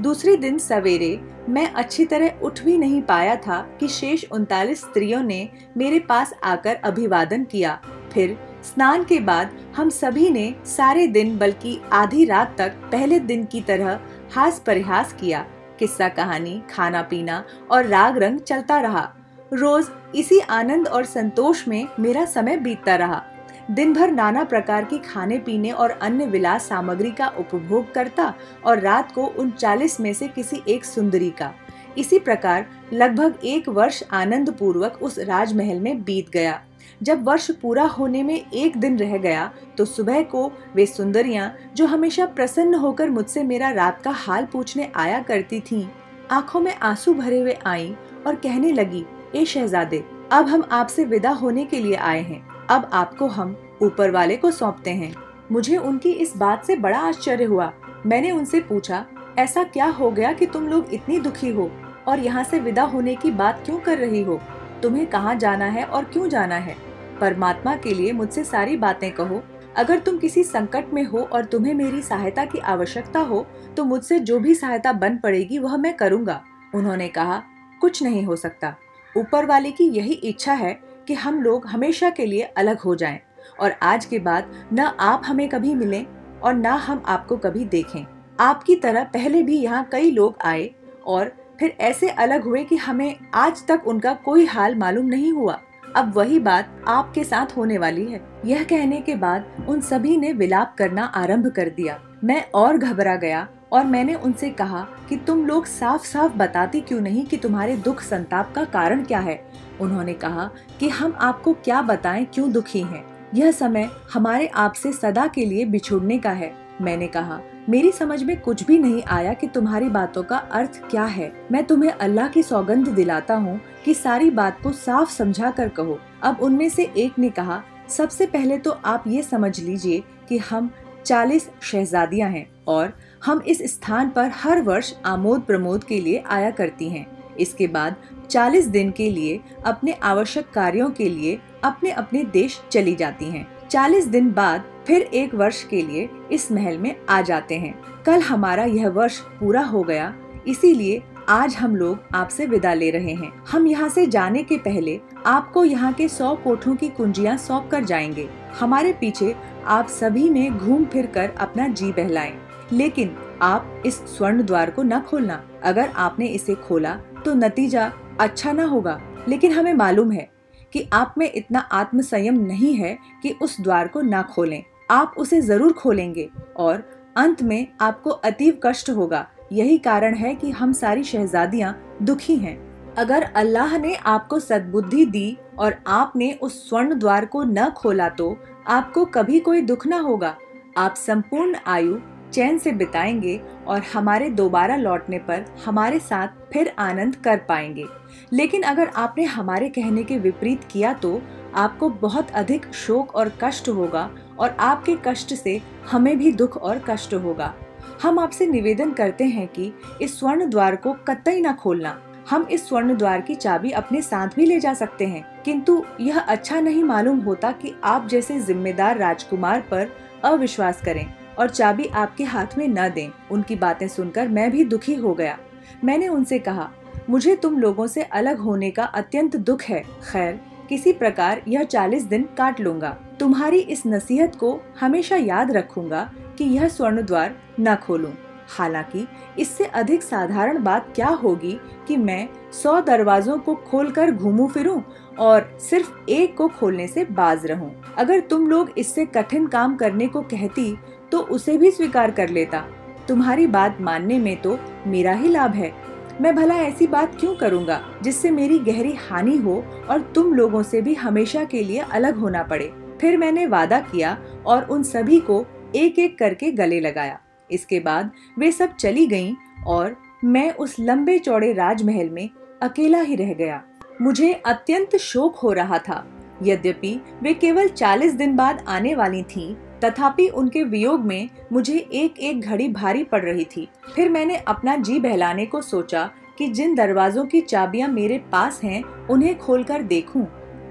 दूसरे 0.00 0.36
दिन 0.36 0.58
सवेरे 0.58 1.16
मैं 1.48 1.66
अच्छी 1.72 2.04
तरह 2.04 2.40
उठ 2.42 2.62
भी 2.62 2.76
नहीं 2.78 3.00
पाया 3.02 3.36
था 3.36 3.60
कि 3.80 3.88
शेष 3.88 4.24
उनतालीस 4.32 4.80
स्त्रियों 4.80 5.22
ने 5.22 5.48
मेरे 5.76 5.98
पास 6.00 6.34
आकर 6.44 6.76
अभिवादन 6.84 7.44
किया 7.44 7.80
फिर 8.12 8.36
स्नान 8.62 9.04
के 9.04 9.18
बाद 9.20 9.50
हम 9.76 9.88
सभी 9.90 10.28
ने 10.30 10.54
सारे 10.66 11.06
दिन 11.06 11.36
बल्कि 11.38 11.80
आधी 11.92 12.24
रात 12.24 12.54
तक 12.58 12.72
पहले 12.92 13.18
दिन 13.20 13.44
की 13.44 13.60
तरह 13.60 14.00
हास 14.34 14.62
परिहास 14.66 15.12
किया। 15.12 15.46
किस्सा 15.78 16.08
कहानी, 16.08 16.62
खाना 16.70 17.02
पीना 17.02 17.44
और 17.70 17.86
राग 17.86 18.18
रंग 18.18 18.40
चलता 18.40 18.80
रहा। 18.80 19.08
रोज 19.52 19.88
इसी 20.14 20.38
आनंद 20.40 20.88
और 20.88 21.04
संतोष 21.04 21.66
में 21.68 21.88
मेरा 22.00 22.24
समय 22.24 22.56
बीतता 22.56 22.96
रहा। 22.96 23.22
दिन 23.70 23.92
भर 23.92 24.10
नाना 24.10 24.44
प्रकार 24.44 24.84
के 24.84 24.98
खाने 24.98 25.38
पीने 25.38 25.70
और 25.70 25.90
अन्य 25.90 26.26
विलास 26.26 26.68
सामग्री 26.68 27.10
का 27.10 27.28
उपभोग 27.28 27.92
करता 27.94 28.34
और 28.66 28.80
रात 28.80 29.12
को 29.12 29.26
उन 29.26 29.50
चालीस 29.50 30.00
में 30.00 30.12
से 30.12 30.28
किसी 30.28 30.62
एक 30.68 30.84
सुंदरी 30.84 31.30
का। 31.30 31.52
इसी 31.98 32.18
प्रकार 32.18 32.66
लगभग 32.92 33.38
एक 33.44 33.68
वर्ष 33.68 34.02
आनंद 34.12 34.50
पूर्वक 34.50 34.98
उस 35.02 35.18
राजमहल 35.18 35.80
में 35.80 36.02
बीत 36.02 36.30
गया। 36.30 36.60
जब 37.02 37.24
वर्ष 37.24 37.50
पूरा 37.50 37.84
होने 37.84 38.22
में 38.22 38.34
एक 38.34 38.76
दिन 38.76 38.98
रह 38.98 39.16
गया 39.18 39.50
तो 39.78 39.84
सुबह 39.84 40.22
को 40.22 40.50
वे 40.74 40.86
सुंदरियाँ 40.86 41.52
जो 41.76 41.86
हमेशा 41.86 42.26
प्रसन्न 42.26 42.74
होकर 42.74 43.10
मुझसे 43.10 43.42
मेरा 43.42 43.70
रात 43.70 44.02
का 44.02 44.10
हाल 44.10 44.46
पूछने 44.52 44.90
आया 44.96 45.20
करती 45.20 45.60
थीं, 45.60 45.86
आँखों 46.30 46.60
में 46.60 46.74
आँसू 46.74 47.14
भरे 47.14 47.40
हुए 47.40 47.56
आईं 47.66 47.94
और 48.26 48.34
कहने 48.34 48.72
लगी 48.72 49.04
ए 49.34 49.44
शहजादे 49.44 50.04
अब 50.32 50.46
हम 50.46 50.68
आपसे 50.72 51.04
विदा 51.04 51.30
होने 51.30 51.64
के 51.64 51.80
लिए 51.80 51.94
आए 51.94 52.20
हैं। 52.20 52.66
अब 52.70 52.88
आपको 52.92 53.26
हम 53.26 53.56
ऊपर 53.82 54.10
वाले 54.10 54.36
को 54.36 54.50
सौंपते 54.50 54.90
हैं। 54.90 55.14
मुझे 55.52 55.76
उनकी 55.76 56.12
इस 56.12 56.36
बात 56.36 56.64
से 56.64 56.76
बड़ा 56.76 56.98
आश्चर्य 56.98 57.44
हुआ। 57.44 57.72
मैंने 58.06 58.30
उनसे 58.30 58.60
पूछा 58.60 59.04
ऐसा 59.38 59.64
क्या 59.64 59.86
हो 59.86 60.10
गया 60.10 60.32
कि 60.32 60.46
तुम 60.46 60.68
लोग 60.68 60.94
इतनी 60.94 61.18
दुखी 61.18 61.48
हो 61.48 61.70
और 62.08 62.18
यहाँ 62.18 62.44
से 62.44 62.60
विदा 62.60 62.82
होने 62.84 63.14
की 63.14 63.30
बात 63.30 63.62
क्यों 63.66 63.78
कर 63.78 63.98
रही 63.98 64.22
हो? 64.22 64.40
तुम्हें 64.82 65.06
कहाँ 65.06 65.34
जाना 65.34 65.64
है 65.64 65.84
और 65.84 66.04
क्यों 66.04 66.28
जाना 66.28 66.54
है? 66.54 66.76
परमात्मा 67.22 67.74
के 67.76 67.94
लिए 67.94 68.12
मुझसे 68.12 68.44
सारी 68.44 68.76
बातें 68.76 69.10
कहो। 69.12 69.42
अगर 69.76 69.98
तुम 69.98 70.18
किसी 70.18 70.42
संकट 70.44 70.92
में 70.94 71.02
हो 71.04 71.18
और 71.22 71.44
तुम्हें 71.44 71.74
मेरी 71.74 72.00
सहायता 72.02 72.44
की 72.44 72.58
आवश्यकता 72.60 73.20
हो 73.20 73.46
तो 73.76 73.84
मुझसे 73.84 74.18
जो 74.20 74.38
भी 74.40 74.54
सहायता 74.54 74.92
बन 74.94 75.16
पड़ेगी, 75.16 75.58
वह 75.58 75.76
मैं 75.76 75.96
करूँगा। 75.96 76.42
उन्होंने 76.74 77.08
कहा, 77.08 77.42
कुछ 77.80 78.02
नहीं 78.02 78.24
हो 78.24 78.36
सकता। 78.36 78.74
ऊपर 79.12 79.46
वाले 79.46 79.70
की 79.70 79.84
यही 79.90 80.12
इच्छा 80.24 80.52
है 80.54 80.78
कि 81.08 81.14
हम 81.14 81.40
लोग 81.42 81.66
हमेशा 81.66 82.10
के 82.10 82.26
लिए 82.26 82.42
अलग 82.42 82.80
हो 82.80 82.94
जाएँ, 82.94 83.20
और 83.60 83.74
आज 83.82 84.04
के 84.04 84.18
बाद 84.20 84.52
न 84.72 84.92
आप 85.00 85.22
हमें 85.26 85.48
कभी 85.48 85.74
मिलें 85.74 86.04
और 86.40 86.54
न 86.54 86.66
हम 86.66 87.02
आपको 87.06 87.36
कभी 87.38 87.64
देखें। 87.66 88.04
आपकी 88.40 88.76
तरह 88.76 89.04
पहले 89.06 89.42
भी 89.42 89.56
यहाँ 89.56 89.88
कई 89.92 90.10
लोग 90.10 90.36
आए 90.42 90.70
और 91.06 91.32
फिर 91.60 91.76
ऐसे 91.80 92.08
अलग 92.10 92.44
हुए 92.44 92.62
कि 92.64 92.76
हमें 92.76 93.14
आज 93.34 93.66
तक 93.66 93.86
उनका 93.86 94.14
कोई 94.24 94.44
हाल 94.46 94.74
मालूम 94.74 95.06
नहीं 95.06 95.32
हुआ। 95.32 95.58
अब 95.96 96.16
वही 96.16 96.38
बात 96.38 96.84
आपके 96.88 97.24
साथ 97.24 97.56
होने 97.56 97.78
वाली 97.78 98.06
है। 98.06 98.20
यह 98.44 98.64
कहने 98.64 99.00
के 99.00 99.14
बाद 99.14 99.66
उन 99.68 99.80
सभी 99.80 100.16
ने 100.16 100.32
विलाप 100.32 100.74
करना 100.78 101.04
आरंभ 101.04 101.46
कर 101.46 101.68
दिया। 101.68 102.00
मैं 102.24 102.50
और 102.54 102.76
घबरा 102.76 103.16
गया 103.16 103.48
और 103.72 103.84
मैंने 103.84 104.14
उनसे 104.14 104.50
कहा 104.50 104.86
कि 105.08 105.16
तुम 105.16 105.46
लोग 105.46 105.66
साफ़ 105.66 106.06
साफ़ 106.06 106.32
बताती 106.32 106.80
क्यों 106.80 107.00
नहीं 107.00 107.26
कि 107.26 107.36
तुम्हारे 107.36 107.76
दुख 107.76 108.00
संताप 108.02 108.52
का 108.54 108.64
कारण 108.64 109.04
क्या 109.04 109.18
है? 109.18 109.44
उन्होंने 109.80 110.14
कहा 110.14 110.50
कि 110.80 110.88
हम 110.88 111.18
आपको 111.20 111.52
क्या 111.52 111.82
बताएँ 111.82 112.24
क्यों 112.24 112.52
दुखी 112.52 112.80
हैं? 112.80 113.04
यह 113.34 113.50
समय 113.50 113.88
हमारे 114.12 114.46
आप 114.46 114.56
आपसे 114.56 114.92
सदा 114.92 115.26
के 115.26 115.44
लिए 115.44 115.64
बिछुड़ने 115.64 116.18
का 116.18 116.30
है। 116.30 116.54
मैंने 116.80 117.06
कहा 117.06 117.40
मेरी 117.68 117.90
समझ 117.92 118.22
में 118.22 118.40
कुछ 118.40 118.62
भी 118.62 118.78
नहीं 118.78 119.02
आया 119.02 119.32
कि 119.32 119.46
तुम्हारी 119.46 119.88
बातों 119.88 120.22
का 120.22 120.36
अर्थ 120.36 120.80
क्या 120.90 121.04
है। 121.04 121.32
मैं 121.52 121.64
तुम्हें 121.64 121.90
अल्लाह 121.90 122.28
की 122.28 122.42
सौगंध 122.42 122.88
दिलाता 122.88 123.34
हूँ 123.34 123.60
कि 123.84 123.94
सारी 123.94 124.30
बात 124.30 124.60
को 124.62 124.72
साफ़ 124.72 125.12
समझा 125.12 125.50
कर 125.50 125.68
कहो। 125.68 125.98
अब 126.22 126.38
उनमें 126.42 126.68
से 126.68 126.84
एक 126.96 127.18
ने 127.18 127.30
कहा, 127.30 127.62
सबसे 127.88 128.26
पहले 128.26 128.58
तो 128.58 128.70
आप 128.70 129.04
ये 129.06 129.22
समझ 129.22 129.58
लीजिए 129.60 130.02
कि 130.28 130.38
हम 130.38 130.70
चालीस 131.04 131.48
शहजादियाँ 131.62 132.30
हैं 132.30 132.46
और 132.68 132.92
हम 133.24 133.42
इस 133.46 133.62
स्थान 133.74 134.10
पर 134.10 134.30
हर 134.34 134.62
वर्ष 134.62 134.92
आमोद 135.04 135.40
प्रमोद 135.40 135.84
के 135.84 136.00
लिए 136.00 136.22
आया 136.26 136.50
करती 136.50 136.88
हैं। 136.88 137.06
इसके 137.36 137.66
बाद 137.66 137.96
40 138.30 138.66
दिन 138.66 138.90
के 138.90 139.10
लिए, 139.10 139.40
अपने 139.66 139.92
आवश्यक 139.92 140.50
कार्यों 140.50 140.90
के 140.90 141.08
लिए 141.08 141.38
अपने 141.64 141.90
अपने 141.90 142.24
देश 142.24 142.60
चली 142.72 142.94
जाती 142.94 143.24
हैं। 143.24 143.46
40 143.68 144.06
दिन 144.06 144.32
बाद 144.32 144.64
फिर 144.86 145.02
एक 145.02 145.34
वर्ष 145.34 145.62
के 145.64 145.82
लिए 145.82 146.08
इस 146.32 146.50
महल 146.52 146.78
में 146.78 146.94
आ 147.08 147.20
जाते 147.20 147.58
हैं। 147.58 147.74
कल 148.06 148.20
हमारा 148.20 148.64
यह 148.64 148.88
वर्ष 148.88 149.18
पूरा 149.40 149.62
हो 149.62 149.82
गया, 149.82 150.14
इसीलिए 150.46 151.02
आज 151.28 151.54
हम 151.56 151.76
लोग 151.76 151.98
आपसे 152.14 152.46
विदा 152.46 152.72
ले 152.74 152.90
रहे 152.90 153.12
हैं। 153.14 153.32
हम 153.44 153.66
यहाँ 153.66 153.88
से 153.88 154.06
जाने 154.06 154.42
के 154.42 154.56
पहले 154.56 155.00
आपको 155.26 155.64
यहाँ 155.64 155.92
के 155.92 156.08
सौ 156.08 156.34
कोठों 156.36 156.74
की 156.76 156.88
कुंजियाँ 156.88 157.36
सौंप 157.36 157.68
कर 157.70 157.84
जाएँगे। 157.84 158.28
हमारे 158.60 158.92
पीछे 158.92 159.34
आप 159.66 159.88
सभी 159.88 160.28
में 160.30 160.58
घूम 160.58 160.84
फिर 160.84 161.06
कर 161.06 161.30
अपना 161.40 161.68
जी 161.68 161.92
बहलाएँ। 161.92 162.34
लेकिन 162.72 163.16
आप 163.42 163.82
इस 163.86 163.94
स्वर्ण 163.94 164.42
द्वार 164.42 164.70
को 164.70 164.82
न 164.82 165.00
खोलना। 165.00 165.42
अगर 165.62 165.88
आपने 165.88 166.26
इसे 166.26 166.54
खोला 166.54 166.94
तो 167.24 167.34
नतीजा 167.34 167.92
अच्छा 168.20 168.52
ना 168.52 168.64
होगा। 168.64 169.00
लेकिन 169.28 169.52
हमें 169.52 169.74
मालूम 169.74 170.12
है 170.12 170.28
कि 170.72 170.88
आप 170.92 171.14
में 171.18 171.30
इतना 171.34 171.58
आत्म 171.58 172.00
संयम 172.00 172.34
नहीं 172.34 172.74
है 172.74 172.96
कि 173.22 173.30
उस 173.42 173.60
द्वार 173.60 173.88
को 173.88 174.00
ना 174.00 174.22
खोलें। 174.22 174.62
आप 174.92 175.14
उसे 175.18 175.40
ज़रूर 175.40 175.72
खोलेंगे 175.72 176.28
और 176.56 176.82
अंत 177.16 177.42
में 177.42 177.66
आपको 177.80 178.10
अतीव 178.10 178.58
कष्ट 178.64 178.90
होगा। 178.90 179.26
यही 179.52 179.78
कारण 179.78 180.14
है 180.14 180.34
कि 180.34 180.50
हम 180.50 180.72
सारी 180.72 181.04
शहजादियाँ 181.04 181.74
दुखी 182.02 182.36
हैं। 182.36 182.56
अगर 182.94 183.22
अल्लाह 183.36 183.76
ने 183.78 183.94
आपको 183.96 184.38
सद्बुद्धि 184.40 185.04
दी 185.06 185.36
और 185.58 185.76
आपने 185.88 186.32
उस 186.42 186.68
स्वर्ण 186.68 186.98
द्वार 186.98 187.26
को 187.26 187.42
न 187.44 187.68
खोला 187.76 188.08
तो 188.10 188.36
आपको 188.68 189.04
कभी 189.06 189.40
कोई 189.40 189.60
दुख 189.62 189.86
न 189.86 190.00
होगा। 190.00 190.36
आप 190.78 190.94
संपूर्ण 190.96 191.56
आयु 191.66 191.98
चैन 192.32 192.58
से 192.58 192.72
बिताएँगे 192.72 193.40
और 193.66 193.82
हमारे 193.94 194.28
दोबारा 194.30 194.76
लौटने 194.76 195.18
पर 195.20 195.44
हमारे 195.64 195.98
साथ 196.00 196.28
फिर 196.52 196.74
आनंद 196.78 197.16
कर 197.16 197.36
पाएँगे। 197.48 197.84
लेकिन 198.32 198.62
अगर 198.62 198.90
आपने 198.96 199.24
हमारे 199.24 199.68
कहने 199.68 200.04
के 200.04 200.18
विपरीत 200.18 200.64
किया 200.64 200.92
तो 200.94 201.20
आपको 201.54 201.88
बहुत 201.90 202.30
अधिक 202.32 202.72
शोक 202.74 203.14
और 203.14 203.32
कष्ट 203.42 203.68
होगा 203.68 204.10
और 204.42 204.56
आपके 204.60 204.96
कष्ट 205.04 205.34
से 205.34 205.60
हमें 205.90 206.18
भी 206.18 206.32
दुख 206.32 206.56
और 206.56 206.78
कष्ट 206.90 207.14
होगा। 207.14 207.54
हम 208.02 208.18
आपसे 208.18 208.46
निवेदन 208.46 208.90
करते 208.90 209.24
हैं 209.24 209.48
कि 209.48 209.72
इस 210.02 210.18
स्वर्ण 210.18 210.50
द्वार 210.50 210.76
को 210.76 210.92
कतई 210.92 211.40
न 211.40 211.52
खोलना। 211.52 212.02
हम 212.30 212.46
इस 212.50 212.68
स्वर्ण 212.68 212.96
द्वार 212.96 213.20
की 213.20 213.34
चाबी 213.34 213.70
अपने 213.70 214.02
साथ 214.02 214.28
भी 214.36 214.46
ले 214.46 214.60
जा 214.60 214.74
सकते 214.74 215.06
हैं। 215.06 215.42
किंतु 215.42 215.84
यह 216.00 216.20
अच्छा 216.20 216.60
नहीं 216.60 216.84
मालूम 216.84 217.18
होता 217.18 217.52
कि 217.52 217.74
आप 217.84 218.08
जैसे 218.08 218.40
जिम्मेदार 218.40 218.98
राजकुमार 218.98 219.60
पर 219.60 219.88
अविश्वास 220.24 220.82
करें 220.82 221.06
और 221.38 221.50
चाबी 221.50 221.84
आपके 221.84 222.24
हाथ 222.24 222.46
में 222.58 222.68
न 222.68 222.88
दें। 222.88 223.10
उनकी 223.30 223.56
बातें 223.56 223.88
सुनकर 223.88 224.28
मैं 224.28 224.50
भी 224.50 224.64
दुखी 224.64 224.94
हो 224.94 225.14
गया। 225.14 225.38
मैंने 225.84 226.08
उनसे 226.08 226.38
कहा, 226.38 226.70
मुझे 227.10 227.36
तुम 227.36 227.58
लोगों 227.58 227.86
से 227.86 228.02
अलग 228.02 228.38
होने 228.38 228.70
का 228.70 228.84
अत्यंत 228.84 229.36
दुख 229.36 229.62
है। 229.62 229.80
खैर 230.12 230.40
किसी 230.72 230.92
प्रकार 230.92 231.40
यह 231.48 231.64
चालीस 231.64 232.02
दिन 232.02 232.22
काट 232.38 232.60
लूँगा 232.60 232.90
तुम्हारी 233.20 233.58
इस 233.72 233.82
नसीहत 233.86 234.36
को 234.36 234.52
हमेशा 234.80 235.16
याद 235.16 235.50
रखूँगा 235.52 236.00
कि 236.38 236.44
यह 236.44 236.68
स्वर्ण 236.68 237.02
द्वार 237.02 237.34
न 237.60 237.74
खोलूं। 237.76 238.10
हालाँकि 238.48 239.06
इससे 239.38 239.64
अधिक 239.64 240.02
साधारण 240.02 240.62
बात 240.62 240.88
क्या 240.94 241.08
होगी 241.22 241.52
कि 241.88 241.96
मैं 241.96 242.28
सौ 242.52 242.80
दरवाजों 242.80 243.38
को 243.38 243.54
खोलकर 243.66 244.10
घूमू 244.10 244.46
फिरूं 244.46 244.80
और 245.18 245.58
सिर्फ़ 245.60 245.92
एक 246.08 246.36
को 246.36 246.48
खोलने 246.50 246.86
से 246.86 247.04
बाज 247.12 247.46
रहूँ। 247.46 247.70
अगर 247.98 248.20
तुम 248.20 248.48
लोग 248.50 248.72
इससे 248.78 249.06
कठिन 249.06 249.46
काम 249.46 249.76
करने 249.76 250.06
को 250.06 250.22
कहती 250.22 250.74
तो 251.12 251.18
उसे 251.30 251.58
भी 251.58 251.70
स्वीकार 251.70 252.10
कर 252.10 252.28
लेता 252.28 252.64
तुम्हारी 253.08 253.46
बात 253.46 253.80
मानने 253.80 254.18
में 254.18 254.36
तो 254.42 254.58
मेरा 254.86 255.12
ही 255.12 255.28
लाभ 255.28 255.54
है 255.54 255.72
मैं 256.20 256.34
भला 256.36 256.54
ऐसी 256.54 256.86
बात 256.86 257.14
क्यों 257.20 257.34
करूँगा 257.34 257.80
जिससे 258.02 258.30
मेरी 258.30 258.58
गहरी 258.58 258.92
हानि 258.92 259.36
हो 259.36 259.64
और 259.90 260.12
तुम 260.14 260.34
लोगों 260.34 260.62
से 260.62 260.80
भी 260.82 260.94
हमेशा 260.94 261.44
के 261.44 261.62
लिए 261.62 261.78
अलग 261.78 262.16
होना 262.16 262.42
पड़े? 262.42 262.72
फिर 263.00 263.16
मैंने 263.16 263.46
वादा 263.46 263.80
किया 263.80 264.18
और 264.46 264.64
उन 264.64 264.82
सभी 264.82 265.20
को 265.20 265.46
एक 265.76 265.98
एक 265.98 266.18
करके 266.18 266.50
गले 266.52 266.80
लगाया। 266.80 267.18
इसके 267.50 267.80
बाद 267.80 268.10
वे 268.38 268.52
सब 268.52 268.76
चली 268.76 269.06
गईं 269.06 269.34
और 269.66 269.96
मैं 270.24 270.52
उस 270.52 270.76
लंबे 270.80 271.18
चौड़े 271.18 271.52
राजमहल 271.52 272.10
में 272.10 272.28
अकेला 272.62 273.00
ही 273.00 273.16
रह 273.16 273.32
गया। 273.32 273.62
मुझे 274.02 274.32
अत्यंत 274.32 274.96
शोक 274.96 275.36
हो 275.36 275.52
रहा 275.52 275.78
था। 275.78 276.04
यद्यपि 276.42 277.00
वे 277.22 277.34
केवल 277.34 277.68
40 277.68 278.12
दिन 278.12 278.36
बाद 278.36 278.64
आने 278.68 278.94
वाली 278.94 279.22
थीं, 279.22 279.54
तथापि 279.84 280.26
उनके 280.28 280.62
वियोग 280.64 281.04
में 281.04 281.28
मुझे 281.52 281.76
एक 281.76 282.18
एक 282.18 282.40
घड़ी 282.40 282.68
भारी 282.68 283.04
पड़ 283.04 283.22
रही 283.22 283.44
थी। 283.46 283.68
फिर 283.94 284.08
मैंने 284.08 284.36
अपना 284.38 284.76
जी 284.76 284.98
बहलाने 285.00 285.46
को 285.46 285.60
सोचा 285.62 286.10
कि 286.38 286.46
जिन 286.48 286.74
दरवाजों 286.74 287.24
की 287.24 287.40
चाबियाँ 287.40 287.88
मेरे 287.88 288.18
पास 288.32 288.60
हैं, 288.64 288.82
उन्हें 289.06 289.38
खोलकर 289.38 289.82
देखूँ। 289.82 290.26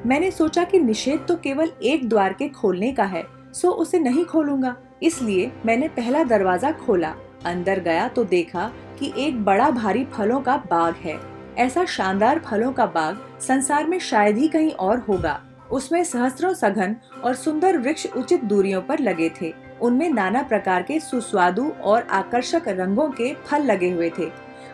मैंने 0.05 0.31
सोचा 0.31 0.63
कि 0.63 0.79
निषेध 0.79 1.25
तो 1.27 1.35
केवल 1.35 1.71
एक 1.83 2.07
द्वार 2.09 2.33
के 2.33 2.47
खोलने 2.49 2.91
का 2.91 3.03
है, 3.03 3.23
सो 3.53 3.71
उसे 3.71 3.99
नहीं 3.99 4.25
खोलूँगा। 4.25 4.75
इसलिए 5.03 5.51
मैंने 5.65 5.87
पहला 5.87 6.23
दरवाज़ा 6.23 6.71
खोला। 6.77 7.13
अंदर 7.45 7.79
गया 7.79 8.07
तो 8.07 8.23
देखा 8.23 8.71
कि 8.99 9.11
एक 9.17 9.43
बड़ा 9.43 9.69
भारी 9.71 10.03
फलों 10.05 10.39
का 10.41 10.57
बाग 10.69 10.95
है। 10.95 11.19
ऐसा 11.57 11.85
शानदार 11.85 12.39
फलों 12.39 12.71
का 12.71 12.85
बाग 12.87 13.17
संसार 13.41 13.87
में 13.87 13.97
शायद 13.99 14.37
ही 14.37 14.47
कहीं 14.47 14.71
और 14.71 14.99
होगा। 14.99 15.39
उसमें 15.71 16.03
सहस्त्रों 16.03 16.53
सघन 16.53 16.95
और 17.23 17.35
सुंदर 17.35 17.77
वृक्ष 17.77 18.05
उचित 18.07 18.43
दूरियों 18.43 18.81
पर 18.81 18.99
लगे 18.99 19.29
थे। 19.41 19.53
उनमें 19.81 20.09
नाना 20.09 20.41
प्रकार 20.43 20.83
के 20.83 20.99
सुस्वादु 20.99 21.71
और 21.83 22.07
आकर्षक 22.11 22.67
रंगों 22.67 23.09
के 23.09 23.33
फल 23.45 23.63
लगे 23.63 23.89
हुए 23.91 24.09
थे। 24.09 24.29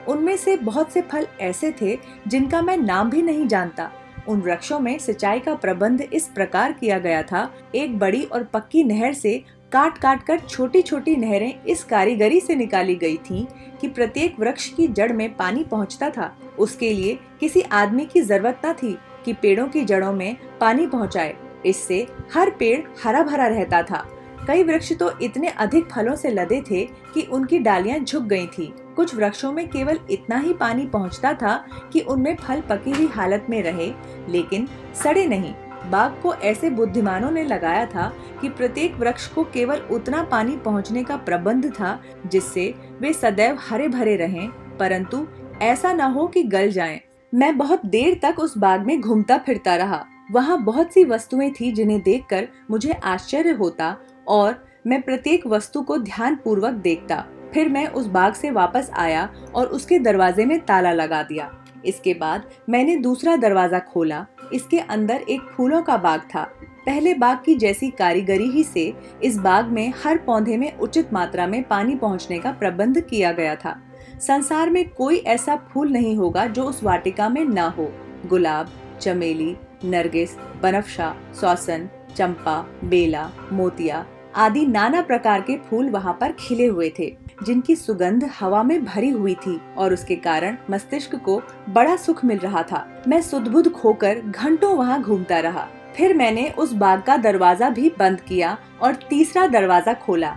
उनमें 0.07 0.35
से 0.37 0.55
बहुत 0.57 0.91
से 0.91 1.01
फल 1.01 1.27
ऐसे 1.41 1.73
थे 1.81 1.97
जिनका 2.27 2.61
मैं 2.61 2.77
नाम 2.77 3.09
भी 3.09 3.21
नहीं 3.21 3.47
जानता। 3.47 3.91
उन 4.27 4.41
वृक्षों 4.41 4.79
में 4.79 4.97
सिंचाई 4.99 5.39
का 5.39 5.53
प्रबंध 5.55 6.01
इस 6.01 6.27
प्रकार 6.27 6.71
किया 6.71 6.97
गया 6.99 7.21
था। 7.23 7.49
एक 7.75 7.97
बड़ी 7.99 8.23
और 8.23 8.43
पक्की 8.43 8.83
नहर 8.83 9.13
से 9.13 9.37
काट 9.71 9.97
काट 9.97 10.23
कर 10.23 10.39
छोटी 10.39 10.81
छोटी 10.81 11.15
नहरें 11.15 11.63
इस 11.63 11.83
कारीगरी 11.83 12.39
से 12.39 12.55
निकाली 12.55 12.95
गई 12.95 13.17
थीं 13.17 13.45
कि 13.81 13.87
प्रत्येक 13.87 14.39
वृक्ष 14.39 14.67
की 14.69 14.87
जड़ 14.87 15.11
में 15.13 15.33
पानी 15.35 15.63
पहुँचता 15.63 16.09
था। 16.09 16.31
उसके 16.59 16.93
लिए 16.93 17.17
किसी 17.39 17.61
आदमी 17.61 18.05
की 18.05 18.21
ज़रूरत 18.21 18.61
न 18.65 18.73
थी। 18.73 18.97
कि 19.27 19.33
पेड़ों 19.33 19.67
की 19.67 19.83
जड़ों 19.83 20.11
में 20.13 20.35
पानी 20.61 20.87
पहुँचाए। 20.87 21.35
इससे 21.65 22.05
हर 22.33 22.49
पेड़ 22.49 22.79
हरा 23.03 23.23
भरा 23.23 23.47
रहता 23.47 23.81
था। 23.81 24.05
कई 24.47 24.63
वृक्ष 24.63 24.91
तो 24.93 25.11
इतने 25.19 25.47
अधिक 25.49 25.89
फलों 25.91 26.15
से 26.15 26.29
लदे 26.29 26.61
थे 26.61 26.83
कि 27.13 27.21
उनकी 27.21 27.59
डालियाँ 27.59 27.99
झुक 27.99 28.23
गई 28.23 28.45
थी। 28.47 28.73
कुछ 28.95 29.15
वृक्षों 29.15 29.51
में 29.51 29.67
केवल 29.67 29.99
इतना 30.11 30.37
ही 30.37 30.53
पानी 30.53 30.85
पहुँचता 30.85 31.33
था 31.33 31.55
कि 31.93 32.01
उनमें 32.01 32.35
फल 32.35 32.61
पकी 32.61 32.91
हुई 32.91 33.07
हालत 33.07 33.47
में 33.49 33.61
रहे, 33.63 33.91
लेकिन 34.29 34.67
सड़े 35.03 35.25
नहीं। 35.25 35.53
बाग 35.91 36.19
को 36.23 36.33
ऐसे 36.33 36.69
बुद्धिमानों 36.69 37.31
ने 37.31 37.43
लगाया 37.43 37.85
था 37.85 38.11
कि 38.41 38.49
प्रत्येक 38.49 38.95
वृक्ष 38.95 39.27
को 39.27 39.43
केवल 39.43 39.81
उतना 39.91 40.23
पानी 40.23 40.57
पहुँचने 40.57 41.03
का 41.03 41.17
प्रबंध 41.17 41.69
था, 41.71 41.99
जिससे 42.25 42.73
वे 43.01 43.13
सदैव 43.13 43.59
हरे 43.69 43.87
भरे 43.87 44.15
रहें, 44.15 44.47
परंतु 44.77 45.25
ऐसा 45.61 45.93
न 45.93 46.01
हो 46.01 46.27
कि 46.27 46.43
गल 46.43 46.71
जाएँ। 46.71 46.99
मैं 47.37 47.57
बहुत 47.57 47.85
देर 47.85 48.19
तक 48.23 48.39
उस 48.39 48.57
बाग 48.57 48.85
में 48.85 48.99
घूमता 49.01 49.37
फिरता 49.37 49.75
रहा। 49.75 50.05
वहाँ 50.31 50.63
बहुत 50.63 50.93
सी 50.93 51.03
वस्तुएँ 51.03 51.49
थी 51.51 51.71
जिन्हें 51.71 52.01
देखकर 52.01 52.47
मुझे 52.71 52.91
आश्चर्य 52.91 53.51
होता 53.51 53.95
और 54.27 54.55
मैं 54.87 55.01
प्रत्येक 55.01 55.45
वस्तु 55.47 55.81
को 55.81 55.97
ध्यान 55.97 56.35
पूर्वक 56.35 56.73
देखता। 56.73 57.23
फिर 57.53 57.69
मैं 57.69 57.87
उस 57.87 58.07
बाग 58.07 58.33
से 58.33 58.51
वापस 58.51 58.89
आया 58.93 59.29
और 59.55 59.67
उसके 59.67 59.99
दरवाजे 59.99 60.45
में 60.45 60.59
ताला 60.59 60.91
लगा 60.91 61.21
दिया। 61.23 61.51
इसके 61.85 62.13
बाद 62.13 62.49
मैंने 62.69 62.95
दूसरा 62.95 63.35
दरवाज़ा 63.35 63.79
खोला। 63.79 64.25
इसके 64.53 64.79
अंदर 64.79 65.25
एक 65.29 65.41
फूलों 65.41 65.81
का 65.81 65.97
बाग 65.97 66.21
था। 66.35 66.43
पहले 66.85 67.13
बाग 67.13 67.37
की 67.45 67.55
जैसी 67.55 67.89
कारीगरी 67.89 68.49
ही 68.49 68.63
से 68.63 68.93
इस 69.23 69.37
बाग 69.37 69.67
में 69.67 69.93
हर 70.03 70.17
पौधे 70.17 70.57
में 70.57 70.77
उचित 70.77 71.13
मात्रा 71.13 71.47
में 71.47 71.63
पानी 71.63 71.95
पहुँचने 71.95 72.39
का 72.39 72.51
प्रबंध 72.51 73.01
किया 73.01 73.31
गया 73.31 73.55
था। 73.55 73.81
संसार 74.21 74.69
में 74.69 74.87
कोई 74.89 75.17
ऐसा 75.17 75.55
फूल 75.71 75.91
नहीं 75.91 76.15
होगा 76.15 76.45
जो 76.47 76.63
उस 76.63 76.83
वाटिका 76.83 77.29
में 77.29 77.43
ना 77.45 77.67
हो। 77.69 77.91
गुलाब, 78.25 78.69
चमेली, 79.01 79.55
नरगिस, 79.85 80.35
बनफशा, 80.63 81.15
सौसन, 81.41 81.89
चंपा, 82.15 82.59
बेला, 82.83 83.29
मोतिया 83.53 84.05
आदि 84.35 84.65
नाना 84.65 85.01
प्रकार 85.01 85.41
के 85.41 85.57
फूल 85.59 85.89
वहाँ 85.89 86.17
पर 86.21 86.31
खिले 86.31 86.65
हुए 86.65 86.91
थे, 86.99 87.05
जिनकी 87.43 87.75
सुगंध 87.75 88.23
हवा 88.39 88.61
में 88.63 88.83
भरी 88.85 89.09
हुई 89.09 89.33
थी 89.35 89.59
और 89.77 89.93
उसके 89.93 90.15
कारण 90.15 90.57
मस्तिष्क 90.69 91.15
को 91.15 91.41
बड़ा 91.69 91.95
सुख 91.95 92.23
मिल 92.25 92.37
रहा 92.37 92.63
था। 92.63 92.85
मैं 93.07 93.21
सुदबुद 93.21 93.71
खोकर 93.71 94.19
घंटों 94.21 94.75
वहाँ 94.77 95.01
घूमता 95.01 95.39
रहा। 95.39 95.67
फिर 95.95 96.13
मैंने 96.13 96.49
उस 96.49 96.73
बाग 96.73 97.01
का 97.01 97.17
दरवाज़ा 97.17 97.69
भी 97.69 97.91
बंद 97.99 98.21
किया 98.21 98.57
और 98.81 98.95
तीसरा 99.09 99.45
दरवाज़ा 99.47 99.93
खोला। 99.95 100.35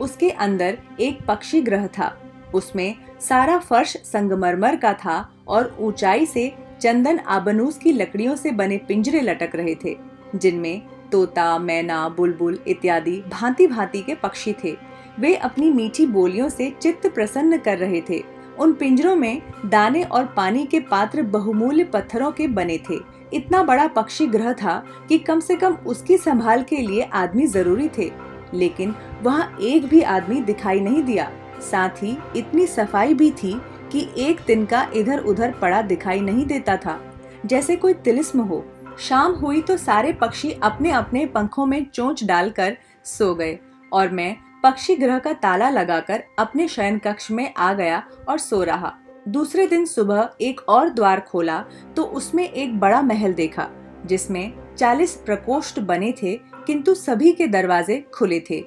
उसके 0.00 0.30
अंदर 0.30 0.78
एक 1.00 1.24
पक्षी 1.26 1.60
ग्रह 1.60 1.86
था। 1.88 2.16
उसमें 2.54 2.94
सारा 3.22 3.58
फर्श 3.58 3.96
संगमरमर 4.04 4.76
का 4.76 4.92
था 4.94 5.16
और 5.48 5.76
ऊंचाई 5.80 6.26
से 6.26 6.52
चंदन 6.80 7.18
आबनूस 7.28 7.76
की 7.78 7.92
लकड़ियों 7.92 8.34
से 8.36 8.50
बने 8.50 8.78
पिंजरे 8.78 9.20
लटक 9.20 9.54
रहे 9.54 9.74
थे, 9.84 9.96
जिनमें 10.34 10.82
तोता, 11.12 11.58
मैना, 11.58 12.08
बुलबुल 12.08 12.58
इत्यादि 12.68 13.22
भांति 13.28 13.66
भांति 13.66 14.00
के 14.00 14.14
पक्षी 14.14 14.52
थे। 14.64 14.76
वे 15.20 15.34
अपनी 15.36 15.70
मीठी 15.70 16.06
बोलियों 16.06 16.48
से 16.48 16.70
चित्त 16.82 17.06
प्रसन्न 17.06 17.58
कर 17.58 17.78
रहे 17.78 18.00
थे। 18.00 18.22
उन 18.58 18.72
पिंजरों 18.72 19.14
में 19.16 19.42
दाने 19.66 20.02
और 20.02 20.24
पानी 20.36 20.64
के 20.66 20.80
पात्र 20.80 21.22
बहुमूल्य 21.22 21.84
पत्थरों 21.84 22.30
के 22.32 22.46
बने 22.48 22.78
थे। 22.90 22.98
इतना 23.32 23.62
बड़ा 23.62 23.86
पक्षी 23.88 24.26
ग्रह 24.26 24.52
था 24.52 24.82
कि 25.08 25.18
कम 25.18 25.40
से 25.40 25.56
कम 25.56 25.76
उसकी 25.86 26.16
संभाल 26.18 26.62
के 26.62 26.76
लिए 26.78 27.02
आदमी 27.14 27.46
ज़रूरी 27.46 27.88
थे, 27.88 28.10
लेकिन 28.54 28.94
वहाँ 29.22 29.56
एक 29.60 29.86
भी 29.86 30.00
आदमी 30.02 30.40
दिखाई 30.42 30.80
नहीं 30.80 31.02
दिया। 31.02 31.30
साथ 31.62 32.02
ही 32.02 32.16
इतनी 32.36 32.66
सफ़ाई 32.66 33.14
भी 33.14 33.30
थी 33.32 33.54
कि 33.92 34.06
एक 34.18 34.40
तिनका 34.40 34.86
इधर 34.94 35.18
उधर 35.20 35.52
पड़ा 35.52 35.82
दिखाई 35.82 36.20
नहीं 36.20 36.46
देता 36.46 36.76
था। 36.76 36.98
जैसे 37.46 37.76
कोई 37.76 37.94
तिलिस्म 37.94 38.40
हो, 38.40 38.64
शाम 38.98 39.32
हुई 39.32 39.60
तो 39.60 39.76
सारे 39.76 40.12
पक्षी 40.12 40.52
अपने 40.62 40.90
अपने 40.92 41.24
पंखों 41.26 41.66
में 41.66 41.84
चोंच 41.84 42.24
डालकर 42.24 42.76
सो 43.04 43.34
गए 43.34 43.58
और 43.92 44.10
मैं 44.10 44.36
पक्षी 44.64 44.96
ग्रह 44.96 45.18
का 45.18 45.32
ताला 45.32 45.68
लगाकर 45.70 46.22
अपने 46.38 46.66
शयन 46.68 46.98
कक्ष 46.98 47.30
में 47.30 47.52
आ 47.54 47.72
गया 47.72 48.02
और 48.28 48.38
सो 48.38 48.62
रहा। 48.62 48.92
दूसरे 49.28 49.66
दिन 49.66 49.84
सुबह 49.86 50.30
एक 50.40 50.60
और 50.68 50.88
द्वार 50.88 51.20
खोला 51.22 51.58
तो 51.96 52.02
उसमें 52.02 52.44
एक 52.44 52.78
बड़ा 52.80 53.00
महल 53.02 53.32
देखा, 53.32 53.68
जिसमें 54.06 54.52
चालीस 54.76 55.14
प्रकोष्ठ 55.16 55.78
बने 55.80 56.12
थे, 56.12 56.36
किंतु 56.66 56.94
सभी 56.94 57.32
के 57.32 57.46
दरवाजे 57.46 57.98
खुले 58.14 58.40
थे। 58.40 58.64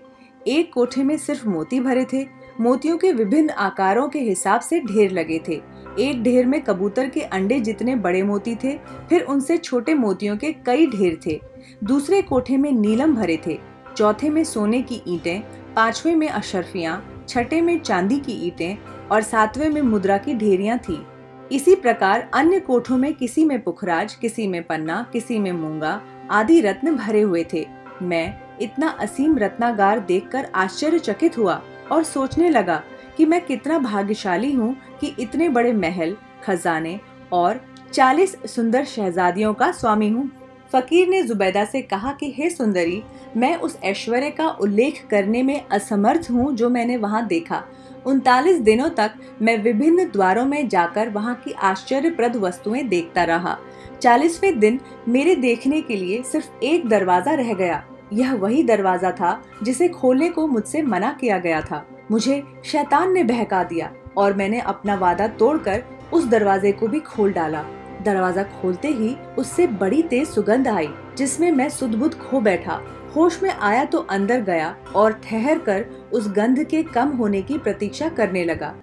एक 0.48 0.72
कोठे 0.74 1.04
में 1.04 1.16
सिर्फ़ 1.18 1.48
मोती 1.48 1.80
भरे 1.80 2.06
थे 2.06 2.24
मोतियों 2.62 2.98
के 2.98 3.12
विभिन्न 3.12 3.50
आकारों 3.50 4.08
के 4.10 4.20
हिसाब 4.20 4.62
से 4.62 4.80
ढेर 4.80 5.12
लगे 5.12 5.42
थे। 5.48 5.62
एक 6.00 6.24
ढेर 6.24 6.46
में 6.46 6.62
कबूतर 6.62 7.10
के 7.10 7.22
अंडे 7.22 7.60
जितने 7.60 7.96
बड़े 7.96 8.24
मोती 8.24 8.56
थे, 8.56 8.78
फिर 9.10 9.22
उनसे 9.22 9.58
छोटे 9.58 9.94
मोतियों 9.94 10.38
के 10.38 10.52
कई 10.52 10.88
ढेर 10.88 11.20
थे। 11.28 11.42
दूसरे 11.84 12.22
कोठे 12.22 12.58
में 12.58 12.72
नीलम 12.72 13.16
भरे 13.16 13.40
थे। 13.48 13.60
चौथे 13.98 14.30
में 14.30 14.44
सोने 14.44 14.82
की 14.82 15.02
ईंटें, 15.08 15.42
पांचवे 15.74 16.16
में 16.16 16.30
अशरफियाँ, 16.30 17.26
छठे 17.30 17.62
में 17.62 17.80
चांदी 17.80 18.20
की 18.20 18.34
ईंटें 18.48 18.78
और 19.12 19.22
सातवें 19.22 19.70
में 19.70 19.82
मुद्रा 19.82 20.18
की 20.18 20.34
ढेरियाँ 20.34 20.78
थी। 20.78 21.06
इसी 21.52 21.76
प्रकार 21.76 22.30
अन्य 22.34 22.60
कोठों 22.60 22.98
में 22.98 23.14
किसी 23.14 23.46
में 23.46 23.62
पुखराज, 23.64 24.16
किसी 24.16 24.48
में 24.48 24.64
पन्ना, 24.64 25.06
किसी 25.14 25.40
में 25.40 25.52
मूँगा 25.52 26.02
आदि 26.32 26.62
रत्न 26.62 26.96
भरे 26.96 27.22
हुए 27.22 27.46
थे। 27.54 27.66
मैं 28.02 28.38
इतना 28.62 28.88
असीम 28.88 29.38
रत्नागार 29.38 30.00
देखकर 30.00 30.48
आश्चर्यचकित 30.56 31.38
हुआ। 31.38 31.62
और 31.92 32.04
सोचने 32.04 32.50
लगा 32.50 32.84
कि 33.18 33.26
मैं 33.26 33.46
कितना 33.46 33.80
भाग्यशाली 33.80 34.52
हूँ 34.52 34.76
कि 35.02 35.16
इतने 35.20 35.50
बड़े 35.50 35.74
महल, 35.74 36.16
खजाने 36.44 37.00
और 37.34 37.62
चालीस 37.94 38.36
सुंदर 38.46 38.86
शहजादियों 38.86 39.54
का 39.54 39.72
स्वामी 39.72 40.10
हूँ। 40.10 40.30
फकीर 40.74 41.08
ने 41.08 41.22
जुबैदा 41.24 41.66
से 41.66 41.82
कहा 41.82 42.12
कि, 42.12 42.34
हे 42.38 42.50
सुंदरी, 42.50 43.04
मैं 43.38 43.56
उस 43.56 43.80
ऐश्वर्य 43.84 44.30
का 44.30 44.48
उल्लेख 44.48 45.06
करने 45.10 45.44
में 45.44 45.68
असमर्थ 45.68 46.28
हूँ 46.32 46.56
जो 46.56 46.70
मैंने 46.70 46.98
वहाँ 46.98 47.26
देखा। 47.28 47.64
उनतालीस 48.06 48.60
दिनों 48.60 48.90
तक 48.90 49.14
मैं 49.42 49.58
विभिन्न 49.64 50.10
द्वारों 50.10 50.46
में 50.46 50.68
जाकर 50.70 51.10
वहाँ 51.10 51.36
की 51.36 51.52
आश्चर्यप्रद 51.52 52.36
वस्तुएँ 52.36 52.84
देखता 52.84 53.24
रहा। 53.24 53.58
चालीसवें 54.02 54.60
दिन 54.60 54.80
मेरे 55.08 55.36
देखने 55.36 55.82
के 55.82 55.96
लिए 55.96 56.22
सिर्फ़ 56.24 56.64
एक 56.64 56.88
दरवाज़ा 56.88 57.34
रह 57.34 57.54
गया। 57.54 57.84
यह 58.16 58.34
वही 58.34 58.64
दरवाज़ा 58.64 59.12
था 59.12 59.42
जिसे 59.64 59.88
खोलने 59.90 60.30
को 60.30 60.48
मुझसे 60.48 60.82
मना 60.84 61.12
किया 61.12 61.38
गया 61.38 61.62
था। 61.62 61.86
मुझे 62.12 62.42
शैतान 62.66 63.14
ने 63.14 63.24
बहका 63.24 63.64
दिया 63.64 63.92
और 64.18 64.34
मैंने 64.34 64.60
अपना 64.62 64.96
वादा 64.96 65.28
तोड़कर 65.30 65.84
उस 66.14 66.26
दरवाजे 66.26 66.72
को 66.72 66.88
भी 66.88 67.00
खोल 67.02 67.32
डाला। 67.34 67.64
दरवाज़ा 68.04 68.44
खोलते 68.54 68.88
ही 68.88 69.16
उससे 69.38 69.68
बड़ी 69.68 70.02
तेज 70.04 70.28
सुगंध 70.28 70.68
आई, 70.68 70.90
जिसमें 71.18 71.52
मैं 71.52 71.70
सुदबुद 71.70 72.16
खो 72.20 72.40
बैठा। 72.42 72.80
होश 73.16 73.42
में 73.44 73.50
आया 73.50 73.84
तो 73.86 73.98
अंदर 74.00 74.42
गया 74.42 74.76
और 74.96 75.14
ठहर 75.24 75.60
कर 75.60 75.86
उस 76.14 76.28
गंध 76.32 76.64
के 76.64 76.84
कम 76.86 77.10
होने 77.10 77.42
की 77.42 77.58
प्रतीक्षा 77.58 78.10
करने 78.10 78.44
लगा। 78.44 78.74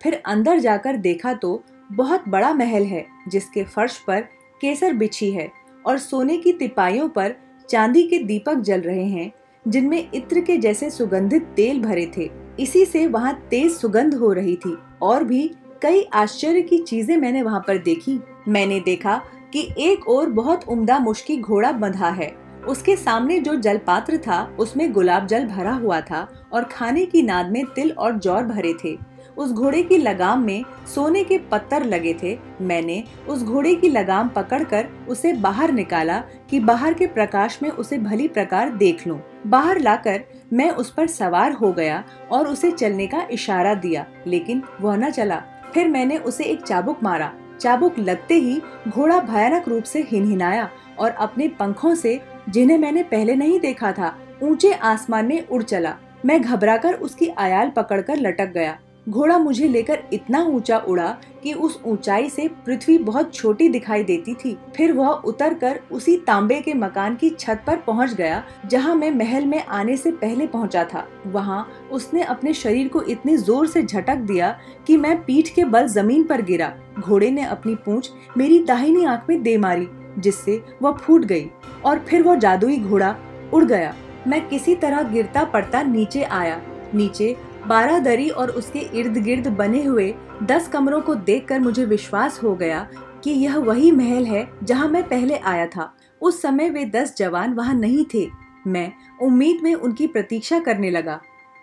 फिर 0.00 0.22
अंदर 0.26 0.58
जाकर 0.58 0.96
देखा 0.98 1.32
तो 1.34 1.62
बहुत 1.90 2.28
बड़ा 2.28 2.52
महल 2.54 2.84
है, 2.84 3.04
जिसके 3.28 3.64
फर्श 3.64 3.98
पर 3.98 4.20
केसर 4.60 4.92
बिछी 4.92 5.30
है 5.30 5.50
और 5.84 5.98
सोने 5.98 6.36
की 6.36 6.52
तिपाइयों 6.52 7.08
पर 7.08 7.34
चांदी 7.72 8.02
के 8.02 8.18
दीपक 8.18 8.54
जल 8.54 8.80
रहे 8.80 9.04
हैं, 9.04 9.32
जिनमें 9.68 10.08
इत्र 10.14 10.40
के 10.40 10.56
जैसे 10.56 10.90
सुगंधित 10.90 11.42
तेल 11.42 11.80
भरे 11.82 12.10
थे। 12.16 12.30
इसी 12.60 12.84
से 12.84 13.06
वहाँ 13.06 13.46
तेज 13.50 13.72
सुगंध 13.72 14.14
हो 14.14 14.32
रही 14.32 14.56
थी। 14.56 14.78
और 15.02 15.24
भी 15.24 15.50
कई 15.82 16.02
आश्चर्य 16.12 16.62
की 16.62 16.78
चीज़ें 16.78 17.16
मैंने 17.16 17.42
वहाँ 17.42 17.60
पर 17.60 17.78
देखी। 17.78 18.20
मैंने 18.48 18.80
देखा 18.80 19.20
कि 19.52 19.68
एक 19.78 20.08
और 20.08 20.30
बहुत 20.30 20.64
उम्दा 20.68 20.98
मुश्की 20.98 21.36
घोड़ा 21.36 21.72
बंधा 21.72 22.08
है। 22.08 22.32
उसके 22.68 22.96
सामने 22.96 23.38
जो 23.38 23.54
जल 23.54 23.78
पात्र 23.78 24.16
था, 24.16 24.56
उसमें 24.58 24.92
गुलाब 24.92 25.26
जल 25.26 25.46
भरा 25.46 25.72
हुआ 25.72 26.00
था 26.00 26.28
और 26.52 26.64
खाने 26.64 27.06
की 27.06 27.22
नाद 27.22 27.50
में 27.50 27.64
तिल 27.64 27.90
और 27.90 28.12
जौर 28.12 28.42
भरे 28.42 28.74
थे। 28.84 28.98
उस 29.38 29.52
घोड़े 29.52 29.82
की 29.82 29.96
लगाम 29.98 30.42
में 30.42 30.64
सोने 30.94 31.22
के 31.24 31.38
पत्थर 31.50 31.84
लगे 31.84 32.14
थे। 32.22 32.36
मैंने 32.60 33.02
उस 33.28 33.42
घोड़े 33.42 33.74
की 33.74 33.88
लगाम 33.88 34.28
पकड़कर 34.28 34.88
उसे 35.08 35.32
बाहर 35.32 35.72
निकाला 35.72 36.18
कि 36.50 36.60
बाहर 36.60 36.94
के 36.94 37.06
प्रकाश 37.08 37.58
में 37.62 37.68
उसे 37.70 37.98
भली 37.98 38.28
प्रकार 38.28 38.70
देख 38.70 39.06
लूँ। 39.06 39.20
बाहर 39.46 39.80
लाकर 39.80 40.24
मैं 40.52 40.70
उस 40.70 40.90
पर 40.90 41.06
सवार 41.06 41.52
हो 41.52 41.72
गया 41.72 42.02
और 42.32 42.48
उसे 42.48 42.70
चलने 42.70 43.06
का 43.06 43.26
इशारा 43.30 43.74
दिया, 43.74 44.06
लेकिन 44.26 44.62
वह 44.80 44.96
न 44.96 45.10
चला। 45.10 45.42
फिर 45.74 45.88
मैंने 45.88 46.18
उसे 46.18 46.44
एक 46.44 46.62
चाबुक 46.62 47.02
मारा। 47.02 47.32
चाबुक 47.60 47.98
लगते 47.98 48.34
ही 48.34 48.60
घोड़ा 48.88 49.18
भयानक 49.20 49.68
रूप 49.68 49.84
से 49.84 50.00
हिनहिनाया 50.02 50.68
और 50.98 51.10
अपने 51.10 51.48
पंखों 51.50 51.94
से, 51.94 52.20
जिन्हें 52.48 52.78
मैंने 52.78 53.02
पहले 53.02 53.34
नहीं 53.34 53.58
देखा 53.60 53.92
था, 53.92 54.14
ऊँचे 54.42 54.72
आसमान 54.72 55.26
में 55.26 55.46
उड़ 55.46 55.62
चला। 55.62 55.94
मैं 56.24 56.40
घबराकर 56.42 56.94
उसकी 56.94 57.28
आयाल 57.28 57.70
पकड़कर 57.70 58.16
लटक 58.16 58.52
गया। 58.52 58.78
घोड़ा 59.06 59.36
मुझे 59.38 59.68
लेकर 59.68 60.02
इतना 60.12 60.42
ऊँचा 60.44 60.76
उड़ा 60.78 61.06
कि 61.42 61.52
उस 61.52 61.80
ऊंचाई 61.86 62.28
से 62.30 62.46
पृथ्वी 62.66 62.96
बहुत 62.98 63.34
छोटी 63.34 63.68
दिखाई 63.68 64.02
देती 64.04 64.34
थी। 64.34 64.56
फिर 64.76 64.92
वह 64.92 65.08
उतरकर 65.08 65.80
उसी 65.92 66.16
तांबे 66.16 66.60
के 66.60 66.74
मकान 66.74 67.16
की 67.16 67.30
छत 67.30 67.62
पर 67.66 67.76
पहुँच 67.76 68.12
गया, 68.14 68.42
जहाँ 68.66 68.94
मैं 68.94 69.10
महल 69.10 69.46
में 69.46 69.64
आने 69.64 69.96
से 69.96 70.10
पहले 70.12 70.46
पहुँचा 70.46 70.84
था। 70.84 71.06
वहाँ 71.26 71.66
उसने 71.92 72.22
अपने 72.22 72.52
शरीर 72.54 72.88
को 72.88 73.02
इतनी 73.02 73.36
ज़ोर 73.36 73.66
से 73.66 73.82
झटक 73.82 74.16
दिया 74.16 74.56
कि 74.86 74.96
मैं 74.96 75.16
पीठ 75.24 75.54
के 75.54 75.64
बल 75.64 75.88
ज़मीन 75.88 76.24
पर 76.24 76.42
गिरा। 76.42 76.72
घोड़े 76.98 77.30
ने 77.30 77.44
अपनी 77.44 77.74
पूंछ 77.76 78.10
मेरी 78.36 78.58
दाहिनी 78.64 79.04
आँख 79.04 79.26
में 79.28 79.42
दे 79.42 79.56
मारी, 79.56 79.88
जिससे 80.18 80.62
वह 80.82 80.92
फूट 80.94 81.24
गई 81.24 81.50
और 81.84 81.98
फिर 82.00 82.22
वह 82.22 82.36
जादुई 82.36 82.78
घोड़ा 82.78 83.16
उड़ 83.52 83.64
गया। 83.64 83.94
मैं 84.26 84.48
किसी 84.48 84.74
तरह 84.74 85.02
गिरता 85.02 85.44
पड़ता 85.44 85.82
नीचे 85.82 86.22
आया। 86.22 86.60
नीचे 86.94 87.36
बारह 87.66 87.98
दरी 87.98 88.28
और 88.28 88.50
उसके 88.50 88.78
इर्द 88.78 89.16
गिर्द 89.16 89.48
बने 89.48 89.82
हुए 89.84 90.14
दस 90.42 90.68
कमरों 90.68 91.00
को 91.00 91.14
देखकर 91.14 91.60
मुझे 91.60 91.84
विश्वास 91.84 92.42
हो 92.42 92.54
गया 92.54 92.86
कि 93.24 93.30
यह 93.30 93.56
वही 93.58 93.90
महल 93.90 94.24
है 94.24 94.48
जहाँ 94.62 94.88
मैं 94.88 95.02
पहले 95.08 95.36
आया 95.36 95.66
था। 95.66 95.92
उस 96.22 96.40
समय 96.42 96.70
वे 96.70 96.84
दस 96.84 97.14
जवान 97.16 97.52
वहाँ 97.54 97.74
नहीं 97.74 98.04
थे। 98.14 98.26
मैं 98.66 98.92
उम्मीद 99.22 99.60
में 99.62 99.74
उनकी 99.74 100.06
प्रतीक्षा 100.06 100.58
करने 100.58 100.90
लगा। 100.90 101.20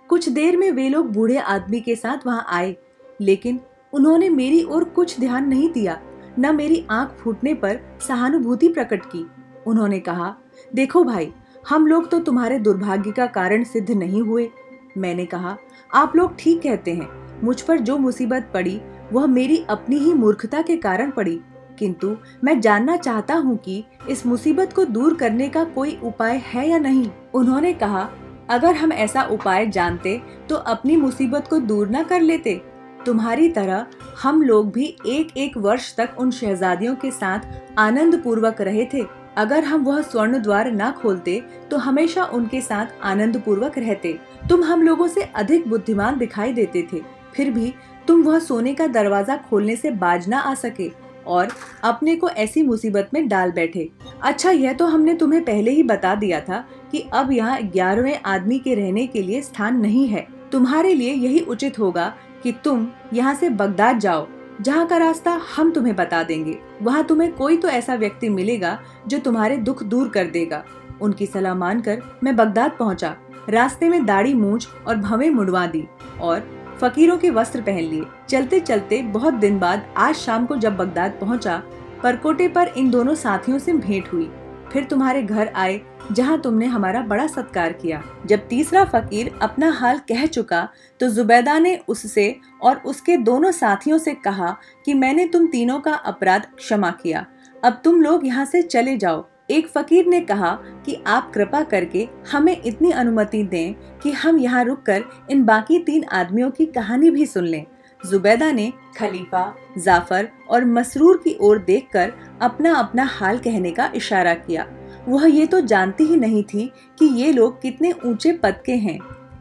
कुछ 0.09 0.29
देर 0.29 0.57
में 0.57 0.71
वे 0.71 0.87
लोग 0.89 1.11
बूढ़े 1.13 1.37
आदमी 1.37 1.79
के 1.79 1.95
साथ 1.95 2.25
वहाँ 2.27 2.45
आए, 2.49 2.75
लेकिन 3.21 3.59
उन्होंने 3.93 4.29
मेरी 4.29 4.63
ओर 4.63 4.83
कुछ 4.83 5.19
ध्यान 5.19 5.47
नहीं 5.47 5.69
दिया, 5.69 5.99
न 6.39 6.55
मेरी 6.55 6.85
आँख 6.91 7.17
फूटने 7.19 7.53
पर 7.53 7.79
सहानुभूति 8.07 8.67
प्रकट 8.67 9.05
की। 9.05 9.25
उन्होंने 9.67 9.99
कहा, 9.99 10.35
देखो 10.75 11.03
भाई, 11.03 11.31
हम 11.69 11.87
लोग 11.87 12.09
तो 12.09 12.19
तुम्हारे 12.19 12.59
दुर्भाग्य 12.59 13.11
का 13.11 13.25
कारण 13.27 13.63
सिद्ध 13.63 13.89
नहीं 13.91 14.21
हुए। 14.21 14.49
मैंने 14.97 15.25
कहा 15.25 15.57
आप 15.91 16.15
लोग 16.15 16.35
ठीक 16.39 16.61
कहते 16.61 16.93
हैं। 16.93 17.09
मुझ 17.43 17.61
पर 17.61 17.79
जो 17.79 17.97
मुसीबत 17.97 18.49
पड़ी, 18.53 18.79
वह 19.13 19.25
मेरी 19.25 19.63
अपनी 19.69 19.97
ही 19.97 20.13
मूर्खता 20.13 20.61
के 20.61 20.75
कारण 20.77 21.11
पड़ी। 21.11 21.39
किंतु 21.79 22.15
मैं 22.43 22.59
जानना 22.61 22.95
चाहता 22.97 23.35
हूँ 23.35 23.57
कि 23.57 23.83
इस 24.09 24.25
मुसीबत 24.25 24.73
को 24.73 24.85
दूर 24.85 25.13
करने 25.13 25.47
का 25.49 25.63
कोई 25.65 25.97
उपाय 26.03 26.41
है 26.45 26.67
या 26.69 26.77
नहीं? 26.77 27.09
उन्होंने 27.33 27.73
कहा, 27.73 28.09
अगर 28.49 28.75
हम 28.75 28.93
ऐसा 28.93 29.23
उपाय 29.23 29.67
जानते 29.67 30.21
तो 30.49 30.55
अपनी 30.55 30.95
मुसीबत 30.95 31.47
को 31.47 31.59
दूर 31.59 31.89
न 31.91 32.03
कर 32.03 32.21
लेते। 32.21 32.61
तुम्हारी 33.05 33.49
तरह 33.49 33.85
हम 34.23 34.41
लोग 34.41 34.71
भी 34.71 34.95
एक 35.07 35.37
एक 35.37 35.57
वर्ष 35.57 35.95
तक 35.95 36.15
उन 36.19 36.31
शहजादियों 36.31 36.95
के 36.95 37.11
साथ 37.11 37.79
आनंद 37.79 38.21
पूर्वक 38.23 38.61
रहे 38.61 38.85
थे। 38.93 39.05
अगर 39.37 39.63
हम 39.63 39.83
वह 39.83 40.01
स्वर्ण 40.01 40.41
द्वार 40.41 40.71
न 40.71 40.91
खोलते 40.91 41.41
तो 41.71 41.77
हमेशा 41.77 42.23
उनके 42.25 42.61
साथ 42.61 43.03
आनंद 43.03 43.41
पूर्वक 43.41 43.77
रहते। 43.77 44.17
तुम 44.49 44.63
हम 44.63 44.81
लोगों 44.81 45.07
से 45.07 45.21
अधिक 45.21 45.67
बुद्धिमान 45.69 46.17
दिखाई 46.17 46.53
देते 46.53 46.81
थे। 46.93 47.01
फिर 47.35 47.49
भी 47.51 47.73
तुम 48.07 48.21
वह 48.23 48.39
सोने 48.39 48.73
का 48.73 48.87
दरवाज़ा 48.87 49.35
खोलने 49.49 49.75
से 49.75 49.91
बाज 49.93 50.27
ना 50.29 50.39
आ 50.39 50.53
सके 50.53 50.89
और 51.27 51.47
अपने 51.83 52.15
को 52.15 52.29
ऐसी 52.29 52.63
मुसीबत 52.63 53.09
में 53.13 53.27
डाल 53.27 53.51
बैठे। 53.51 53.89
अच्छा 54.23 54.51
यह 54.51 54.73
तो 54.73 54.85
हमने 54.85 55.13
तुम्हें 55.13 55.43
पहले 55.45 55.71
ही 55.71 55.83
बता 55.83 56.15
दिया 56.15 56.39
था 56.41 56.63
कि 56.91 57.03
अब 57.13 57.31
यहाँ 57.31 57.61
ग्यारहवें 57.63 58.19
आदमी 58.25 58.59
के 58.59 58.75
रहने 58.75 59.05
के 59.07 59.21
लिए 59.21 59.41
स्थान 59.41 59.79
नहीं 59.79 60.07
है। 60.07 60.27
तुम्हारे 60.51 60.93
लिए 60.93 61.13
यही 61.13 61.39
उचित 61.41 61.79
होगा 61.79 62.13
कि 62.43 62.51
तुम 62.63 62.87
यहाँ 63.13 63.35
से 63.35 63.49
बगदाद 63.51 63.99
जाओ, 63.99 64.27
जहाँ 64.61 64.87
का 64.87 64.97
रास्ता 64.97 65.39
हम 65.55 65.71
तुम्हें 65.71 65.95
बता 65.95 66.23
देंगे। 66.23 66.57
वहाँ 66.81 67.03
तुम्हें 67.03 67.31
कोई 67.33 67.57
तो 67.57 67.67
ऐसा 67.67 67.95
व्यक्ति 67.95 68.29
मिलेगा 68.29 68.77
जो 69.07 69.19
तुम्हारे 69.19 69.57
दुख 69.59 69.83
दूर 69.83 70.09
कर 70.09 70.27
देगा। 70.27 70.63
उनकी 71.01 71.25
सलाह 71.25 71.55
मानकर 71.55 72.01
मैं 72.23 72.35
बगदाद 72.35 72.75
पहुँचा। 72.79 73.15
रास्ते 73.49 73.89
में 73.89 74.05
दाढ़ी 74.05 74.33
मूछ 74.33 74.67
और 74.87 74.95
भवे 74.97 75.29
मुड़वा 75.29 75.65
दी 75.67 75.87
और 76.21 76.47
फकीरों 76.81 77.17
के 77.17 77.29
वस्त्र 77.29 77.61
पहन 77.61 77.83
लिए। 77.83 78.03
चलते 78.29 78.59
चलते 78.59 79.01
बहुत 79.03 79.33
दिन 79.33 79.59
बाद 79.59 79.93
आज 79.97 80.15
शाम 80.15 80.45
को 80.45 80.55
जब 80.55 80.77
बगदाद 80.77 81.17
पहुँचा, 81.21 81.61
परकोटे 82.03 82.47
पर 82.47 82.73
इन 82.77 82.89
दोनों 82.89 83.15
साथियों 83.15 83.59
से 83.59 83.73
भेंट 83.73 84.11
हुई। 84.13 84.29
फिर 84.71 84.83
तुम्हारे 84.83 85.21
घर 85.23 85.47
आए, 85.47 85.79
जहाँ 86.11 86.39
तुमने 86.41 86.65
हमारा 86.65 87.01
बड़ा 87.03 87.25
सत्कार 87.27 87.73
किया। 87.73 88.01
जब 88.25 88.47
तीसरा 88.47 88.83
फकीर 88.85 89.31
अपना 89.41 89.71
हाल 89.71 89.97
कह 90.09 90.25
चुका 90.25 90.67
तो 90.99 91.09
जुबैदा 91.09 91.57
ने 91.59 91.75
उससे 91.87 92.35
और 92.61 92.81
उसके 92.85 93.17
दोनों 93.19 93.51
साथियों 93.51 93.97
से 93.97 94.13
कहा 94.15 94.55
कि 94.85 94.93
मैंने 94.93 95.25
तुम 95.27 95.47
तीनों 95.47 95.79
का 95.79 95.93
अपराध 95.93 96.45
क्षमा 96.57 96.91
किया। 96.93 97.25
अब 97.63 97.81
तुम 97.83 98.01
लोग 98.01 98.25
यहाँ 98.27 98.45
से 98.45 98.61
चले 98.61 98.95
जाओ। 98.97 99.25
एक 99.51 99.67
फकीर 99.67 100.05
ने 100.05 100.19
कहा 100.21 100.51
कि 100.85 100.97
आप 101.07 101.31
कृपा 101.33 101.61
करके 101.63 102.07
हमें 102.31 102.55
इतनी 102.55 102.91
अनुमति 102.91 103.43
दें 103.43 103.73
कि 103.99 104.11
हम 104.11 104.39
यहाँ 104.39 104.63
रुककर 104.63 105.03
इन 105.31 105.43
बाकी 105.45 105.79
तीन 105.79 106.03
आदमियों 106.03 106.49
की 106.51 106.65
कहानी 106.65 107.09
भी 107.09 107.25
सुन 107.25 107.45
लें। 107.45 107.65
जुबैदा 108.01 108.51
ने 108.51 108.71
खलीफा, 108.97 109.53
जाफ़र 109.77 110.29
और 110.49 110.65
मसरूर 110.65 111.17
की 111.17 111.37
ओर 111.41 111.59
देखकर 111.59 112.11
अपना 112.41 112.73
अपना 112.73 113.03
हाल 113.03 113.37
कहने 113.37 113.71
का 113.71 113.91
इशारा 113.95 114.33
किया। 114.33 114.67
वह 115.07 115.25
ये 115.25 115.45
तो 115.45 115.61
जानती 115.61 116.03
ही 116.03 116.15
नहीं 116.15 116.43
थी 116.43 116.71
कि 116.99 117.05
ये 117.21 117.31
लोग 117.31 117.61
कितने 117.61 117.91
ऊँचे 118.05 118.31
पद 118.33 118.61
के 118.65 118.75
हैं। 118.75 118.99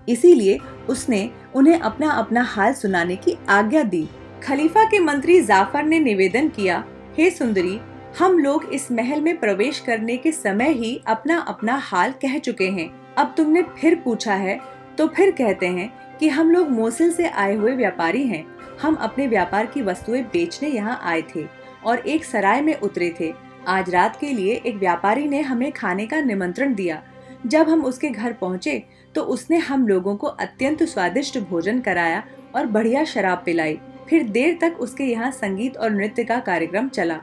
इसीलिए 0.09 0.59
उसने 0.89 1.29
उन्हें 1.55 1.79
अपना 1.79 2.11
अपना 2.11 2.43
हाल 2.45 2.73
सुनाने 2.73 3.17
की 3.17 3.37
आज्ञा 3.49 3.83
दी। 3.83 4.09
खलीफा 4.43 4.85
के 4.85 4.99
मंत्री 5.01 5.41
जाफ़र 5.43 5.83
ने 5.83 5.99
निवेदन 6.01 6.49
किया, 6.49 6.85
हे 7.19 7.31
सुंदरी 7.31 7.79
हम 8.19 8.39
लोग 8.39 8.65
इस 8.75 8.91
महल 8.93 9.21
में 9.21 9.37
प्रवेश 9.41 9.79
करने 9.81 10.17
के 10.17 10.31
समय 10.33 10.73
ही 10.73 11.01
अपना 11.07 11.37
अपना 11.49 11.75
हाल 11.81 12.13
कह 12.23 12.39
चुके 12.39 12.69
हैं। 12.69 12.89
अब 13.15 13.35
तुमने 13.37 13.63
फिर 13.79 13.95
पूछा 14.05 14.35
है 14.35 14.59
तो 14.99 15.07
फिर 15.09 15.31
कहते 15.31 15.67
हैं 15.69 16.19
कि 16.19 16.29
हम 16.29 16.51
लोग 16.51 16.71
मोसिल 16.71 17.13
से 17.13 17.29
आए 17.29 17.55
हुए 17.55 17.75
व्यापारी 17.77 18.27
हैं। 18.27 18.45
हम 18.81 18.95
अपने 18.97 19.27
व्यापार 19.27 19.67
की 19.67 19.83
वस्तुएँ 19.83 20.23
बेचने 20.33 20.69
यहाँ 20.69 20.99
आए 21.03 21.23
थे 21.35 21.45
और 21.85 21.99
एक 21.99 22.25
सराय 22.25 22.61
में 22.63 22.75
उतरे 22.77 23.15
थे। 23.21 23.33
आज 23.69 23.91
रात 23.91 24.19
के 24.21 24.33
लिए 24.33 24.55
एक 24.57 24.77
व्यापारी 24.77 25.29
ने 25.29 25.43
हमें 25.43 25.71
खाने 25.73 26.07
का 26.07 26.21
निमंत्रण 26.23 26.75
दिया। 26.75 27.03
जब 27.47 27.69
हम 27.69 27.85
उसके 27.85 28.11
घर 28.11 28.33
पहुँचे 28.33 28.83
तो 29.15 29.23
उसने 29.25 29.59
हम 29.61 29.89
लोगों 29.89 30.17
को 30.17 30.27
अत्यंत 30.27 30.83
स्वादिष्ट 30.85 31.39
भोजन 31.41 31.81
कराया 31.81 32.23
और 32.57 32.67
बढ़िया 32.67 33.05
शराब 33.07 33.43
पिलाई। 33.47 33.79
फिर 34.09 34.29
देर 34.29 34.59
तक 34.61 34.81
उसके 34.81 35.05
यहाँ 35.05 35.31
संगीत 35.33 35.77
और 35.77 35.91
नृत्य 35.93 36.25
का 36.25 36.41
कार्यक्रम 36.43 36.89
चला। 36.91 37.21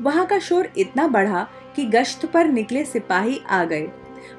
वहाँ 0.00 0.26
का 0.26 0.38
शोर 0.38 0.68
इतना 0.78 1.06
बढ़ा 1.08 1.46
कि 1.76 1.84
गश्त 1.86 2.26
पर 2.26 2.48
निकले 2.48 2.84
सिपाही 2.84 3.40
आ 3.50 3.64
गए। 3.64 3.88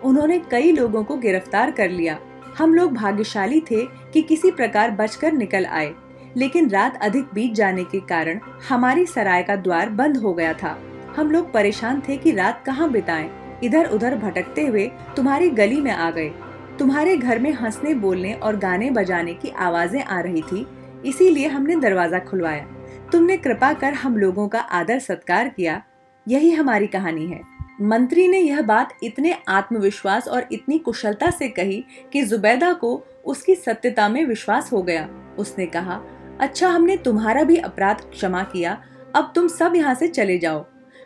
उन्होंने 0.03 0.39
कई 0.51 0.71
लोगों 0.71 1.03
को 1.03 1.17
गिरफ़्तार 1.17 1.71
कर 1.71 1.89
लिया। 1.89 2.17
हम 2.57 2.73
लोग 2.73 2.93
भाग्यशाली 2.93 3.59
थे 3.61 3.85
कि 4.13 4.21
किसी 4.21 4.51
प्रकार 4.51 4.91
बचकर 4.91 5.33
निकल 5.33 5.65
आए, 5.65 5.93
लेकिन 6.37 6.69
रात 6.69 6.97
अधिक 7.01 7.27
बीत 7.33 7.53
जाने 7.53 7.83
के 7.83 7.99
कारण 7.99 8.39
हमारी 8.69 9.05
सराय 9.05 9.43
का 9.43 9.55
द्वार 9.57 9.89
बंद 9.91 10.17
हो 10.17 10.33
गया 10.33 10.53
था। 10.53 10.77
हम 11.17 11.31
लोग 11.31 11.51
परेशान 11.53 12.01
थे 12.07 12.17
कि 12.17 12.31
रात 12.31 12.63
कहाँ 12.65 12.89
बिताएँ। 12.91 13.29
इधर 13.63 13.89
उधर 13.89 14.15
भटकते 14.15 14.65
हुए 14.65 14.89
तुम्हारी 15.15 15.49
गली 15.51 15.81
में 15.81 15.91
आ 15.91 16.09
गए। 16.11 16.29
तुम्हारे 16.79 17.15
घर 17.17 17.39
में 17.39 17.51
हंसने, 17.53 17.93
बोलने 17.93 18.33
और 18.33 18.55
गाने 18.55 18.89
बजाने 18.89 19.33
की 19.33 19.49
आवाज़ें 19.49 20.03
आ 20.03 20.19
रही 20.19 20.41
थी, 20.41 20.65
इसीलिए 21.05 21.47
हमने 21.47 21.75
दरवाज़ा 21.75 22.19
खुलवाया। 22.19 22.65
तुमने 23.11 23.37
कृपा 23.37 23.71
कर 23.73 23.93
हम 23.93 24.17
लोगों 24.17 24.47
का 24.47 24.59
आदर 24.59 24.99
सत्कार 24.99 25.49
किया। 25.49 25.81
यही 26.27 26.51
हमारी 26.51 26.87
कहानी 26.87 27.27
है। 27.27 27.39
मंत्री 27.81 28.27
ने 28.27 28.39
यह 28.39 28.61
बात 28.61 28.93
इतने 29.03 29.35
आत्मविश्वास 29.47 30.27
और 30.27 30.47
इतनी 30.51 30.77
कुशलता 30.79 31.29
से 31.29 31.47
कही 31.49 31.83
कि 32.13 32.21
जुबैदा 32.21 32.71
को 32.73 32.95
उसकी 33.25 33.55
सत्यता 33.55 34.07
में 34.09 34.23
विश्वास 34.25 34.71
हो 34.71 34.81
गया। 34.81 35.07
उसने 35.39 35.65
कहा 35.65 36.01
अच्छा 36.39 36.69
हमने 36.69 36.97
तुम्हारा 36.97 37.43
भी 37.43 37.57
अपराध 37.57 38.01
क्षमा 38.11 38.43
किया। 38.43 38.77
अब 39.15 39.31
तुम 39.35 39.47
सब 39.47 39.75
यहाँ 39.75 39.93
से 39.95 40.07
चले 40.07 40.37
जाओ। 40.37 40.65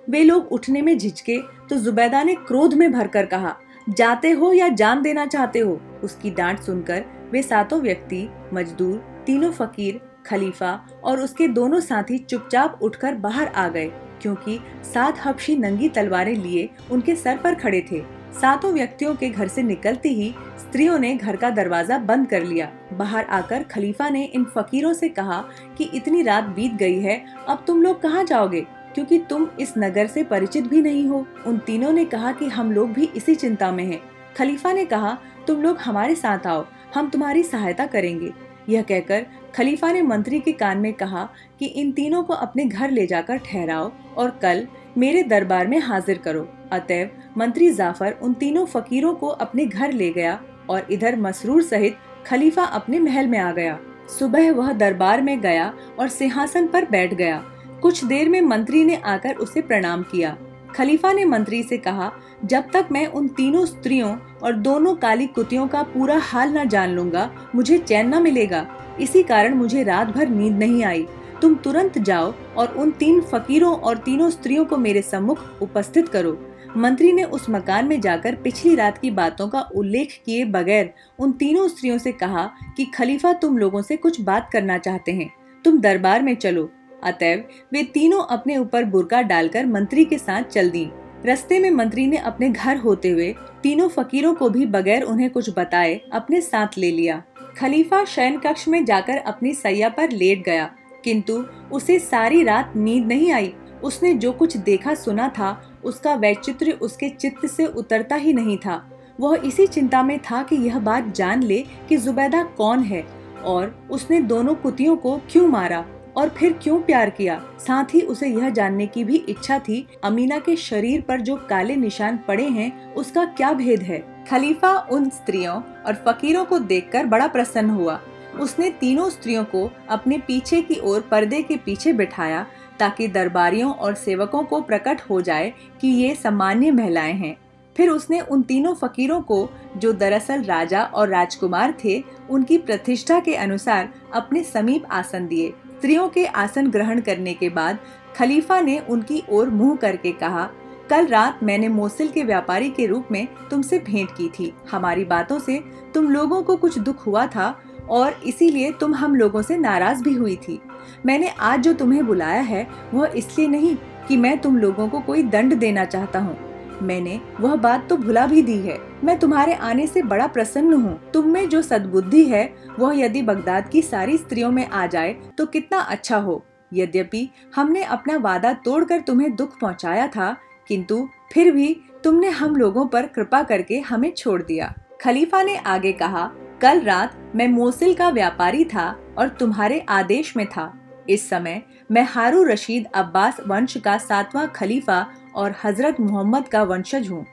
वे 0.09 0.23
लोग 0.23 0.51
उठने 0.51 0.81
में 0.81 0.97
झिझके 0.97 1.37
तो 1.69 1.75
जुबैदा 1.75 2.23
ने 2.23 2.35
क्रोध 2.37 2.73
में 2.73 2.91
भरकर 2.91 3.25
कहा, 3.25 3.55
जाते 3.89 4.31
हो 4.31 4.51
या 4.53 4.67
जान 4.69 5.01
देना 5.01 5.25
चाहते 5.25 5.59
हो? 5.59 5.79
उसकी 6.03 6.29
डांट 6.29 6.59
सुनकर 6.59 7.05
वे 7.31 7.41
सातों 7.41 7.79
व्यक्ति, 7.81 8.27
मजदूर, 8.53 8.97
तीनों 9.25 9.51
फकीर 9.51 9.99
खलीफा 10.25 10.79
और 11.03 11.19
उसके 11.19 11.47
दोनों 11.47 11.79
साथी 11.79 12.17
चुपचाप 12.19 12.79
उठकर 12.81 13.15
बाहर 13.15 13.47
आ 13.47 13.67
गए, 13.67 13.91
क्योंकि 14.21 14.59
सात 14.83 15.19
हबशी 15.25 15.55
नंगी 15.57 15.89
तलवारें 15.89 16.35
लिए 16.35 16.69
उनके 16.91 17.15
सर 17.15 17.37
पर 17.37 17.55
खड़े 17.55 17.85
थे। 17.91 18.01
सातों 18.35 18.71
व्यक्तियों 18.73 19.13
के 19.15 19.29
घर 19.29 19.47
से 19.47 19.63
निकलते 19.63 20.09
ही 20.09 20.33
स्त्रियों 20.59 20.97
ने 20.99 21.15
घर 21.15 21.35
का 21.35 21.49
दरवाज़ा 21.49 21.97
बंद 21.99 22.27
कर 22.27 22.43
लिया। 22.43 22.71
बाहर 22.93 23.25
आकर 23.25 23.63
खलीफा 23.63 24.09
ने 24.09 24.23
इन 24.25 24.43
फकीरों 24.55 24.93
से 24.93 25.09
कहा 25.09 25.43
कि 25.77 25.89
इतनी 25.93 26.21
रात 26.21 26.43
बीत 26.45 26.73
गई 26.73 26.99
है, 26.99 27.23
अब 27.47 27.63
तुम 27.67 27.81
लोग 27.83 28.01
कहाँ 28.01 28.23
जाओगे? 28.23 28.65
क्योंकि 28.95 29.17
तुम 29.19 29.47
इस 29.59 29.73
नगर 29.77 30.07
से 30.07 30.23
परिचित 30.23 30.67
भी 30.67 30.81
नहीं 30.81 31.07
हो। 31.07 31.25
उन 31.47 31.57
तीनों 31.57 31.91
ने 31.91 32.05
कहा 32.05 32.31
कि 32.31 32.45
हम 32.47 32.71
लोग 32.71 32.91
भी 32.93 33.09
इसी 33.15 33.35
चिंता 33.35 33.71
में 33.71 33.83
हैं। 33.83 34.01
खलीफा 34.37 34.71
ने 34.71 34.85
कहा, 34.85 35.17
तुम 35.47 35.61
लोग 35.61 35.77
हमारे 35.77 36.15
साथ 36.15 36.47
आओ, 36.47 36.65
हम 36.95 37.09
तुम्हारी 37.09 37.43
सहायता 37.43 37.85
करेंगे। 37.85 38.31
यह 38.69 38.81
कहकर 38.81 39.25
खलीफा 39.55 39.91
ने 39.91 40.01
मंत्री 40.01 40.39
के 40.39 40.51
कान 40.51 40.77
में 40.77 40.93
कहा 40.93 41.29
कि 41.59 41.65
इन 41.65 41.91
तीनों 41.91 42.23
को 42.23 42.33
अपने 42.33 42.65
घर 42.65 42.91
ले 42.91 43.05
जाकर 43.07 43.37
ठहराओ 43.37 43.91
और 44.17 44.29
कल 44.41 44.67
मेरे 44.97 45.23
दरबार 45.23 45.67
में 45.67 45.79
हाजिर 45.79 46.17
करो। 46.17 46.47
अतएव 46.71 47.09
मंत्री 47.37 47.71
जाफ़र 47.71 48.11
उन 48.21 48.33
तीनों 48.33 48.65
फकीरों 48.65 49.13
को 49.15 49.27
अपने 49.27 49.65
घर 49.65 49.91
ले 49.91 50.09
गया 50.11 50.39
और 50.69 50.87
इधर 50.91 51.15
मसरूर 51.15 51.63
सहित 51.63 51.97
खलीफा 52.27 52.63
अपने 52.63 52.99
महल 52.99 53.27
में 53.27 53.39
आ 53.39 53.51
गया। 53.51 53.79
सुबह 54.19 54.51
वह 54.51 54.71
दरबार 54.73 55.21
में 55.21 55.39
गया 55.41 55.73
और 55.99 56.07
सिंहासन 56.07 56.67
पर 56.67 56.85
बैठ 56.85 57.13
गया। 57.13 57.43
कुछ 57.81 58.03
देर 58.03 58.29
में 58.29 58.41
मंत्री 58.41 58.83
ने 58.85 58.95
आकर 58.95 59.35
उसे 59.35 59.61
प्रणाम 59.61 60.03
किया। 60.03 60.37
खलीफा 60.75 61.13
ने 61.13 61.25
मंत्री 61.25 61.63
से 61.63 61.77
कहा, 61.77 62.11
जब 62.45 62.63
तक 62.73 62.85
मैं 62.91 63.07
उन 63.07 63.27
तीनों 63.27 63.65
स्त्रियों 63.65 64.17
और 64.43 64.53
दोनों 64.53 64.95
काली 64.95 65.27
कुतियों 65.27 65.67
का 65.67 65.83
पूरा 65.83 66.17
हाल 66.17 66.57
न 66.57 66.69
जान 66.69 66.89
लूँगा, 66.89 67.31
मुझे 67.55 67.77
चैन 67.77 68.15
न 68.15 68.21
मिलेगा। 68.21 68.67
इसी 69.01 69.23
कारण 69.23 69.53
मुझे 69.53 69.83
रात 69.83 70.07
भर 70.07 70.29
नींद 70.29 70.57
नहीं 70.57 70.83
आई। 70.83 71.07
तुम 71.41 71.55
तुरंत 71.55 71.97
जाओ 71.97 72.33
और 72.57 72.67
उन 72.67 72.91
तीन 72.91 73.21
फकीरों 73.21 73.75
और 73.75 73.97
तीनों 73.97 74.29
स्त्रियों 74.29 74.65
को 74.65 74.77
मेरे 74.77 75.01
सम्मुख 75.01 75.39
उपस्थित 75.61 76.09
करो। 76.09 76.51
मंत्री 76.77 77.11
ने 77.11 77.23
उस 77.23 77.49
मकान 77.49 77.85
में 77.85 78.01
जाकर 78.01 78.35
पिछली 78.35 78.75
रात 78.75 78.97
की 78.97 79.11
बातों 79.11 79.47
का 79.47 79.61
उल्लेख 79.61 80.21
किए 80.25 80.45
बगैर 80.45 80.93
उन 81.19 81.31
तीनों 81.31 81.67
स्त्रियों 81.67 81.97
से 81.97 82.11
कहा 82.11 82.51
कि, 82.77 82.85
खलीफा, 82.85 83.33
तुम 83.33 83.57
लोगों 83.57 83.81
से 83.81 83.97
कुछ 83.97 84.21
बात 84.21 84.49
करना 84.53 84.77
चाहते 84.77 85.11
हैं। 85.11 85.33
तुम 85.65 85.79
दरबार 85.79 86.21
में 86.21 86.35
चलो। 86.35 86.71
अतएव 87.05 87.43
वे 87.73 87.83
तीनों 87.83 88.23
अपने 88.27 88.57
ऊपर 88.57 88.85
बुरका 88.85 89.21
डालकर 89.21 89.65
मंत्री 89.65 90.05
के 90.05 90.17
साथ 90.17 90.43
चल 90.43 90.69
दी। 90.69 90.89
रस्ते 91.25 91.59
में 91.59 91.69
मंत्री 91.71 92.05
ने 92.07 92.17
अपने 92.17 92.49
घर 92.49 92.77
होते 92.77 93.09
हुए 93.09 93.33
तीनों 93.63 93.87
फकीरों 93.89 94.33
को 94.33 94.49
भी 94.49 94.65
बगैर 94.65 95.03
उन्हें 95.03 95.29
कुछ 95.29 95.49
बताए 95.49 95.99
अपने 96.13 96.41
साथ 96.41 96.77
ले 96.77 96.91
लिया। 96.91 97.21
खलीफा 97.57 98.03
शयन 98.05 98.37
कक्ष 98.37 98.67
में 98.67 98.83
जाकर 98.85 99.17
अपनी 99.17 99.53
सैया 99.53 99.89
पर 99.89 100.11
लेट 100.11 100.43
गया, 100.45 100.65
किंतु 101.03 101.43
उसे 101.71 101.97
सारी 101.99 102.43
रात 102.43 102.73
नींद 102.75 103.07
नहीं 103.07 103.31
आई। 103.31 103.53
उसने 103.83 104.13
जो 104.13 104.31
कुछ 104.31 104.57
देखा 104.57 104.93
सुना 104.95 105.27
था, 105.29 105.79
उसका 105.83 106.13
वैचित्र 106.15 106.71
उसके 106.71 107.09
चित्त 107.09 107.45
से 107.45 107.65
उतरता 107.65 108.15
ही 108.15 108.33
नहीं 108.33 108.57
था। 108.57 108.83
वह 109.19 109.41
इसी 109.45 109.67
चिंता 109.67 110.03
में 110.03 110.17
था 110.21 110.41
कि 110.43 110.55
यह 110.57 110.79
बात 110.79 111.13
जान 111.15 111.43
ले 111.43 111.63
कि 111.89 111.97
जुबैदा 111.97 112.43
कौन 112.57 112.83
है, 112.83 113.05
और 113.43 113.87
उसने 113.91 114.19
दोनों 114.21 114.55
कुतियों 114.55 114.95
को 114.97 115.17
क्यों 115.31 115.47
मारा। 115.47 115.85
और 116.17 116.29
फिर 116.29 116.53
क्यों 116.53 116.81
प्यार 116.81 117.09
किया? 117.09 117.43
साथ 117.59 117.85
ही 117.93 118.01
उसे 118.01 118.27
यह 118.27 118.49
जानने 118.49 118.87
की 118.87 119.03
भी 119.03 119.15
इच्छा 119.15 119.59
थी, 119.59 119.87
अमीना 120.03 120.39
के 120.39 120.55
शरीर 120.55 121.01
पर 121.01 121.21
जो 121.21 121.35
काले 121.35 121.75
निशान 121.75 122.17
पड़े 122.17 122.47
हैं, 122.47 122.93
उसका 122.93 123.25
क्या 123.25 123.53
भेद 123.53 123.81
है? 123.81 124.25
खलीफा 124.29 124.87
उन 124.91 125.09
स्त्रियों 125.09 125.61
और 125.85 125.93
फकीरों 125.93 126.45
को 126.45 126.59
देखकर 126.59 127.05
बड़ा 127.05 127.27
प्रसन्न 127.27 127.69
हुआ। 127.69 127.99
उसने 128.39 128.69
तीनों 128.69 129.09
स्त्रियों 129.09 129.43
को 129.43 129.71
अपने 129.89 130.17
पीछे 130.17 130.61
की 130.61 130.79
ओर 130.79 131.01
पर्दे 131.01 131.41
के 131.41 131.57
पीछे 131.57 131.93
बिठाया, 131.93 132.45
ताकि 132.79 133.07
दरबारियों 133.07 133.73
और 133.73 133.95
सेवकों 133.95 134.43
को 134.43 134.61
प्रकट 134.61 135.01
हो 135.01 135.21
जाए 135.21 135.53
कि 135.81 135.87
ये 135.87 136.15
सामान्य 136.15 136.71
महिलाएँ 136.71 137.13
हैं। 137.13 137.37
फिर 137.77 137.89
उसने 137.89 138.19
उन 138.21 138.41
तीनों 138.41 138.73
फकीरों 138.73 139.21
को, 139.21 139.49
जो 139.77 139.93
दरअसल 139.93 140.43
राजा 140.43 140.83
और 140.83 141.09
राजकुमार 141.09 141.73
थे, 141.83 142.03
उनकी 142.29 142.57
प्रतिष्ठा 142.57 143.19
के 143.19 143.35
अनुसार 143.35 143.89
अपने 144.13 144.43
समीप 144.43 144.85
आसन 144.91 145.27
दिए। 145.27 145.53
स्त्रियों 145.77 146.07
के 146.09 146.25
आसन 146.25 146.69
ग्रहण 146.71 147.01
करने 147.01 147.33
के 147.33 147.49
बाद 147.49 147.79
खलीफा 148.15 148.59
ने 148.61 148.79
उनकी 148.79 149.23
ओर 149.29 149.49
मुँह 149.49 149.75
करके 149.75 150.11
कहा, 150.11 150.49
कल 150.89 151.07
रात 151.07 151.39
मैंने 151.43 151.67
मोसिल 151.67 152.07
के 152.07 152.23
व्यापारी 152.23 152.69
के 152.69 152.85
रूप 152.85 153.07
में 153.11 153.27
तुमसे 153.51 153.79
भेंट 153.79 154.11
की 154.11 154.29
थी। 154.29 154.53
हमारी 154.71 155.05
बातों 155.05 155.39
से 155.39 155.59
तुम 155.93 156.09
लोगों 156.09 156.41
को 156.43 156.55
कुछ 156.55 156.77
दुख 156.79 157.05
हुआ 157.07 157.25
था 157.27 157.55
और 157.89 158.21
इसीलिए 158.25 158.71
तुम 158.71 158.93
हम 158.95 159.15
लोगों 159.15 159.41
से 159.41 159.57
नाराज़ 159.57 160.03
भी 160.03 160.13
हुई 160.13 160.35
थी। 160.35 160.59
मैंने 161.05 161.27
आज 161.29 161.59
जो 161.59 161.73
तुम्हें 161.73 162.05
बुलाया 162.07 162.41
है, 162.41 162.67
वह 162.93 163.13
इसलिए 163.15 163.47
नहीं 163.47 163.75
कि 164.07 164.17
मैं 164.17 164.37
तुम 164.37 164.57
लोगों 164.57 164.87
को 164.89 164.99
कोई 164.99 165.23
दंड 165.23 165.53
देना 165.53 165.85
चाहता 165.85 166.19
हूँ। 166.19 166.37
मैंने 166.81 167.19
वह 167.39 167.55
बात 167.55 167.87
तो 167.89 167.97
भुला 167.97 168.25
भी 168.27 168.41
दी 168.41 168.57
है। 168.59 168.77
मैं 169.03 169.17
तुम्हारे 169.19 169.53
आने 169.53 169.87
से 169.87 170.01
बड़ा 170.03 170.27
प्रसन्न 170.27 170.73
हूँ। 170.73 170.99
तुम 171.11 171.27
में 171.27 171.47
जो 171.49 171.61
सद्बुद्धि 171.61 172.23
है, 172.25 172.53
वह 172.79 172.99
यदि 172.99 173.21
बगदाद 173.21 173.69
की 173.69 173.81
सारी 173.81 174.17
स्त्रियों 174.17 174.51
में 174.51 174.67
आ 174.67 174.85
जाए 174.87 175.13
तो 175.37 175.45
कितना 175.45 175.79
अच्छा 175.79 176.17
हो। 176.17 176.43
यद्यपि 176.71 177.29
हमने 177.55 177.83
अपना 177.83 178.17
वादा 178.17 178.53
तोड़कर 178.55 178.99
तुम्हें 178.99 179.35
दुख 179.35 179.59
पहुँचाया 179.59 180.07
था, 180.07 180.35
किंतु 180.69 181.07
फिर 181.33 181.51
भी 181.51 181.75
तुमने 182.03 182.29
हम 182.29 182.55
लोगों 182.55 182.85
पर 182.87 183.05
कृपा 183.07 183.41
करके 183.43 183.79
हमें 183.79 184.11
छोड़ 184.13 184.41
दिया। 184.43 184.73
खलीफा 185.01 185.41
ने 185.43 185.55
आगे 185.57 185.91
कहा, 185.93 186.29
कल 186.61 186.81
रात 186.81 187.17
मैं 187.35 187.47
मोसिल 187.47 187.93
का 187.93 188.09
व्यापारी 188.09 188.63
था 188.65 188.89
और 189.17 189.29
तुम्हारे 189.29 189.79
आदेश 189.89 190.35
में 190.37 190.45
था। 190.47 190.71
इस 191.09 191.29
समय 191.29 191.61
मैं 191.91 192.03
हारू 192.05 192.43
रशीद 192.43 192.85
अब्बास 192.95 193.39
वंश 193.47 193.75
का 193.77 193.97
सातवां 193.97 194.45
खलीफा 194.47 195.05
और 195.35 195.55
हज़रत 195.63 195.99
मोहम्मद 195.99 196.47
का 196.47 196.63
वंशज 196.63 197.09
हूँ। 197.09 197.25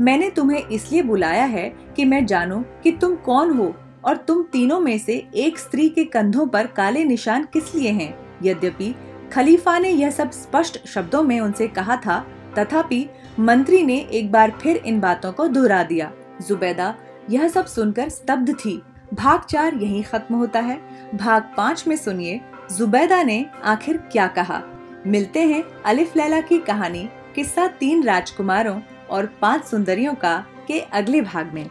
मैंने 0.00 0.30
तुम्हें 0.30 0.66
इसलिए 0.66 1.02
बुलाया 1.02 1.44
है 1.44 1.68
कि 1.96 2.04
मैं 2.04 2.26
जानूं 2.26 2.62
कि 2.82 2.92
तुम 2.92 3.14
कौन 3.16 3.50
हो 3.50 3.74
और 4.04 4.16
तुम 4.16 4.42
तीनों 4.42 4.80
में 4.80 4.98
से 4.98 5.28
एक 5.34 5.58
स्त्री 5.58 5.88
के 5.88 6.04
कंधों 6.04 6.46
पर 6.46 6.66
काले 6.66 7.04
निशान 7.04 7.44
किस 7.52 7.74
लिए 7.74 7.90
हैं? 7.90 8.14
यद्यपि 8.42 8.94
खलीफा 9.32 9.78
ने 9.78 9.90
यह 9.90 10.10
सब 10.10 10.30
स्पष्ट 10.30 10.86
शब्दों 10.86 11.22
में 11.22 11.40
उनसे 11.40 11.68
कहा 11.68 11.96
था, 11.96 12.18
तथापि 12.58 13.08
मंत्री 13.38 13.82
ने 13.82 13.98
एक 14.12 14.32
बार 14.32 14.50
फिर 14.62 14.76
इन 14.76 15.00
बातों 15.00 15.32
को 15.32 15.46
दोहरा 15.48 15.82
दिया। 15.82 16.12
जुबैदा 16.48 16.94
यह 17.30 17.48
सब 17.48 17.66
सुनकर 17.66 18.08
स्तब्ध 18.08 18.54
थी। 18.54 18.82
भाग 19.14 19.40
चार 19.40 19.74
यही 19.74 20.02
खत्म 20.02 20.34
होता 20.34 20.60
है। 20.60 20.80
भाग 21.14 21.50
पाँच 21.56 21.84
में 21.88 21.96
सुनिए, 21.96 22.40
जुबैदा 22.78 23.22
ने 23.22 23.44
आखिर 23.64 23.96
क्या 23.96 24.26
कहा? 24.26 24.62
मिलते 25.06 25.40
हैं 25.40 25.64
अलिफ 25.86 26.16
लैला 26.16 26.40
की 26.40 26.58
कहानी। 26.58 27.08
किस्सा 27.34 27.66
तीन 27.68 28.02
राजकुमारों 28.02 28.80
और 29.10 29.26
पाँच 29.40 29.64
सुंदरियों 29.64 30.14
का 30.14 30.34
के 30.68 30.80
अगले 30.80 31.20
भाग 31.20 31.52
में। 31.54 31.68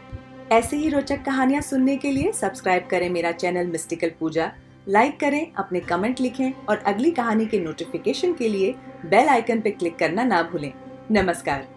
ऐसे 0.51 0.77
ही 0.77 0.89
रोचक 0.89 1.23
कहानियाँ 1.25 1.61
सुनने 1.61 1.97
के 1.97 2.11
लिए 2.11 2.31
सब्सक्राइब 2.31 2.87
करें 2.91 3.09
मेरा 3.09 3.31
चैनल 3.31 3.67
मिस्टिकल 3.67 4.11
पूजा, 4.19 4.51
लाइक 4.89 5.19
करें, 5.19 5.53
अपने 5.53 5.79
कमेंट 5.79 6.21
लिखें 6.21 6.51
और 6.69 6.77
अगली 6.77 7.11
कहानी 7.11 7.45
के 7.45 7.59
नोटिफिकेशन 7.59 8.33
के 8.33 8.49
लिए 8.49 8.73
बेल 9.05 9.27
आइकन 9.27 9.61
पर 9.61 9.69
क्लिक 9.69 9.95
करना 9.95 10.23
ना 10.23 10.41
भूलें। 10.43 10.71
नमस्कार। 11.11 11.67